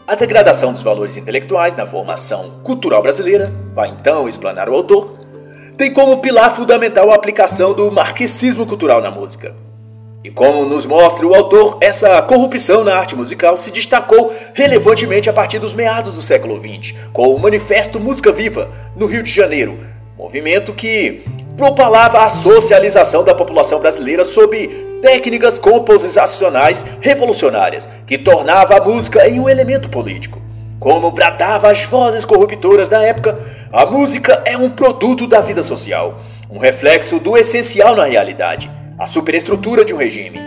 A 0.06 0.14
degradação 0.14 0.70
dos 0.70 0.82
valores 0.82 1.16
intelectuais 1.16 1.74
na 1.74 1.86
formação 1.86 2.60
cultural 2.62 3.00
brasileira, 3.00 3.50
vai 3.74 3.88
então 3.88 4.28
explanar 4.28 4.68
o 4.68 4.74
autor, 4.74 5.18
tem 5.78 5.92
como 5.92 6.18
pilar 6.18 6.54
fundamental 6.54 7.10
a 7.10 7.14
aplicação 7.14 7.72
do 7.72 7.90
marxismo 7.90 8.66
cultural 8.66 9.00
na 9.00 9.10
música. 9.10 9.54
E 10.24 10.30
como 10.30 10.64
nos 10.64 10.86
mostra 10.86 11.26
o 11.26 11.34
autor, 11.34 11.76
essa 11.82 12.22
corrupção 12.22 12.82
na 12.82 12.96
arte 12.96 13.14
musical 13.14 13.58
se 13.58 13.70
destacou 13.70 14.32
relevantemente 14.54 15.28
a 15.28 15.34
partir 15.34 15.58
dos 15.58 15.74
meados 15.74 16.14
do 16.14 16.22
século 16.22 16.58
XX, 16.58 16.94
com 17.12 17.28
o 17.28 17.38
Manifesto 17.38 18.00
Música 18.00 18.32
Viva, 18.32 18.70
no 18.96 19.04
Rio 19.04 19.22
de 19.22 19.30
Janeiro, 19.30 19.78
movimento 20.16 20.72
que 20.72 21.22
propalava 21.58 22.20
a 22.20 22.30
socialização 22.30 23.22
da 23.22 23.34
população 23.34 23.80
brasileira 23.80 24.24
sob 24.24 24.66
técnicas 25.02 25.58
composicionais 25.58 26.86
revolucionárias, 27.02 27.86
que 28.06 28.16
tornava 28.16 28.78
a 28.78 28.80
música 28.82 29.28
em 29.28 29.38
um 29.38 29.46
elemento 29.46 29.90
político. 29.90 30.40
Como 30.80 31.10
bradava 31.10 31.70
as 31.70 31.84
vozes 31.84 32.24
corruptoras 32.24 32.88
da 32.88 33.02
época, 33.02 33.38
a 33.70 33.84
música 33.84 34.42
é 34.46 34.56
um 34.56 34.70
produto 34.70 35.26
da 35.26 35.42
vida 35.42 35.62
social, 35.62 36.22
um 36.48 36.56
reflexo 36.56 37.18
do 37.18 37.36
essencial 37.36 37.94
na 37.94 38.04
realidade 38.04 38.70
a 38.98 39.06
superestrutura 39.06 39.84
de 39.84 39.92
um 39.92 39.96
regime. 39.96 40.38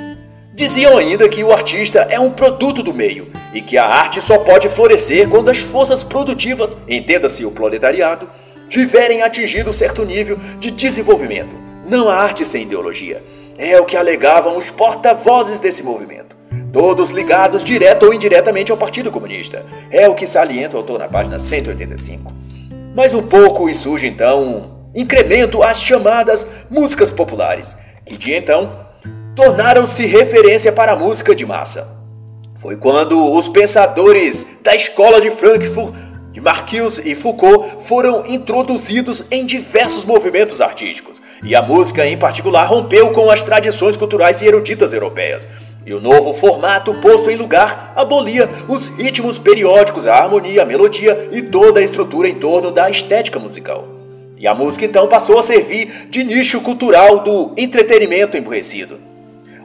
Diziam 0.54 0.98
ainda 0.98 1.30
que 1.30 1.44
o 1.44 1.52
artista 1.52 2.08
é 2.10 2.20
um 2.20 2.32
produto 2.32 2.82
do 2.82 2.94
meio 2.94 3.32
e 3.54 3.62
que 3.62 3.78
a 3.78 3.86
arte 3.86 4.22
só 4.22 4.40
pode 4.40 4.68
florescer 4.68 5.30
quando 5.30 5.50
as 5.50 5.60
forças 5.60 6.04
produtivas, 6.04 6.76
entenda-se 6.88 7.46
o 7.46 7.52
proletariado, 7.52 8.28
tiverem 8.68 9.22
atingido 9.22 9.72
certo 9.72 10.04
nível 10.04 10.38
de 10.60 10.72
desenvolvimento. 10.72 11.56
Não 11.88 12.10
há 12.10 12.16
arte 12.16 12.44
sem 12.44 12.64
ideologia. 12.64 13.24
É 13.58 13.80
o 13.80 13.86
que 13.86 13.96
alegavam 13.96 14.58
os 14.58 14.72
porta-vozes 14.72 15.60
desse 15.60 15.84
movimento. 15.84 16.36
Todos 16.74 17.12
ligados 17.12 17.64
direto 17.64 18.08
ou 18.08 18.14
indiretamente 18.14 18.72
ao 18.72 18.78
Partido 18.78 19.12
Comunista. 19.12 19.66
É 19.90 20.08
o 20.08 20.14
que 20.14 20.28
salienta 20.28 20.76
o 20.76 20.80
autor 20.80 21.00
na 21.00 21.08
página 21.08 21.40
185. 21.40 22.34
Mais 22.96 23.14
um 23.14 23.24
pouco 23.24 23.70
e 23.70 23.76
surge 23.76 24.08
então 24.08 24.44
um 24.44 24.78
incremento 24.96 25.62
às 25.62 25.82
chamadas 25.82 26.66
músicas 26.70 27.12
populares, 27.12 27.78
que 28.08 28.18
de 28.18 28.34
então 28.34 28.88
tornaram-se 29.36 30.06
referência 30.06 30.72
para 30.72 30.94
a 30.94 30.96
música 30.96 31.36
de 31.36 31.46
massa. 31.46 31.96
Foi 32.58 32.76
quando 32.76 33.34
os 33.36 33.48
pensadores 33.48 34.46
da 34.64 34.76
escola 34.76 35.22
de 35.22 35.30
Frankfurt, 35.30 35.94
de 36.32 36.42
Marquise 36.42 37.08
e 37.10 37.14
Foucault, 37.14 37.84
foram 37.84 38.26
introduzidos 38.26 39.26
em 39.30 39.46
diversos 39.46 40.06
movimentos 40.06 40.60
artísticos, 40.60 41.22
e 41.44 41.56
a 41.56 41.62
música 41.62 42.06
em 42.08 42.18
particular 42.18 42.66
rompeu 42.66 43.12
com 43.12 43.30
as 43.30 43.44
tradições 43.44 43.96
culturais 43.96 44.42
e 44.42 44.48
eruditas 44.48 44.92
europeias. 44.92 45.48
E 45.86 45.94
o 45.94 46.02
novo 46.02 46.34
formato 46.34 46.94
posto 46.96 47.30
em 47.30 47.38
lugar 47.38 47.94
abolia 47.96 48.50
os 48.68 48.90
ritmos 48.90 49.38
periódicos, 49.38 50.06
a 50.06 50.16
harmonia, 50.16 50.64
a 50.64 50.66
melodia 50.66 51.30
e 51.32 51.42
toda 51.44 51.80
a 51.80 51.84
estrutura 51.84 52.28
em 52.28 52.36
torno 52.36 52.72
da 52.72 52.90
estética 52.90 53.40
musical. 53.40 53.97
E 54.40 54.46
a 54.46 54.54
música 54.54 54.86
então 54.86 55.08
passou 55.08 55.40
a 55.40 55.42
servir 55.42 56.08
de 56.10 56.24
nicho 56.24 56.62
cultural 56.62 57.20
do 57.20 57.54
entretenimento 57.58 58.38
emburrecido. 58.38 59.00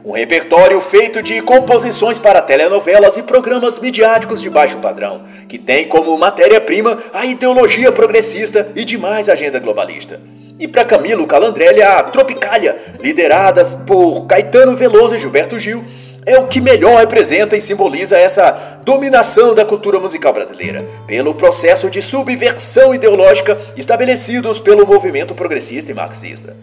Um 0.03 0.11
repertório 0.11 0.81
feito 0.81 1.21
de 1.21 1.41
composições 1.41 2.19
para 2.19 2.41
telenovelas 2.41 3.15
e 3.15 3.23
programas 3.23 3.79
midiáticos 3.79 4.41
de 4.41 4.49
baixo 4.49 4.79
padrão, 4.79 5.23
que 5.47 5.57
tem 5.57 5.87
como 5.87 6.17
matéria-prima 6.17 6.97
a 7.13 7.25
ideologia 7.25 7.91
progressista 7.91 8.69
e 8.75 8.83
demais 8.83 9.29
agenda 9.29 9.59
globalista. 9.59 10.19
E 10.59 10.67
para 10.67 10.83
Camilo 10.83 11.27
Calandrelli, 11.27 11.81
a 11.81 12.03
Tropicália, 12.03 12.75
lideradas 12.99 13.75
por 13.75 14.25
Caetano 14.25 14.75
Veloso 14.75 15.15
e 15.15 15.17
Gilberto 15.17 15.57
Gil, 15.57 15.83
é 16.25 16.37
o 16.39 16.47
que 16.47 16.61
melhor 16.61 16.99
representa 16.99 17.55
e 17.55 17.61
simboliza 17.61 18.17
essa 18.17 18.79
dominação 18.83 19.53
da 19.53 19.65
cultura 19.65 19.99
musical 19.99 20.33
brasileira, 20.33 20.85
pelo 21.07 21.35
processo 21.35 21.89
de 21.89 22.01
subversão 22.01 22.93
ideológica 22.93 23.57
estabelecidos 23.75 24.59
pelo 24.59 24.85
movimento 24.85 25.35
progressista 25.35 25.91
e 25.91 25.95
marxista. 25.95 26.55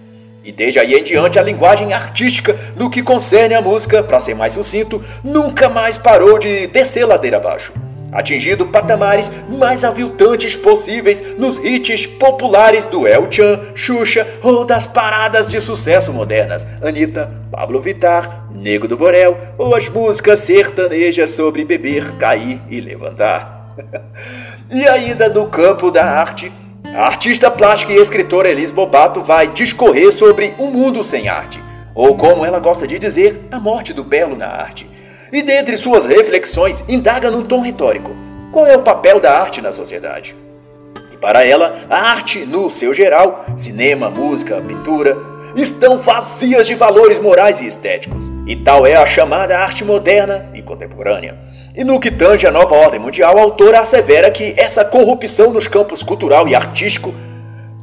E 0.42 0.50
desde 0.50 0.78
aí 0.78 0.94
em 0.94 1.02
diante, 1.02 1.38
a 1.38 1.42
linguagem 1.42 1.92
artística, 1.92 2.56
no 2.74 2.88
que 2.88 3.02
concerne 3.02 3.54
à 3.54 3.60
música, 3.60 4.02
para 4.02 4.20
ser 4.20 4.34
mais 4.34 4.54
sucinto, 4.54 5.02
nunca 5.22 5.68
mais 5.68 5.98
parou 5.98 6.38
de 6.38 6.66
descer 6.66 7.04
ladeira 7.04 7.36
abaixo, 7.36 7.72
atingindo 8.12 8.66
patamares 8.66 9.30
mais 9.48 9.84
aviltantes 9.84 10.56
possíveis 10.56 11.36
nos 11.38 11.58
hits 11.58 12.06
populares 12.06 12.86
do 12.86 13.06
El 13.06 13.30
Chan, 13.30 13.60
Xuxa 13.74 14.26
ou 14.42 14.64
das 14.64 14.86
paradas 14.86 15.46
de 15.46 15.60
sucesso 15.60 16.12
modernas, 16.12 16.66
Anitta, 16.82 17.30
Pablo 17.50 17.80
Vittar, 17.80 18.48
Nego 18.52 18.86
do 18.86 18.96
Borel 18.96 19.36
ou 19.56 19.74
as 19.74 19.88
músicas 19.88 20.40
sertanejas 20.40 21.30
sobre 21.30 21.64
beber, 21.64 22.12
cair 22.16 22.60
e 22.68 22.80
levantar. 22.80 23.74
e 24.70 24.86
ainda 24.86 25.28
no 25.28 25.46
campo 25.46 25.90
da 25.90 26.04
arte, 26.04 26.52
a 26.94 27.06
artista 27.06 27.50
plástica 27.50 27.92
e 27.92 27.98
escritora 27.98 28.50
Elis 28.50 28.70
Bobato 28.70 29.20
vai 29.20 29.48
discorrer 29.48 30.10
sobre 30.12 30.54
um 30.58 30.72
mundo 30.72 31.04
sem 31.04 31.28
arte, 31.28 31.62
ou 31.94 32.16
como 32.16 32.44
ela 32.44 32.58
gosta 32.58 32.86
de 32.86 32.98
dizer, 32.98 33.46
a 33.50 33.60
morte 33.60 33.92
do 33.92 34.02
belo 34.02 34.36
na 34.36 34.48
arte. 34.48 34.88
E 35.32 35.42
dentre 35.42 35.76
suas 35.76 36.04
reflexões, 36.06 36.84
indaga 36.88 37.30
num 37.30 37.42
tom 37.42 37.60
retórico: 37.60 38.10
qual 38.52 38.66
é 38.66 38.76
o 38.76 38.82
papel 38.82 39.20
da 39.20 39.38
arte 39.38 39.60
na 39.60 39.72
sociedade? 39.72 40.34
E 41.12 41.16
para 41.16 41.46
ela, 41.46 41.74
a 41.88 42.10
arte, 42.10 42.44
no 42.46 42.68
seu 42.68 42.92
geral, 42.92 43.44
cinema, 43.56 44.10
música, 44.10 44.60
pintura, 44.60 45.16
estão 45.54 45.96
vazias 45.96 46.66
de 46.66 46.74
valores 46.74 47.20
morais 47.20 47.60
e 47.60 47.66
estéticos, 47.66 48.30
e 48.46 48.56
tal 48.56 48.86
é 48.86 48.94
a 48.94 49.06
chamada 49.06 49.58
arte 49.58 49.84
moderna 49.84 50.50
e 50.54 50.62
contemporânea. 50.62 51.38
E 51.74 51.84
no 51.84 52.00
que 52.00 52.10
tange 52.10 52.46
a 52.46 52.50
nova 52.50 52.74
ordem 52.74 53.00
mundial, 53.00 53.38
a 53.38 53.42
autora 53.42 53.80
assevera 53.80 54.30
que 54.30 54.54
essa 54.56 54.84
corrupção 54.84 55.52
nos 55.52 55.68
campos 55.68 56.02
cultural 56.02 56.48
e 56.48 56.54
artístico 56.54 57.14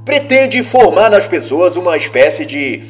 pretende 0.03 0.61
formar 0.63 1.09
nas 1.09 1.27
pessoas 1.27 1.75
uma 1.75 1.95
espécie 1.97 2.45
de 2.45 2.83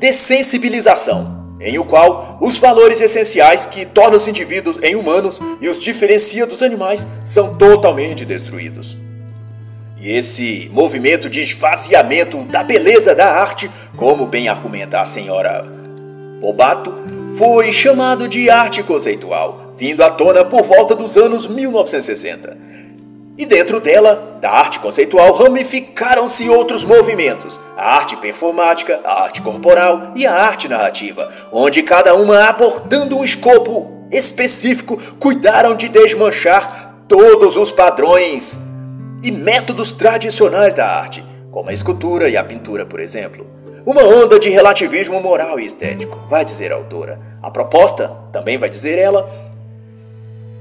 dessensibilização, 0.00 1.39
em 1.60 1.78
o 1.78 1.84
qual 1.84 2.38
os 2.40 2.58
valores 2.58 3.00
essenciais 3.00 3.66
que 3.66 3.84
tornam 3.84 4.16
os 4.16 4.26
indivíduos 4.26 4.78
em 4.82 4.96
humanos 4.96 5.40
e 5.60 5.68
os 5.68 5.78
diferencia 5.78 6.46
dos 6.46 6.62
animais 6.62 7.06
são 7.24 7.54
totalmente 7.54 8.24
destruídos. 8.24 8.96
E 10.00 10.10
esse 10.12 10.70
movimento 10.72 11.28
de 11.28 11.40
esvaziamento 11.40 12.38
da 12.44 12.62
beleza 12.62 13.14
da 13.14 13.26
arte, 13.26 13.70
como 13.96 14.26
bem 14.26 14.48
argumenta 14.48 15.00
a 15.00 15.04
senhora 15.04 15.62
Bobato, 16.40 16.94
foi 17.36 17.70
chamado 17.70 18.26
de 18.26 18.48
arte 18.48 18.82
conceitual 18.82 19.70
vindo 19.80 20.02
à 20.02 20.10
tona 20.10 20.44
por 20.44 20.62
volta 20.62 20.94
dos 20.94 21.16
anos 21.16 21.46
1960. 21.46 22.54
E 23.40 23.46
dentro 23.46 23.80
dela, 23.80 24.36
da 24.38 24.50
arte 24.50 24.78
conceitual, 24.80 25.32
ramificaram-se 25.32 26.50
outros 26.50 26.84
movimentos: 26.84 27.58
a 27.74 27.96
arte 27.96 28.14
performática, 28.18 29.00
a 29.02 29.22
arte 29.22 29.40
corporal 29.40 30.12
e 30.14 30.26
a 30.26 30.34
arte 30.34 30.68
narrativa, 30.68 31.32
onde 31.50 31.82
cada 31.82 32.14
uma 32.14 32.44
abordando 32.44 33.16
um 33.16 33.24
escopo 33.24 33.90
específico, 34.12 34.98
cuidaram 35.18 35.74
de 35.74 35.88
desmanchar 35.88 36.98
todos 37.08 37.56
os 37.56 37.70
padrões 37.70 38.60
e 39.22 39.32
métodos 39.32 39.90
tradicionais 39.90 40.74
da 40.74 40.86
arte, 40.86 41.24
como 41.50 41.70
a 41.70 41.72
escultura 41.72 42.28
e 42.28 42.36
a 42.36 42.44
pintura, 42.44 42.84
por 42.84 43.00
exemplo. 43.00 43.46
Uma 43.86 44.02
onda 44.02 44.38
de 44.38 44.50
relativismo 44.50 45.18
moral 45.22 45.58
e 45.58 45.64
estético, 45.64 46.20
vai 46.28 46.44
dizer 46.44 46.72
a 46.72 46.74
autora. 46.74 47.18
A 47.42 47.50
proposta, 47.50 48.14
também 48.30 48.58
vai 48.58 48.68
dizer 48.68 48.98
ela, 48.98 49.49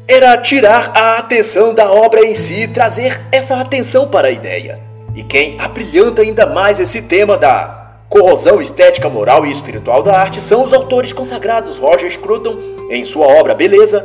era 0.10 0.36
tirar 0.38 0.92
a 0.96 1.20
atenção 1.20 1.72
da 1.72 1.92
obra 1.92 2.26
em 2.26 2.34
si 2.34 2.62
e 2.62 2.68
trazer 2.68 3.22
essa 3.32 3.62
atenção 3.62 4.08
para 4.08 4.30
a 4.30 4.32
ideia. 4.32 4.80
E 5.16 5.24
quem 5.24 5.56
abrilhanta 5.60 6.24
ainda 6.24 6.48
mais 6.48 6.80
esse 6.80 7.04
tema 7.04 7.38
da 7.38 7.94
corrosão 8.10 8.60
estética, 8.60 9.08
moral 9.08 9.46
e 9.46 9.52
espiritual 9.52 10.02
da 10.02 10.20
arte 10.20 10.42
são 10.42 10.64
os 10.64 10.74
autores 10.74 11.14
consagrados 11.14 11.78
Roger 11.78 12.10
Scruton 12.12 12.58
em 12.90 13.04
sua 13.04 13.28
obra 13.28 13.54
Beleza, 13.54 14.04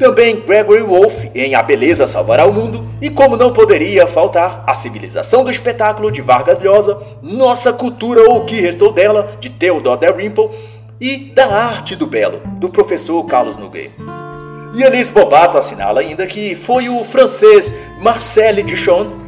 também 0.00 0.40
Gregory 0.40 0.82
Wolfe 0.82 1.30
em 1.32 1.54
A 1.54 1.62
Beleza 1.62 2.08
Salvará 2.08 2.44
o 2.44 2.52
Mundo 2.52 2.84
e 3.00 3.08
como 3.08 3.36
não 3.36 3.52
poderia 3.52 4.08
faltar 4.08 4.64
A 4.66 4.74
Civilização 4.74 5.44
do 5.44 5.50
Espetáculo 5.50 6.10
de 6.10 6.20
Vargas 6.20 6.60
Llosa, 6.60 7.00
Nossa 7.22 7.72
Cultura 7.72 8.28
ou 8.28 8.38
o 8.38 8.44
que 8.44 8.60
restou 8.60 8.90
dela 8.90 9.36
de 9.38 9.48
Theodore 9.48 10.00
Dalrymple 10.00 10.50
e 11.00 11.16
Da 11.16 11.46
Arte 11.46 11.94
do 11.94 12.06
Belo 12.08 12.40
do 12.58 12.68
professor 12.68 13.22
Carlos 13.26 13.56
Nogueira. 13.56 14.19
E 14.72 15.10
Bobato 15.10 15.58
assinala 15.58 16.00
ainda 16.00 16.26
que 16.26 16.54
foi 16.54 16.88
o 16.88 17.04
francês 17.04 17.74
Marcel 18.00 18.62
Duchamp 18.64 19.20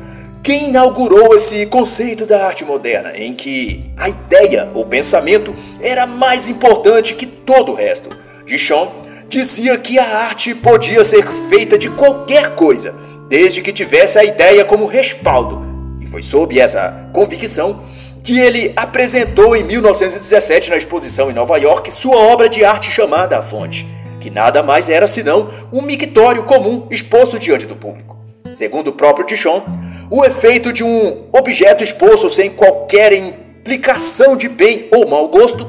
quem 0.42 0.70
inaugurou 0.70 1.36
esse 1.36 1.66
conceito 1.66 2.26
da 2.26 2.46
arte 2.46 2.64
moderna, 2.64 3.12
em 3.16 3.32
que 3.32 3.84
a 3.96 4.08
ideia 4.08 4.68
ou 4.74 4.84
pensamento 4.84 5.54
era 5.80 6.04
mais 6.04 6.48
importante 6.48 7.14
que 7.14 7.26
todo 7.26 7.70
o 7.70 7.74
resto. 7.76 8.10
Duchamp 8.44 8.90
dizia 9.28 9.78
que 9.78 10.00
a 10.00 10.04
arte 10.04 10.52
podia 10.52 11.04
ser 11.04 11.24
feita 11.48 11.78
de 11.78 11.88
qualquer 11.90 12.56
coisa, 12.56 12.92
desde 13.28 13.62
que 13.62 13.72
tivesse 13.72 14.18
a 14.18 14.24
ideia 14.24 14.64
como 14.64 14.86
respaldo. 14.86 15.62
E 16.00 16.08
foi 16.08 16.24
sob 16.24 16.58
essa 16.58 17.08
convicção 17.12 17.84
que 18.24 18.40
ele 18.40 18.72
apresentou 18.74 19.54
em 19.54 19.62
1917 19.62 20.70
na 20.70 20.76
exposição 20.76 21.30
em 21.30 21.34
Nova 21.34 21.56
York 21.56 21.88
sua 21.92 22.16
obra 22.16 22.48
de 22.48 22.64
arte 22.64 22.90
chamada 22.90 23.38
A 23.38 23.42
Fonte 23.42 23.86
que 24.22 24.30
nada 24.30 24.62
mais 24.62 24.88
era 24.88 25.08
senão 25.08 25.48
um 25.72 25.82
mictório 25.82 26.44
comum 26.44 26.86
exposto 26.90 27.40
diante 27.40 27.66
do 27.66 27.74
público. 27.74 28.16
Segundo 28.54 28.88
o 28.88 28.92
próprio 28.92 29.26
Tichon, 29.26 29.64
o 30.08 30.24
efeito 30.24 30.72
de 30.72 30.84
um 30.84 31.24
objeto 31.32 31.82
exposto 31.82 32.28
sem 32.28 32.48
qualquer 32.48 33.12
implicação 33.12 34.36
de 34.36 34.48
bem 34.48 34.88
ou 34.92 35.08
mau 35.08 35.26
gosto, 35.26 35.68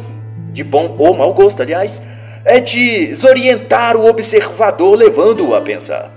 de 0.52 0.64
bom 0.64 0.96
ou 1.00 1.16
mau 1.16 1.34
gosto, 1.34 1.64
aliás, 1.64 2.04
é 2.46 2.60
desorientar 2.60 3.98
o 3.98 4.06
observador, 4.08 4.96
levando-o 4.96 5.56
a 5.56 5.62
pensar. 5.62 6.12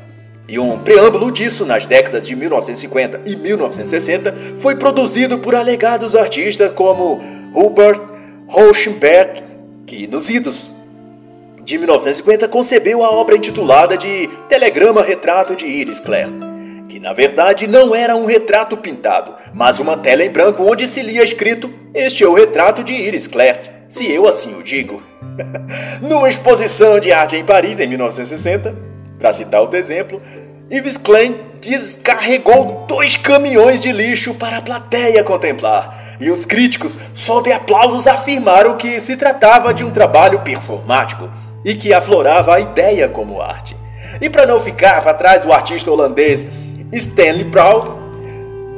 E 0.47 0.59
um 0.59 0.79
preâmbulo 0.79 1.33
disso, 1.33 1.65
nas 1.65 1.87
décadas 1.87 2.27
de 2.27 2.37
1950 2.37 3.23
e 3.25 3.35
1960, 3.35 4.35
foi 4.57 4.77
produzido 4.77 5.39
por 5.39 5.55
alegados 5.55 6.15
artistas 6.15 6.71
como 6.71 7.21
Hubert 7.55 8.01
Rauschenberg, 8.49 9.43
que 9.87 10.07
nos 10.07 10.29
idos 10.29 10.76
de 11.67 11.79
1950 11.79 12.47
concebeu 12.47 13.03
a 13.03 13.11
obra 13.11 13.37
intitulada 13.37 13.97
de 13.97 14.29
Telegrama 14.49 15.03
Retrato 15.03 15.57
de 15.57 15.67
Iris 15.67 15.99
Clare, 15.99 16.33
que 16.89 17.01
na 17.01 17.13
verdade 17.13 17.67
não 17.67 17.93
era 17.93 18.15
um 18.15 18.25
retrato 18.25 18.77
pintado, 18.77 19.35
mas 19.53 19.81
uma 19.81 19.97
tela 19.97 20.25
em 20.25 20.31
branco 20.31 20.63
onde 20.63 20.87
se 20.87 21.03
lia 21.03 21.25
escrito: 21.25 21.69
Este 21.93 22.23
é 22.23 22.29
o 22.29 22.35
retrato 22.35 22.85
de 22.85 22.93
Iris 22.93 23.27
Clare, 23.27 23.59
se 23.89 24.09
eu 24.09 24.29
assim 24.29 24.55
o 24.55 24.63
digo. 24.63 25.03
Numa 26.01 26.29
exposição 26.29 27.01
de 27.01 27.11
arte 27.11 27.35
em 27.35 27.45
Paris 27.45 27.81
em 27.81 27.89
1960, 27.89 28.73
para 29.19 29.33
citar 29.33 29.61
outro 29.61 29.77
exemplo, 29.77 30.23
Yves 30.71 30.97
Klein 30.97 31.35
descarregou 31.61 32.85
dois 32.87 33.17
caminhões 33.17 33.81
de 33.81 33.91
lixo 33.91 34.35
para 34.35 34.59
a 34.59 34.63
plateia 34.63 35.25
contemplar, 35.25 36.17
e 36.21 36.31
os 36.31 36.47
críticos, 36.47 36.97
sob 37.13 37.53
aplausos, 37.53 38.07
afirmaram 38.07 38.77
que 38.77 39.01
se 39.01 39.17
tratava 39.17 39.75
de 39.75 39.83
um 39.83 39.91
trabalho 39.91 40.39
performático 40.43 41.29
e 41.67 41.75
que 41.75 41.93
aflorava 41.93 42.55
a 42.55 42.61
ideia 42.61 43.09
como 43.09 43.43
arte. 43.43 43.77
E 44.21 44.31
para 44.31 44.47
não 44.47 44.61
ficar 44.61 45.03
para 45.03 45.13
trás, 45.13 45.45
o 45.45 45.53
artista 45.53 45.91
holandês 45.91 46.47
Stanley 46.93 47.47
Proud 47.47 47.91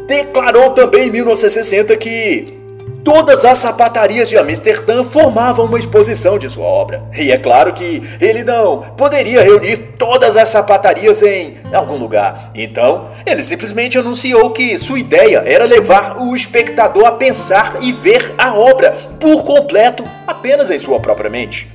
declarou 0.07 0.71
também 0.71 1.09
em 1.09 1.11
1960 1.11 1.95
que 1.99 2.59
Todas 3.05 3.45
as 3.47 3.57
sapatarias 3.59 4.29
de 4.29 4.37
Amsterdã 4.37 5.03
formavam 5.03 5.65
uma 5.65 5.79
exposição 5.79 6.39
de 6.39 6.47
sua 6.51 6.67
obra. 6.67 7.03
E 7.17 7.31
é 7.33 7.39
claro 7.39 7.73
que 7.73 8.03
ele 8.21 8.45
não 8.45 8.81
poderia 8.81 9.43
reunir 9.43 9.95
todas 9.99 10.37
as 10.37 10.49
sapatarias 10.49 11.23
em 11.23 11.55
algum 11.73 11.97
lugar. 11.97 12.51
Então, 12.55 13.09
ele 13.25 13.43
simplesmente 13.43 13.97
anunciou 13.97 14.51
que 14.51 14.77
sua 14.77 14.99
ideia 14.99 15.43
era 15.47 15.65
levar 15.65 16.21
o 16.21 16.37
espectador 16.37 17.07
a 17.07 17.13
pensar 17.13 17.79
e 17.81 17.93
ver 17.93 18.35
a 18.37 18.53
obra 18.53 18.91
por 19.19 19.43
completo 19.43 20.05
apenas 20.27 20.71
em 20.71 20.79
sua 20.79 21.01
própria 21.01 21.31
mente. 21.31 21.67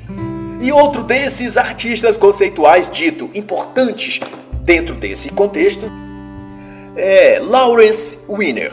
E 0.64 0.72
outro 0.72 1.04
desses 1.04 1.58
artistas 1.58 2.16
conceituais 2.16 2.90
dito 2.90 3.30
importantes 3.36 4.22
dentro 4.62 4.96
desse 4.96 5.30
contexto 5.30 5.92
é 6.96 7.40
Lawrence 7.44 8.20
Wiener 8.30 8.72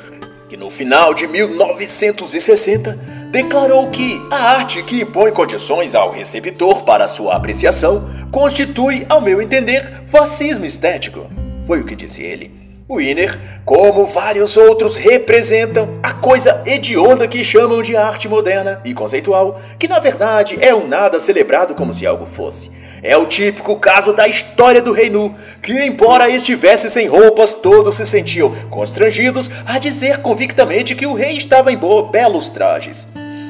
que 0.49 0.57
no 0.57 0.69
final 0.69 1.15
de 1.15 1.29
1960 1.29 2.99
declarou 3.31 3.89
que 3.89 4.21
a 4.33 4.55
arte 4.57 4.83
que 4.83 5.03
impõe 5.03 5.31
condições 5.31 5.95
ao 5.95 6.11
receptor 6.11 6.83
para 6.83 7.07
sua 7.07 7.37
apreciação 7.37 8.09
constitui, 8.33 9.07
ao 9.09 9.21
meu 9.21 9.41
entender, 9.41 10.03
fascismo 10.05 10.65
estético. 10.65 11.31
Foi 11.65 11.81
o 11.81 11.85
que 11.85 11.95
disse 11.95 12.25
ele. 12.25 12.60
Wiener, 12.91 13.39
como 13.65 14.05
vários 14.05 14.57
outros, 14.57 14.97
representam 14.97 16.01
a 16.03 16.13
coisa 16.13 16.61
hedionda 16.67 17.29
que 17.29 17.45
chamam 17.45 17.83
de 17.83 17.97
arte 17.97 18.29
moderna 18.29 18.81
e 18.85 18.93
conceitual, 18.93 19.61
que 19.79 19.87
na 19.87 20.01
verdade 20.01 20.59
é 20.61 20.75
um 20.75 20.89
nada 20.89 21.21
celebrado 21.21 21.73
como 21.73 21.93
se 21.93 22.05
algo 22.05 22.27
fosse. 22.27 22.73
É 23.01 23.17
o 23.17 23.27
típico 23.27 23.77
caso 23.77 24.13
da 24.13 24.27
história 24.27 24.83
do 24.83 24.93
rei 24.93 25.09
nu, 25.09 25.33
que 25.63 25.73
embora 25.73 26.29
estivesse 26.29 26.91
sem 26.91 27.07
roupas, 27.07 27.55
todos 27.55 27.95
se 27.95 28.05
sentiam 28.05 28.53
constrangidos 28.69 29.49
a 29.67 29.79
dizer 29.79 30.19
convictamente 30.19 30.97
que 30.97 31.07
o 31.07 31.15
rei 31.15 31.37
estava 31.37 31.73
em 31.73 31.79
belos 32.11 32.49
trajes. 32.49 33.07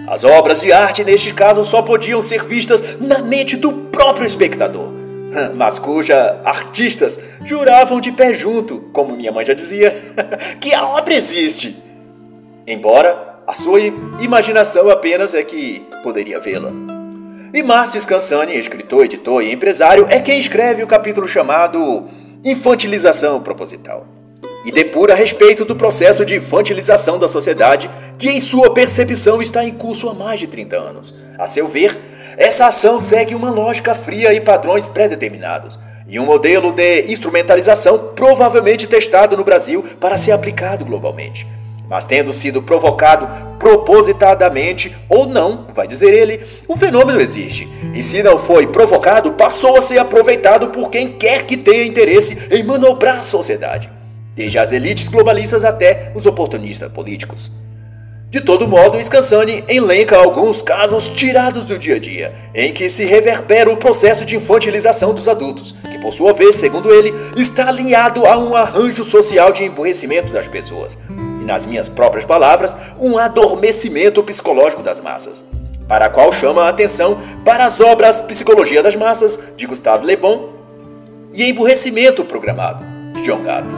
As 0.06 0.22
obras 0.22 0.60
de 0.60 0.70
arte, 0.70 1.02
neste 1.02 1.32
caso, 1.32 1.64
só 1.64 1.80
podiam 1.80 2.20
ser 2.20 2.44
vistas 2.44 2.98
na 3.00 3.20
mente 3.20 3.56
do 3.56 3.72
próprio 3.72 4.26
espectador 4.26 4.99
mas 5.54 5.78
cuja 5.78 6.40
artistas 6.44 7.18
juravam 7.44 8.00
de 8.00 8.12
pé 8.12 8.34
junto, 8.34 8.88
como 8.92 9.16
minha 9.16 9.32
mãe 9.32 9.44
já 9.44 9.54
dizia, 9.54 9.94
que 10.60 10.74
a 10.74 10.86
obra 10.86 11.14
existe. 11.14 11.76
Embora 12.66 13.40
a 13.46 13.52
sua 13.52 13.80
imaginação 14.20 14.90
apenas 14.90 15.34
é 15.34 15.42
que 15.42 15.84
poderia 16.02 16.38
vê-la. 16.38 16.70
E 17.52 17.62
Márcio 17.62 18.00
Scansani, 18.00 18.56
escritor, 18.56 19.04
editor 19.04 19.42
e 19.42 19.52
empresário, 19.52 20.06
é 20.08 20.20
quem 20.20 20.38
escreve 20.38 20.84
o 20.84 20.86
capítulo 20.86 21.26
chamado 21.26 22.08
Infantilização 22.44 23.40
Proposital 23.42 24.06
e 24.64 24.70
depura 24.70 25.14
a 25.14 25.16
respeito 25.16 25.64
do 25.64 25.74
processo 25.74 26.24
de 26.24 26.36
infantilização 26.36 27.18
da 27.18 27.28
sociedade 27.28 27.90
que, 28.18 28.30
em 28.30 28.38
sua 28.38 28.72
percepção, 28.72 29.40
está 29.40 29.64
em 29.64 29.72
curso 29.72 30.08
há 30.08 30.14
mais 30.14 30.38
de 30.38 30.46
30 30.46 30.76
anos. 30.76 31.14
A 31.38 31.46
seu 31.46 31.66
ver, 31.66 31.98
essa 32.40 32.66
ação 32.66 32.98
segue 32.98 33.34
uma 33.34 33.50
lógica 33.50 33.94
fria 33.94 34.32
e 34.32 34.40
padrões 34.40 34.88
pré-determinados, 34.88 35.78
e 36.08 36.18
um 36.18 36.24
modelo 36.24 36.72
de 36.72 37.02
instrumentalização 37.12 38.12
provavelmente 38.16 38.86
testado 38.86 39.36
no 39.36 39.44
Brasil 39.44 39.84
para 40.00 40.16
ser 40.16 40.32
aplicado 40.32 40.84
globalmente. 40.84 41.46
Mas 41.86 42.06
tendo 42.06 42.32
sido 42.32 42.62
provocado 42.62 43.28
propositadamente 43.58 44.96
ou 45.06 45.26
não, 45.26 45.66
vai 45.74 45.86
dizer 45.86 46.14
ele, 46.14 46.40
o 46.66 46.76
fenômeno 46.76 47.20
existe. 47.20 47.68
E 47.94 48.02
se 48.02 48.22
não 48.22 48.38
foi 48.38 48.66
provocado, 48.66 49.32
passou 49.32 49.76
a 49.76 49.82
ser 49.82 49.98
aproveitado 49.98 50.70
por 50.70 50.88
quem 50.88 51.08
quer 51.08 51.42
que 51.42 51.58
tenha 51.58 51.84
interesse 51.84 52.48
em 52.50 52.62
manobrar 52.62 53.18
a 53.18 53.22
sociedade 53.22 53.90
desde 54.34 54.58
as 54.58 54.72
elites 54.72 55.08
globalistas 55.08 55.64
até 55.64 56.12
os 56.14 56.24
oportunistas 56.24 56.90
políticos. 56.90 57.52
De 58.30 58.40
todo 58.40 58.68
modo, 58.68 59.02
Scansani 59.02 59.64
elenca 59.66 60.16
alguns 60.16 60.62
casos 60.62 61.08
tirados 61.08 61.66
do 61.66 61.76
dia 61.76 61.96
a 61.96 61.98
dia, 61.98 62.32
em 62.54 62.72
que 62.72 62.88
se 62.88 63.04
reverbera 63.04 63.68
o 63.68 63.76
processo 63.76 64.24
de 64.24 64.36
infantilização 64.36 65.12
dos 65.12 65.28
adultos, 65.28 65.74
que 65.90 65.98
por 65.98 66.12
sua 66.12 66.32
vez, 66.32 66.54
segundo 66.54 66.94
ele, 66.94 67.12
está 67.36 67.66
alinhado 67.66 68.24
a 68.24 68.38
um 68.38 68.54
arranjo 68.54 69.02
social 69.02 69.50
de 69.50 69.64
emburrecimento 69.64 70.32
das 70.32 70.46
pessoas, 70.46 70.96
e 71.10 71.44
nas 71.44 71.66
minhas 71.66 71.88
próprias 71.88 72.24
palavras, 72.24 72.76
um 73.00 73.18
adormecimento 73.18 74.22
psicológico 74.22 74.80
das 74.80 75.00
massas, 75.00 75.42
para 75.88 76.04
a 76.04 76.08
qual 76.08 76.32
chama 76.32 76.66
a 76.66 76.68
atenção 76.68 77.18
para 77.44 77.64
as 77.64 77.80
obras 77.80 78.20
Psicologia 78.20 78.80
das 78.80 78.94
Massas, 78.94 79.40
de 79.56 79.66
Gustave 79.66 80.06
Le 80.06 80.14
Bon, 80.14 80.50
e 81.34 81.50
Emburrecimento 81.50 82.24
Programado, 82.24 82.84
de 83.12 83.22
John 83.22 83.42
Gatto. 83.42 83.74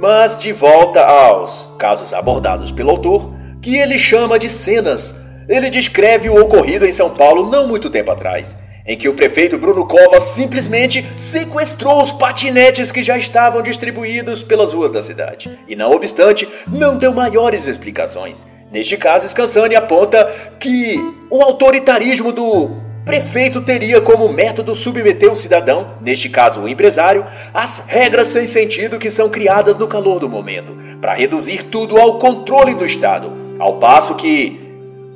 Mas 0.00 0.36
de 0.36 0.50
volta 0.50 1.00
aos 1.06 1.76
casos 1.78 2.12
abordados 2.12 2.72
pelo 2.72 2.90
autor, 2.90 3.35
que 3.66 3.76
ele 3.76 3.98
chama 3.98 4.38
de 4.38 4.48
cenas. 4.48 5.16
Ele 5.48 5.68
descreve 5.68 6.28
o 6.28 6.40
ocorrido 6.40 6.86
em 6.86 6.92
São 6.92 7.10
Paulo 7.10 7.50
não 7.50 7.66
muito 7.66 7.90
tempo 7.90 8.12
atrás, 8.12 8.58
em 8.86 8.96
que 8.96 9.08
o 9.08 9.14
prefeito 9.14 9.58
Bruno 9.58 9.84
Covas 9.84 10.22
simplesmente 10.22 11.04
sequestrou 11.16 12.00
os 12.00 12.12
patinetes 12.12 12.92
que 12.92 13.02
já 13.02 13.18
estavam 13.18 13.62
distribuídos 13.62 14.44
pelas 14.44 14.72
ruas 14.72 14.92
da 14.92 15.02
cidade. 15.02 15.58
E 15.66 15.74
não 15.74 15.90
obstante, 15.90 16.48
não 16.68 16.96
deu 16.96 17.12
maiores 17.12 17.66
explicações. 17.66 18.46
Neste 18.70 18.96
caso, 18.96 19.28
Scansani 19.28 19.74
aponta 19.74 20.24
que 20.60 20.94
o 21.28 21.42
autoritarismo 21.42 22.30
do 22.30 22.70
prefeito 23.04 23.60
teria 23.60 24.00
como 24.00 24.28
método 24.28 24.76
submeter 24.76 25.32
o 25.32 25.34
cidadão, 25.34 25.94
neste 26.00 26.28
caso 26.28 26.60
o 26.60 26.68
empresário, 26.68 27.26
às 27.52 27.80
regras 27.88 28.28
sem 28.28 28.46
sentido 28.46 28.96
que 28.96 29.10
são 29.10 29.28
criadas 29.28 29.76
no 29.76 29.88
calor 29.88 30.20
do 30.20 30.28
momento, 30.28 30.72
para 31.00 31.14
reduzir 31.14 31.64
tudo 31.64 31.98
ao 31.98 32.20
controle 32.20 32.72
do 32.72 32.86
Estado, 32.86 33.45
ao 33.58 33.78
passo 33.78 34.14
que, 34.14 34.60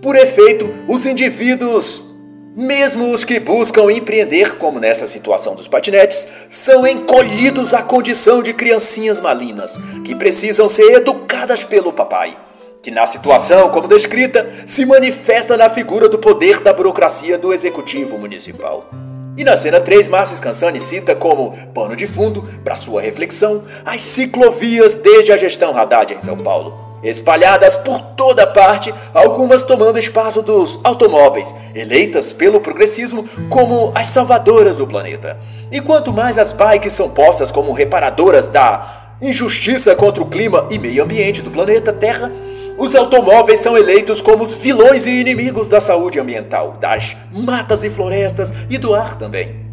por 0.03 0.17
efeito, 0.17 0.73
os 0.89 1.07
indivíduos 1.07 2.11
mesmo 2.57 3.13
os 3.13 3.23
que 3.23 3.39
buscam 3.39 3.91
empreender, 3.93 4.57
como 4.57 4.81
nessa 4.81 5.07
situação 5.07 5.55
dos 5.55 5.69
patinetes, 5.69 6.27
são 6.51 6.85
encolhidos 6.87 7.73
à 7.73 7.81
condição 7.83 8.43
de 8.43 8.53
criancinhas 8.53 9.21
malinas, 9.21 9.79
que 10.05 10.17
precisam 10.17 10.69
ser 10.69 10.97
educadas 10.97 11.65
pelo 11.65 11.93
papai 11.93 12.37
que 12.83 12.91
na 12.91 13.05
situação 13.05 13.69
como 13.71 13.89
descrita 13.89 14.49
se 14.67 14.87
manifesta 14.87 15.57
na 15.57 15.69
figura 15.69 16.09
do 16.09 16.19
poder 16.19 16.61
da 16.61 16.73
burocracia 16.73 17.37
do 17.37 17.53
executivo 17.53 18.19
municipal. 18.19 18.91
E 19.37 19.45
na 19.45 19.57
cena 19.57 19.81
3, 19.81 20.09
Márcio 20.09 20.37
Scansani 20.37 20.81
cita 20.81 21.15
como 21.15 21.53
pano 21.73 21.95
de 21.95 22.07
fundo 22.07 22.43
para 22.65 22.77
sua 22.77 23.01
reflexão 23.01 23.65
as 23.85 24.03
ciclovias 24.03 24.97
desde 24.97 25.33
a 25.33 25.37
gestão 25.37 25.77
Haddad 25.77 26.15
em 26.15 26.21
São 26.21 26.37
Paulo, 26.39 26.90
espalhadas 27.03 27.77
por 27.77 28.01
toda 28.17 28.47
parte, 28.47 28.95
algumas 29.15 29.63
tomando 29.63 29.99
espaço 29.99 30.43
dos 30.43 30.81
automóveis, 30.85 31.55
eleitas 31.75 32.33
pelo 32.33 32.61
progressismo 32.61 33.25
como 33.49 33.93
as 33.95 34.09
salvadoras 34.09 34.77
do 34.77 34.87
planeta. 34.87 35.39
E 35.71 35.81
quanto 35.81 36.13
mais 36.13 36.39
as 36.39 36.53
bikes 36.53 36.93
são 36.93 37.11
postas 37.11 37.51
como 37.51 37.73
reparadoras 37.73 38.49
da 38.49 39.15
injustiça 39.21 39.95
contra 39.95 40.23
o 40.23 40.27
clima 40.27 40.67
e 40.71 40.79
meio 40.79 41.05
ambiente 41.05 41.43
do 41.43 41.51
planeta 41.51 41.93
Terra, 41.93 42.31
os 42.79 42.95
automóveis 42.95 43.61
são 43.61 43.77
eleitos 43.77 44.23
como 44.23 44.43
os 44.43 44.55
vilões 44.55 45.05
e 45.05 45.21
inimigos 45.21 45.69
da 45.69 45.81
saúde 45.81 46.19
ambiental, 46.19 46.79
das 46.81 47.15
matas 47.31 47.85
e 47.85 47.91
florestas 47.91 48.53
e 48.71 48.79
do 48.79 48.95
ar 48.95 49.17
também. 49.19 49.70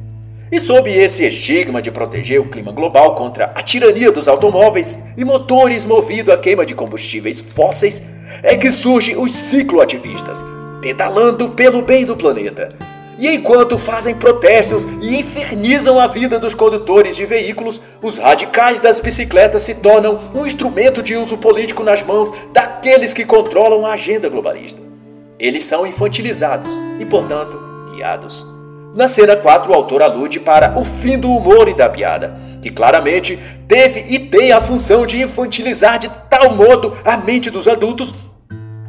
E 0.52 0.60
sob 0.60 0.89
esse 0.89 1.26
estigma 1.26 1.82
de 1.82 1.91
proteger 1.91 2.39
o 2.39 2.48
clima 2.48 2.72
global 2.72 3.16
contra 3.16 3.52
a 3.56 3.62
tirania 3.62 4.12
dos 4.12 4.28
automóveis 4.28 5.00
e 5.18 5.26
motores 5.26 5.86
movidos 5.86 6.34
à 6.34 6.38
queima 6.38 6.66
de 6.66 6.74
combustíveis 6.74 7.41
fósseis, 7.41 8.04
é 8.43 8.56
que 8.56 8.72
surgem 8.72 9.18
os 9.18 9.34
cicloativistas, 9.34 10.43
pedalando 10.82 11.50
pelo 11.50 11.82
bem 11.82 12.06
do 12.06 12.16
planeta, 12.16 12.70
e 13.20 13.28
enquanto 13.34 13.78
fazem 13.78 14.16
protestos 14.16 14.86
e 15.02 15.18
infernizam 15.18 16.00
a 16.00 16.08
vida 16.08 16.38
dos 16.38 16.54
condutores 16.54 17.16
de 17.16 17.26
veículos, 17.26 17.82
os 18.02 18.20
radicais 18.20 18.80
das 18.80 19.00
bicicletas 19.00 19.64
se 19.64 19.76
tornam 19.76 20.20
um 20.36 20.45
instrumento 20.45 21.02
de 21.02 21.16
uso 21.16 21.38
político 21.38 21.84
nas 21.84 22.04
mãos 22.04 22.32
daqueles 22.54 23.14
que 23.14 23.26
controlam 23.26 23.86
a 23.86 23.93
agenda 23.93 24.30
globalista. 24.30 24.80
Eles 25.39 25.64
são 25.64 25.86
infantilizados 25.86 26.78
e, 27.00 27.06
portanto, 27.06 27.60
guiados. 27.91 28.57
Na 28.98 29.08
cena 29.08 29.36
4, 29.36 29.72
o 29.72 29.76
autor 29.76 30.02
alude 30.02 30.39
para 30.39 30.76
o 30.76 30.84
fim 30.84 31.20
do 31.20 31.30
humor 31.30 31.70
e 31.70 31.76
da 31.76 31.88
piada, 31.88 32.36
que 32.64 32.72
claramente 32.72 33.38
teve 33.68 34.04
e 34.10 34.18
tem 34.18 34.52
a 34.52 34.60
função 34.60 35.06
de 35.06 35.22
infantilizar 35.22 36.00
de 36.00 36.10
tal 36.28 36.56
modo 36.56 36.91
a 37.06 37.16
mente 37.16 37.52
dos 37.52 37.68
adultos 37.68 38.12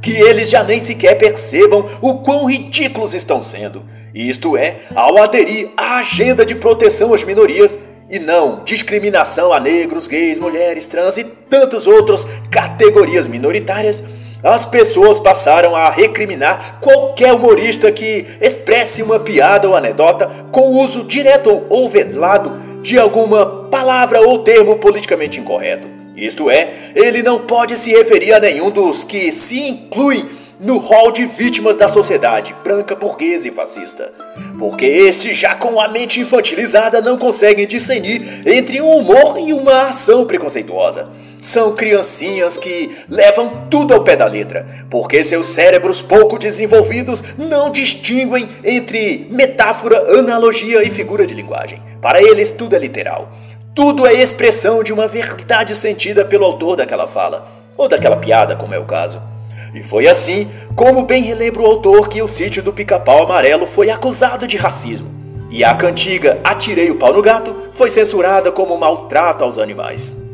que 0.00 0.12
eles 0.12 0.48
já 0.48 0.64
nem 0.64 0.80
sequer 0.80 1.18
percebam 1.18 1.84
o 2.00 2.14
quão 2.20 2.46
ridículos 2.46 3.12
estão 3.12 3.42
sendo. 3.42 3.84
Isto 4.14 4.56
é, 4.56 4.76
ao 4.94 5.18
aderir 5.18 5.72
à 5.76 5.98
agenda 5.98 6.42
de 6.42 6.54
proteção 6.54 7.12
às 7.12 7.22
minorias 7.22 7.78
e 8.09 8.18
não 8.18 8.64
discriminação 8.64 9.52
a 9.52 9.61
negros, 9.61 10.06
gays, 10.06 10.38
mulheres, 10.38 10.86
trans 10.86 11.18
e 11.18 11.24
tantas 11.24 11.86
outras 11.86 12.24
categorias 12.50 13.28
minoritárias, 13.28 14.02
as 14.43 14.64
pessoas 14.66 15.18
passaram 15.18 15.74
a 15.74 15.91
recriminar 15.91 16.78
qualquer 16.80 17.32
humorista 17.32 17.91
que 17.91 18.26
expresse 18.41 19.03
uma 19.03 19.18
piada 19.18 19.68
ou 19.68 19.76
anedota 19.76 20.28
com 20.53 20.76
uso 20.76 21.05
direto 21.05 21.64
ou 21.68 21.89
velado 21.89 22.68
de 22.82 22.99
alguma 22.99 23.45
palavra 23.70 24.20
ou 24.20 24.39
termo 24.39 24.76
politicamente 24.76 25.41
incorreto. 25.41 25.89
Isto 26.16 26.51
é, 26.51 26.72
ele 26.97 27.22
não 27.22 27.41
pode 27.41 27.76
se 27.76 27.93
referir 27.93 28.32
a 28.32 28.41
nenhum 28.41 28.70
dos 28.70 29.05
que 29.05 29.30
se 29.30 29.61
incluem 29.68 30.24
no 30.61 30.78
rol 30.78 31.12
de 31.12 31.24
vítimas 31.24 31.76
da 31.76 31.86
sociedade 31.86 32.54
branca, 32.64 32.96
burguesa 32.96 33.48
e 33.48 33.52
fascista. 33.52 34.12
Porque 34.59 34.84
esses, 34.84 35.36
já 35.36 35.54
com 35.54 35.80
a 35.80 35.88
mente 35.88 36.20
infantilizada, 36.20 37.00
não 37.00 37.16
conseguem 37.16 37.66
discernir 37.66 38.22
entre 38.46 38.80
um 38.80 38.96
humor 38.96 39.38
e 39.38 39.52
uma 39.52 39.88
ação 39.88 40.26
preconceituosa. 40.26 41.09
São 41.40 41.72
criancinhas 41.76 42.56
que 42.56 42.90
levam 43.09 43.68
tudo 43.70 43.94
ao 43.94 44.02
pé 44.02 44.16
da 44.16 44.26
letra, 44.26 44.66
porque 44.90 45.22
seus 45.22 45.46
cérebros 45.46 46.02
pouco 46.02 46.36
desenvolvidos 46.36 47.22
não 47.38 47.70
distinguem 47.70 48.48
entre 48.64 49.28
metáfora, 49.30 50.18
analogia 50.18 50.82
e 50.82 50.90
figura 50.90 51.24
de 51.24 51.34
linguagem. 51.34 51.80
Para 52.02 52.20
eles, 52.20 52.50
tudo 52.50 52.74
é 52.74 52.78
literal. 52.78 53.32
Tudo 53.72 54.04
é 54.04 54.12
expressão 54.12 54.82
de 54.82 54.92
uma 54.92 55.06
verdade 55.06 55.76
sentida 55.76 56.24
pelo 56.24 56.44
autor 56.44 56.74
daquela 56.74 57.06
fala, 57.06 57.48
ou 57.76 57.88
daquela 57.88 58.16
piada, 58.16 58.56
como 58.56 58.74
é 58.74 58.78
o 58.78 58.84
caso. 58.84 59.38
E 59.74 59.82
foi 59.82 60.08
assim, 60.08 60.48
como 60.74 61.04
bem 61.04 61.22
relembra 61.22 61.62
o 61.62 61.66
autor, 61.66 62.08
que 62.08 62.22
o 62.22 62.28
sítio 62.28 62.62
do 62.62 62.72
Pica-Pau 62.72 63.22
Amarelo 63.22 63.66
foi 63.66 63.90
acusado 63.90 64.46
de 64.46 64.56
racismo. 64.56 65.10
E 65.50 65.64
a 65.64 65.74
cantiga 65.74 66.38
Atirei 66.44 66.90
o 66.90 66.96
Pau 66.96 67.12
no 67.12 67.22
Gato 67.22 67.54
foi 67.72 67.88
censurada 67.88 68.52
como 68.52 68.76
maltrato 68.76 69.44
aos 69.44 69.58
animais. 69.58 70.28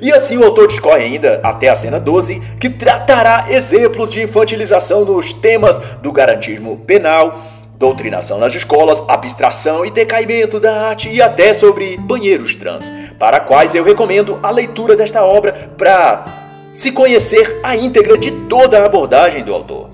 E 0.00 0.12
assim 0.12 0.38
o 0.38 0.44
autor 0.44 0.66
discorre 0.66 1.04
ainda 1.04 1.40
até 1.42 1.68
a 1.68 1.76
cena 1.76 2.00
12, 2.00 2.40
que 2.58 2.70
tratará 2.70 3.46
exemplos 3.48 4.08
de 4.08 4.22
infantilização 4.22 5.04
nos 5.04 5.32
temas 5.32 5.78
do 6.02 6.10
garantismo 6.10 6.76
penal, 6.78 7.38
doutrinação 7.78 8.38
nas 8.38 8.54
escolas, 8.54 9.02
abstração 9.08 9.84
e 9.84 9.90
decaimento 9.90 10.60
da 10.60 10.88
arte 10.88 11.08
e 11.08 11.20
até 11.20 11.52
sobre 11.54 11.96
banheiros 11.96 12.54
trans, 12.54 12.92
para 13.18 13.40
quais 13.40 13.74
eu 13.74 13.84
recomendo 13.84 14.38
a 14.42 14.50
leitura 14.50 14.94
desta 14.94 15.24
obra 15.24 15.52
para 15.76 16.39
se 16.72 16.92
conhecer 16.92 17.60
a 17.62 17.76
íntegra 17.76 18.16
de 18.16 18.30
toda 18.48 18.80
a 18.80 18.84
abordagem 18.84 19.42
do 19.42 19.54
autor. 19.54 19.90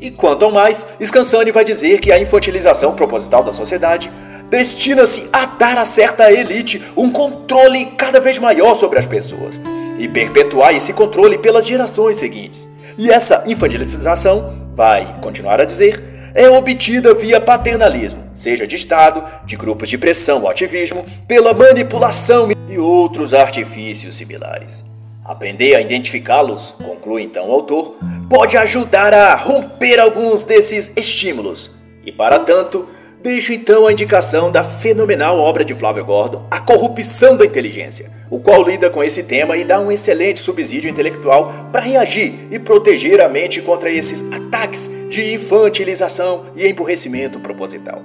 E 0.00 0.10
quanto 0.10 0.44
ao 0.44 0.50
mais, 0.50 0.86
Scansani 1.02 1.50
vai 1.50 1.64
dizer 1.64 1.98
que 2.00 2.12
a 2.12 2.18
infantilização 2.18 2.94
proposital 2.94 3.42
da 3.42 3.52
sociedade 3.52 4.10
destina-se 4.50 5.28
a 5.32 5.46
dar 5.46 5.78
a 5.78 5.84
certa 5.84 6.30
elite 6.30 6.82
um 6.96 7.10
controle 7.10 7.86
cada 7.96 8.20
vez 8.20 8.38
maior 8.38 8.74
sobre 8.74 8.98
as 8.98 9.06
pessoas 9.06 9.60
e 9.98 10.08
perpetuar 10.08 10.74
esse 10.74 10.92
controle 10.92 11.38
pelas 11.38 11.66
gerações 11.66 12.16
seguintes. 12.16 12.68
E 12.98 13.10
essa 13.10 13.44
infantilização, 13.46 14.68
vai 14.74 15.18
continuar 15.20 15.60
a 15.60 15.64
dizer, 15.64 16.02
é 16.34 16.48
obtida 16.48 17.14
via 17.14 17.40
paternalismo, 17.40 18.24
seja 18.34 18.66
de 18.66 18.74
Estado, 18.74 19.24
de 19.44 19.56
grupos 19.56 19.88
de 19.88 19.96
pressão 19.96 20.42
ou 20.42 20.50
ativismo, 20.50 21.04
pela 21.26 21.54
manipulação 21.54 22.50
e 22.68 22.78
outros 22.78 23.32
artifícios 23.32 24.16
similares. 24.16 24.84
Aprender 25.24 25.74
a 25.74 25.80
identificá-los, 25.80 26.72
conclui 26.72 27.22
então 27.22 27.48
o 27.48 27.52
autor, 27.52 27.96
pode 28.28 28.56
ajudar 28.56 29.14
a 29.14 29.34
romper 29.34 29.98
alguns 29.98 30.44
desses 30.44 30.92
estímulos. 30.96 31.70
E, 32.04 32.12
para 32.12 32.38
tanto, 32.40 32.86
Deixo 33.24 33.54
então 33.54 33.86
a 33.86 33.92
indicação 33.92 34.52
da 34.52 34.62
fenomenal 34.62 35.38
obra 35.38 35.64
de 35.64 35.72
Flávio 35.72 36.04
Gordon, 36.04 36.46
A 36.50 36.60
Corrupção 36.60 37.38
da 37.38 37.46
Inteligência, 37.46 38.12
o 38.30 38.38
qual 38.38 38.62
lida 38.62 38.90
com 38.90 39.02
esse 39.02 39.22
tema 39.22 39.56
e 39.56 39.64
dá 39.64 39.80
um 39.80 39.90
excelente 39.90 40.40
subsídio 40.40 40.90
intelectual 40.90 41.50
para 41.72 41.80
reagir 41.80 42.34
e 42.50 42.58
proteger 42.58 43.22
a 43.22 43.28
mente 43.30 43.62
contra 43.62 43.90
esses 43.90 44.30
ataques 44.30 44.90
de 45.08 45.32
infantilização 45.32 46.44
e 46.54 46.68
emburrecimento 46.68 47.40
proposital. 47.40 48.02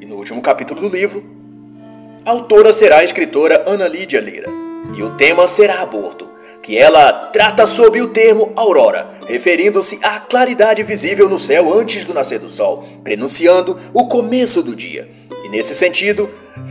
E 0.00 0.06
no 0.06 0.14
último 0.14 0.40
capítulo 0.40 0.82
do 0.82 0.88
livro, 0.88 1.24
a 2.24 2.30
autora 2.30 2.72
será 2.72 2.98
a 2.98 3.04
escritora 3.04 3.64
Ana 3.66 3.88
Lídia 3.88 4.20
Lira, 4.20 4.48
e 4.96 5.02
o 5.02 5.16
tema 5.16 5.48
será 5.48 5.82
aborto 5.82 6.27
que 6.62 6.76
ela 6.76 7.12
trata 7.32 7.66
sob 7.66 8.00
o 8.00 8.08
termo 8.08 8.52
aurora, 8.56 9.10
referindo-se 9.26 9.98
à 10.02 10.20
claridade 10.20 10.82
visível 10.82 11.28
no 11.28 11.38
céu 11.38 11.72
antes 11.72 12.04
do 12.04 12.14
nascer 12.14 12.38
do 12.38 12.48
sol, 12.48 12.84
prenunciando 13.02 13.78
o 13.92 14.06
começo 14.06 14.62
do 14.62 14.74
dia. 14.74 15.08
E 15.44 15.48
nesse 15.48 15.74
sentido, 15.74 16.28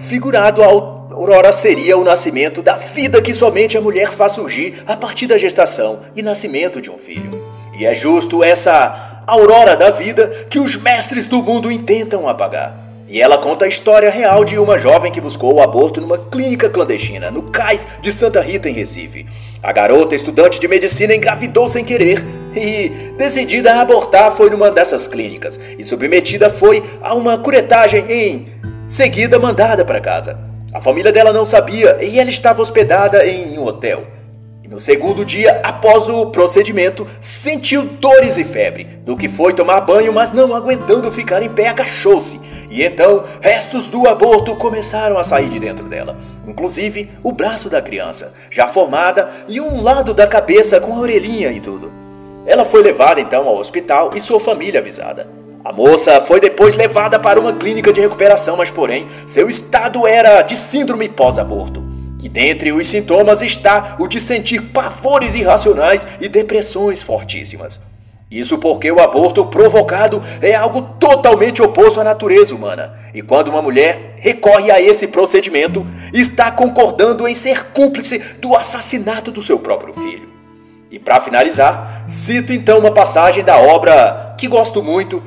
figurado 0.08 0.64
a 0.64 0.68
aurora 0.68 1.52
seria 1.52 1.98
o 1.98 2.04
nascimento 2.04 2.62
da 2.62 2.76
vida 2.76 3.22
que 3.22 3.34
somente 3.34 3.78
a 3.78 3.82
mulher 3.82 4.12
faz 4.12 4.34
surgir 4.34 4.84
a 4.86 4.96
partir 4.96 5.26
da 5.26 5.38
gestação 5.38 6.02
e 6.16 6.22
nascimento 6.22 6.80
de 6.80 6.92
um 6.92 6.98
filho. 6.98 7.44
E 7.78 7.86
é 7.86 7.96
justo 7.96 8.44
essa 8.44 9.24
aurora 9.26 9.76
da 9.76 9.92
vida 9.92 10.28
que 10.50 10.60
os 10.60 10.78
mestres 10.78 11.28
do 11.28 11.42
mundo 11.42 11.72
intentam 11.72 12.28
apagar. 12.28 12.87
E 13.10 13.22
ela 13.22 13.38
conta 13.38 13.64
a 13.64 13.68
história 13.70 14.10
real 14.10 14.44
de 14.44 14.58
uma 14.58 14.78
jovem 14.78 15.10
que 15.10 15.22
buscou 15.22 15.54
o 15.54 15.62
aborto 15.62 16.02
numa 16.02 16.18
clínica 16.18 16.70
clandestina, 16.70 17.32
no 17.32 17.44
cais 17.44 17.88
de 18.02 18.12
Santa 18.12 18.42
Rita, 18.42 18.70
em 18.70 18.74
Recife. 18.74 19.26
A 19.64 19.72
garota, 19.72 20.14
estudante 20.14 20.60
de 20.60 20.68
medicina, 20.68 21.16
engravidou 21.16 21.70
sem 21.70 21.86
querer 21.86 22.22
e, 22.54 22.90
decidida 23.18 23.74
a 23.74 23.82
abortar, 23.82 24.36
foi 24.36 24.50
numa 24.50 24.70
dessas 24.70 25.08
clínicas 25.08 25.58
e 25.80 25.84
submetida 25.86 26.50
foi 26.50 26.84
a 27.02 27.14
uma 27.14 27.38
curetagem 27.38 28.04
em 28.10 28.48
seguida 28.86 29.40
mandada 29.40 29.86
para 29.86 30.02
casa. 30.02 30.38
A 30.74 30.82
família 30.82 31.12
dela 31.12 31.32
não 31.32 31.46
sabia 31.46 31.98
e 32.04 32.20
ela 32.20 32.30
estava 32.30 32.62
hospedada 32.62 33.26
em 33.26 33.58
um 33.58 33.66
hotel. 33.66 34.17
No 34.70 34.82
segundo 34.82 35.24
dia, 35.24 35.62
após 35.64 36.10
o 36.10 36.26
procedimento, 36.26 37.08
sentiu 37.22 37.84
dores 37.84 38.38
e 38.38 38.44
febre, 38.44 38.84
do 39.06 39.16
que 39.16 39.30
foi 39.30 39.54
tomar 39.54 39.80
banho, 39.80 40.12
mas 40.12 40.34
não 40.34 40.54
aguentando 40.54 41.10
ficar 41.10 41.42
em 41.42 41.48
pé, 41.48 41.70
agachou-se. 41.70 42.42
E 42.70 42.84
então, 42.84 43.24
restos 43.40 43.88
do 43.88 44.06
aborto 44.10 44.58
começaram 44.58 45.18
a 45.18 45.24
sair 45.24 45.48
de 45.48 45.58
dentro 45.58 45.86
dela, 45.86 46.18
inclusive 46.46 47.10
o 47.24 47.32
braço 47.32 47.70
da 47.70 47.82
criança, 47.82 48.34
já 48.52 48.68
formada, 48.68 49.30
e 49.48 49.62
um 49.62 49.82
lado 49.82 50.14
da 50.14 50.28
cabeça 50.28 50.82
com 50.82 50.98
a 50.98 51.00
orelhinha 51.00 51.50
e 51.54 51.62
tudo. 51.62 51.90
Ela 52.46 52.66
foi 52.66 52.84
levada 52.84 53.22
então 53.22 53.48
ao 53.48 53.58
hospital 53.58 54.12
e 54.16 54.20
sua 54.20 54.40
família 54.40 54.82
avisada. 54.82 55.30
A 55.64 55.72
moça 55.72 56.20
foi 56.20 56.42
depois 56.42 56.76
levada 56.76 57.18
para 57.18 57.40
uma 57.40 57.54
clínica 57.54 57.94
de 57.94 58.02
recuperação, 58.02 58.58
mas 58.58 58.70
porém, 58.70 59.08
seu 59.26 59.48
estado 59.48 60.06
era 60.06 60.42
de 60.42 60.58
síndrome 60.58 61.08
pós-aborto 61.08 61.97
que 62.28 62.30
dentre 62.30 62.74
os 62.74 62.86
sintomas 62.86 63.42
está 63.42 63.96
o 63.98 64.06
de 64.06 64.20
sentir 64.20 64.62
pavores 64.74 65.34
irracionais 65.34 66.06
e 66.20 66.28
depressões 66.28 67.02
fortíssimas. 67.02 67.80
Isso 68.30 68.58
porque 68.58 68.92
o 68.92 69.00
aborto 69.00 69.46
provocado 69.46 70.22
é 70.42 70.54
algo 70.54 70.82
totalmente 71.00 71.62
oposto 71.62 72.02
à 72.02 72.04
natureza 72.04 72.54
humana. 72.54 73.00
E 73.14 73.22
quando 73.22 73.48
uma 73.48 73.62
mulher 73.62 74.18
recorre 74.18 74.70
a 74.70 74.82
esse 74.82 75.08
procedimento, 75.08 75.88
está 76.14 76.52
concordando 76.52 77.26
em 77.26 77.34
ser 77.34 77.68
cúmplice 77.68 78.20
do 78.42 78.58
assassinato 78.58 79.32
do 79.32 79.42
seu 79.42 79.58
próprio 79.58 79.94
filho. 79.94 80.28
E 80.92 81.00
para 81.00 81.22
finalizar, 81.22 82.04
cito 82.10 82.52
então 82.52 82.80
uma 82.80 82.92
passagem 82.92 83.42
da 83.42 83.58
obra 83.58 84.36
que 84.38 84.50
gosto 84.50 84.84
muito, 84.84 85.24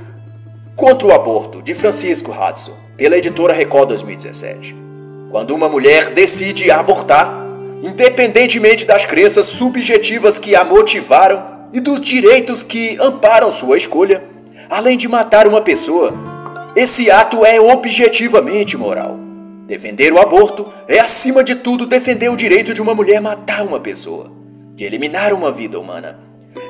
Contra 0.76 1.09
o 1.09 1.12
Aborto, 1.12 1.62
de 1.62 1.74
Francisco 1.74 2.30
Hudson, 2.30 2.74
pela 2.96 3.16
editora 3.16 3.53
Record 3.53 3.88
2017. 3.88 4.89
Quando 5.31 5.55
uma 5.55 5.68
mulher 5.68 6.11
decide 6.11 6.72
abortar, 6.72 7.33
independentemente 7.85 8.85
das 8.85 9.07
crenças 9.07 9.47
subjetivas 9.47 10.41
que 10.41 10.57
a 10.57 10.64
motivaram 10.64 11.68
e 11.72 11.78
dos 11.78 12.01
direitos 12.01 12.64
que 12.64 12.99
amparam 13.01 13.49
sua 13.53 13.76
escolha, 13.76 14.24
além 14.68 14.99
de 14.99 15.07
matar 15.07 15.47
uma 15.47 15.61
pessoa, 15.61 16.12
esse 16.74 17.12
ato 17.12 17.45
é 17.45 17.61
objetivamente 17.61 18.76
moral. 18.76 19.20
Defender 19.68 20.12
o 20.12 20.18
aborto 20.18 20.66
é, 20.89 20.99
acima 20.99 21.45
de 21.45 21.55
tudo, 21.55 21.87
defender 21.87 22.28
o 22.28 22.37
direito 22.37 22.74
de 22.74 22.83
uma 22.83 22.93
mulher 22.93 23.20
matar 23.20 23.64
uma 23.64 23.78
pessoa, 23.78 24.33
de 24.74 24.85
eliminar 24.85 25.33
uma 25.33 25.53
vida 25.53 25.78
humana. 25.78 26.18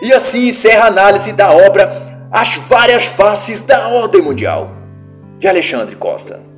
E 0.03 0.13
assim 0.13 0.49
encerra 0.49 0.85
a 0.85 0.89
análise 0.89 1.33
da 1.33 1.51
obra 1.51 2.29
As 2.31 2.57
Várias 2.57 3.07
Faces 3.07 3.63
da 3.63 3.89
Ordem 3.89 4.21
Mundial, 4.21 4.71
de 5.39 5.49
Alexandre 5.49 5.97
Costa. 5.97 6.50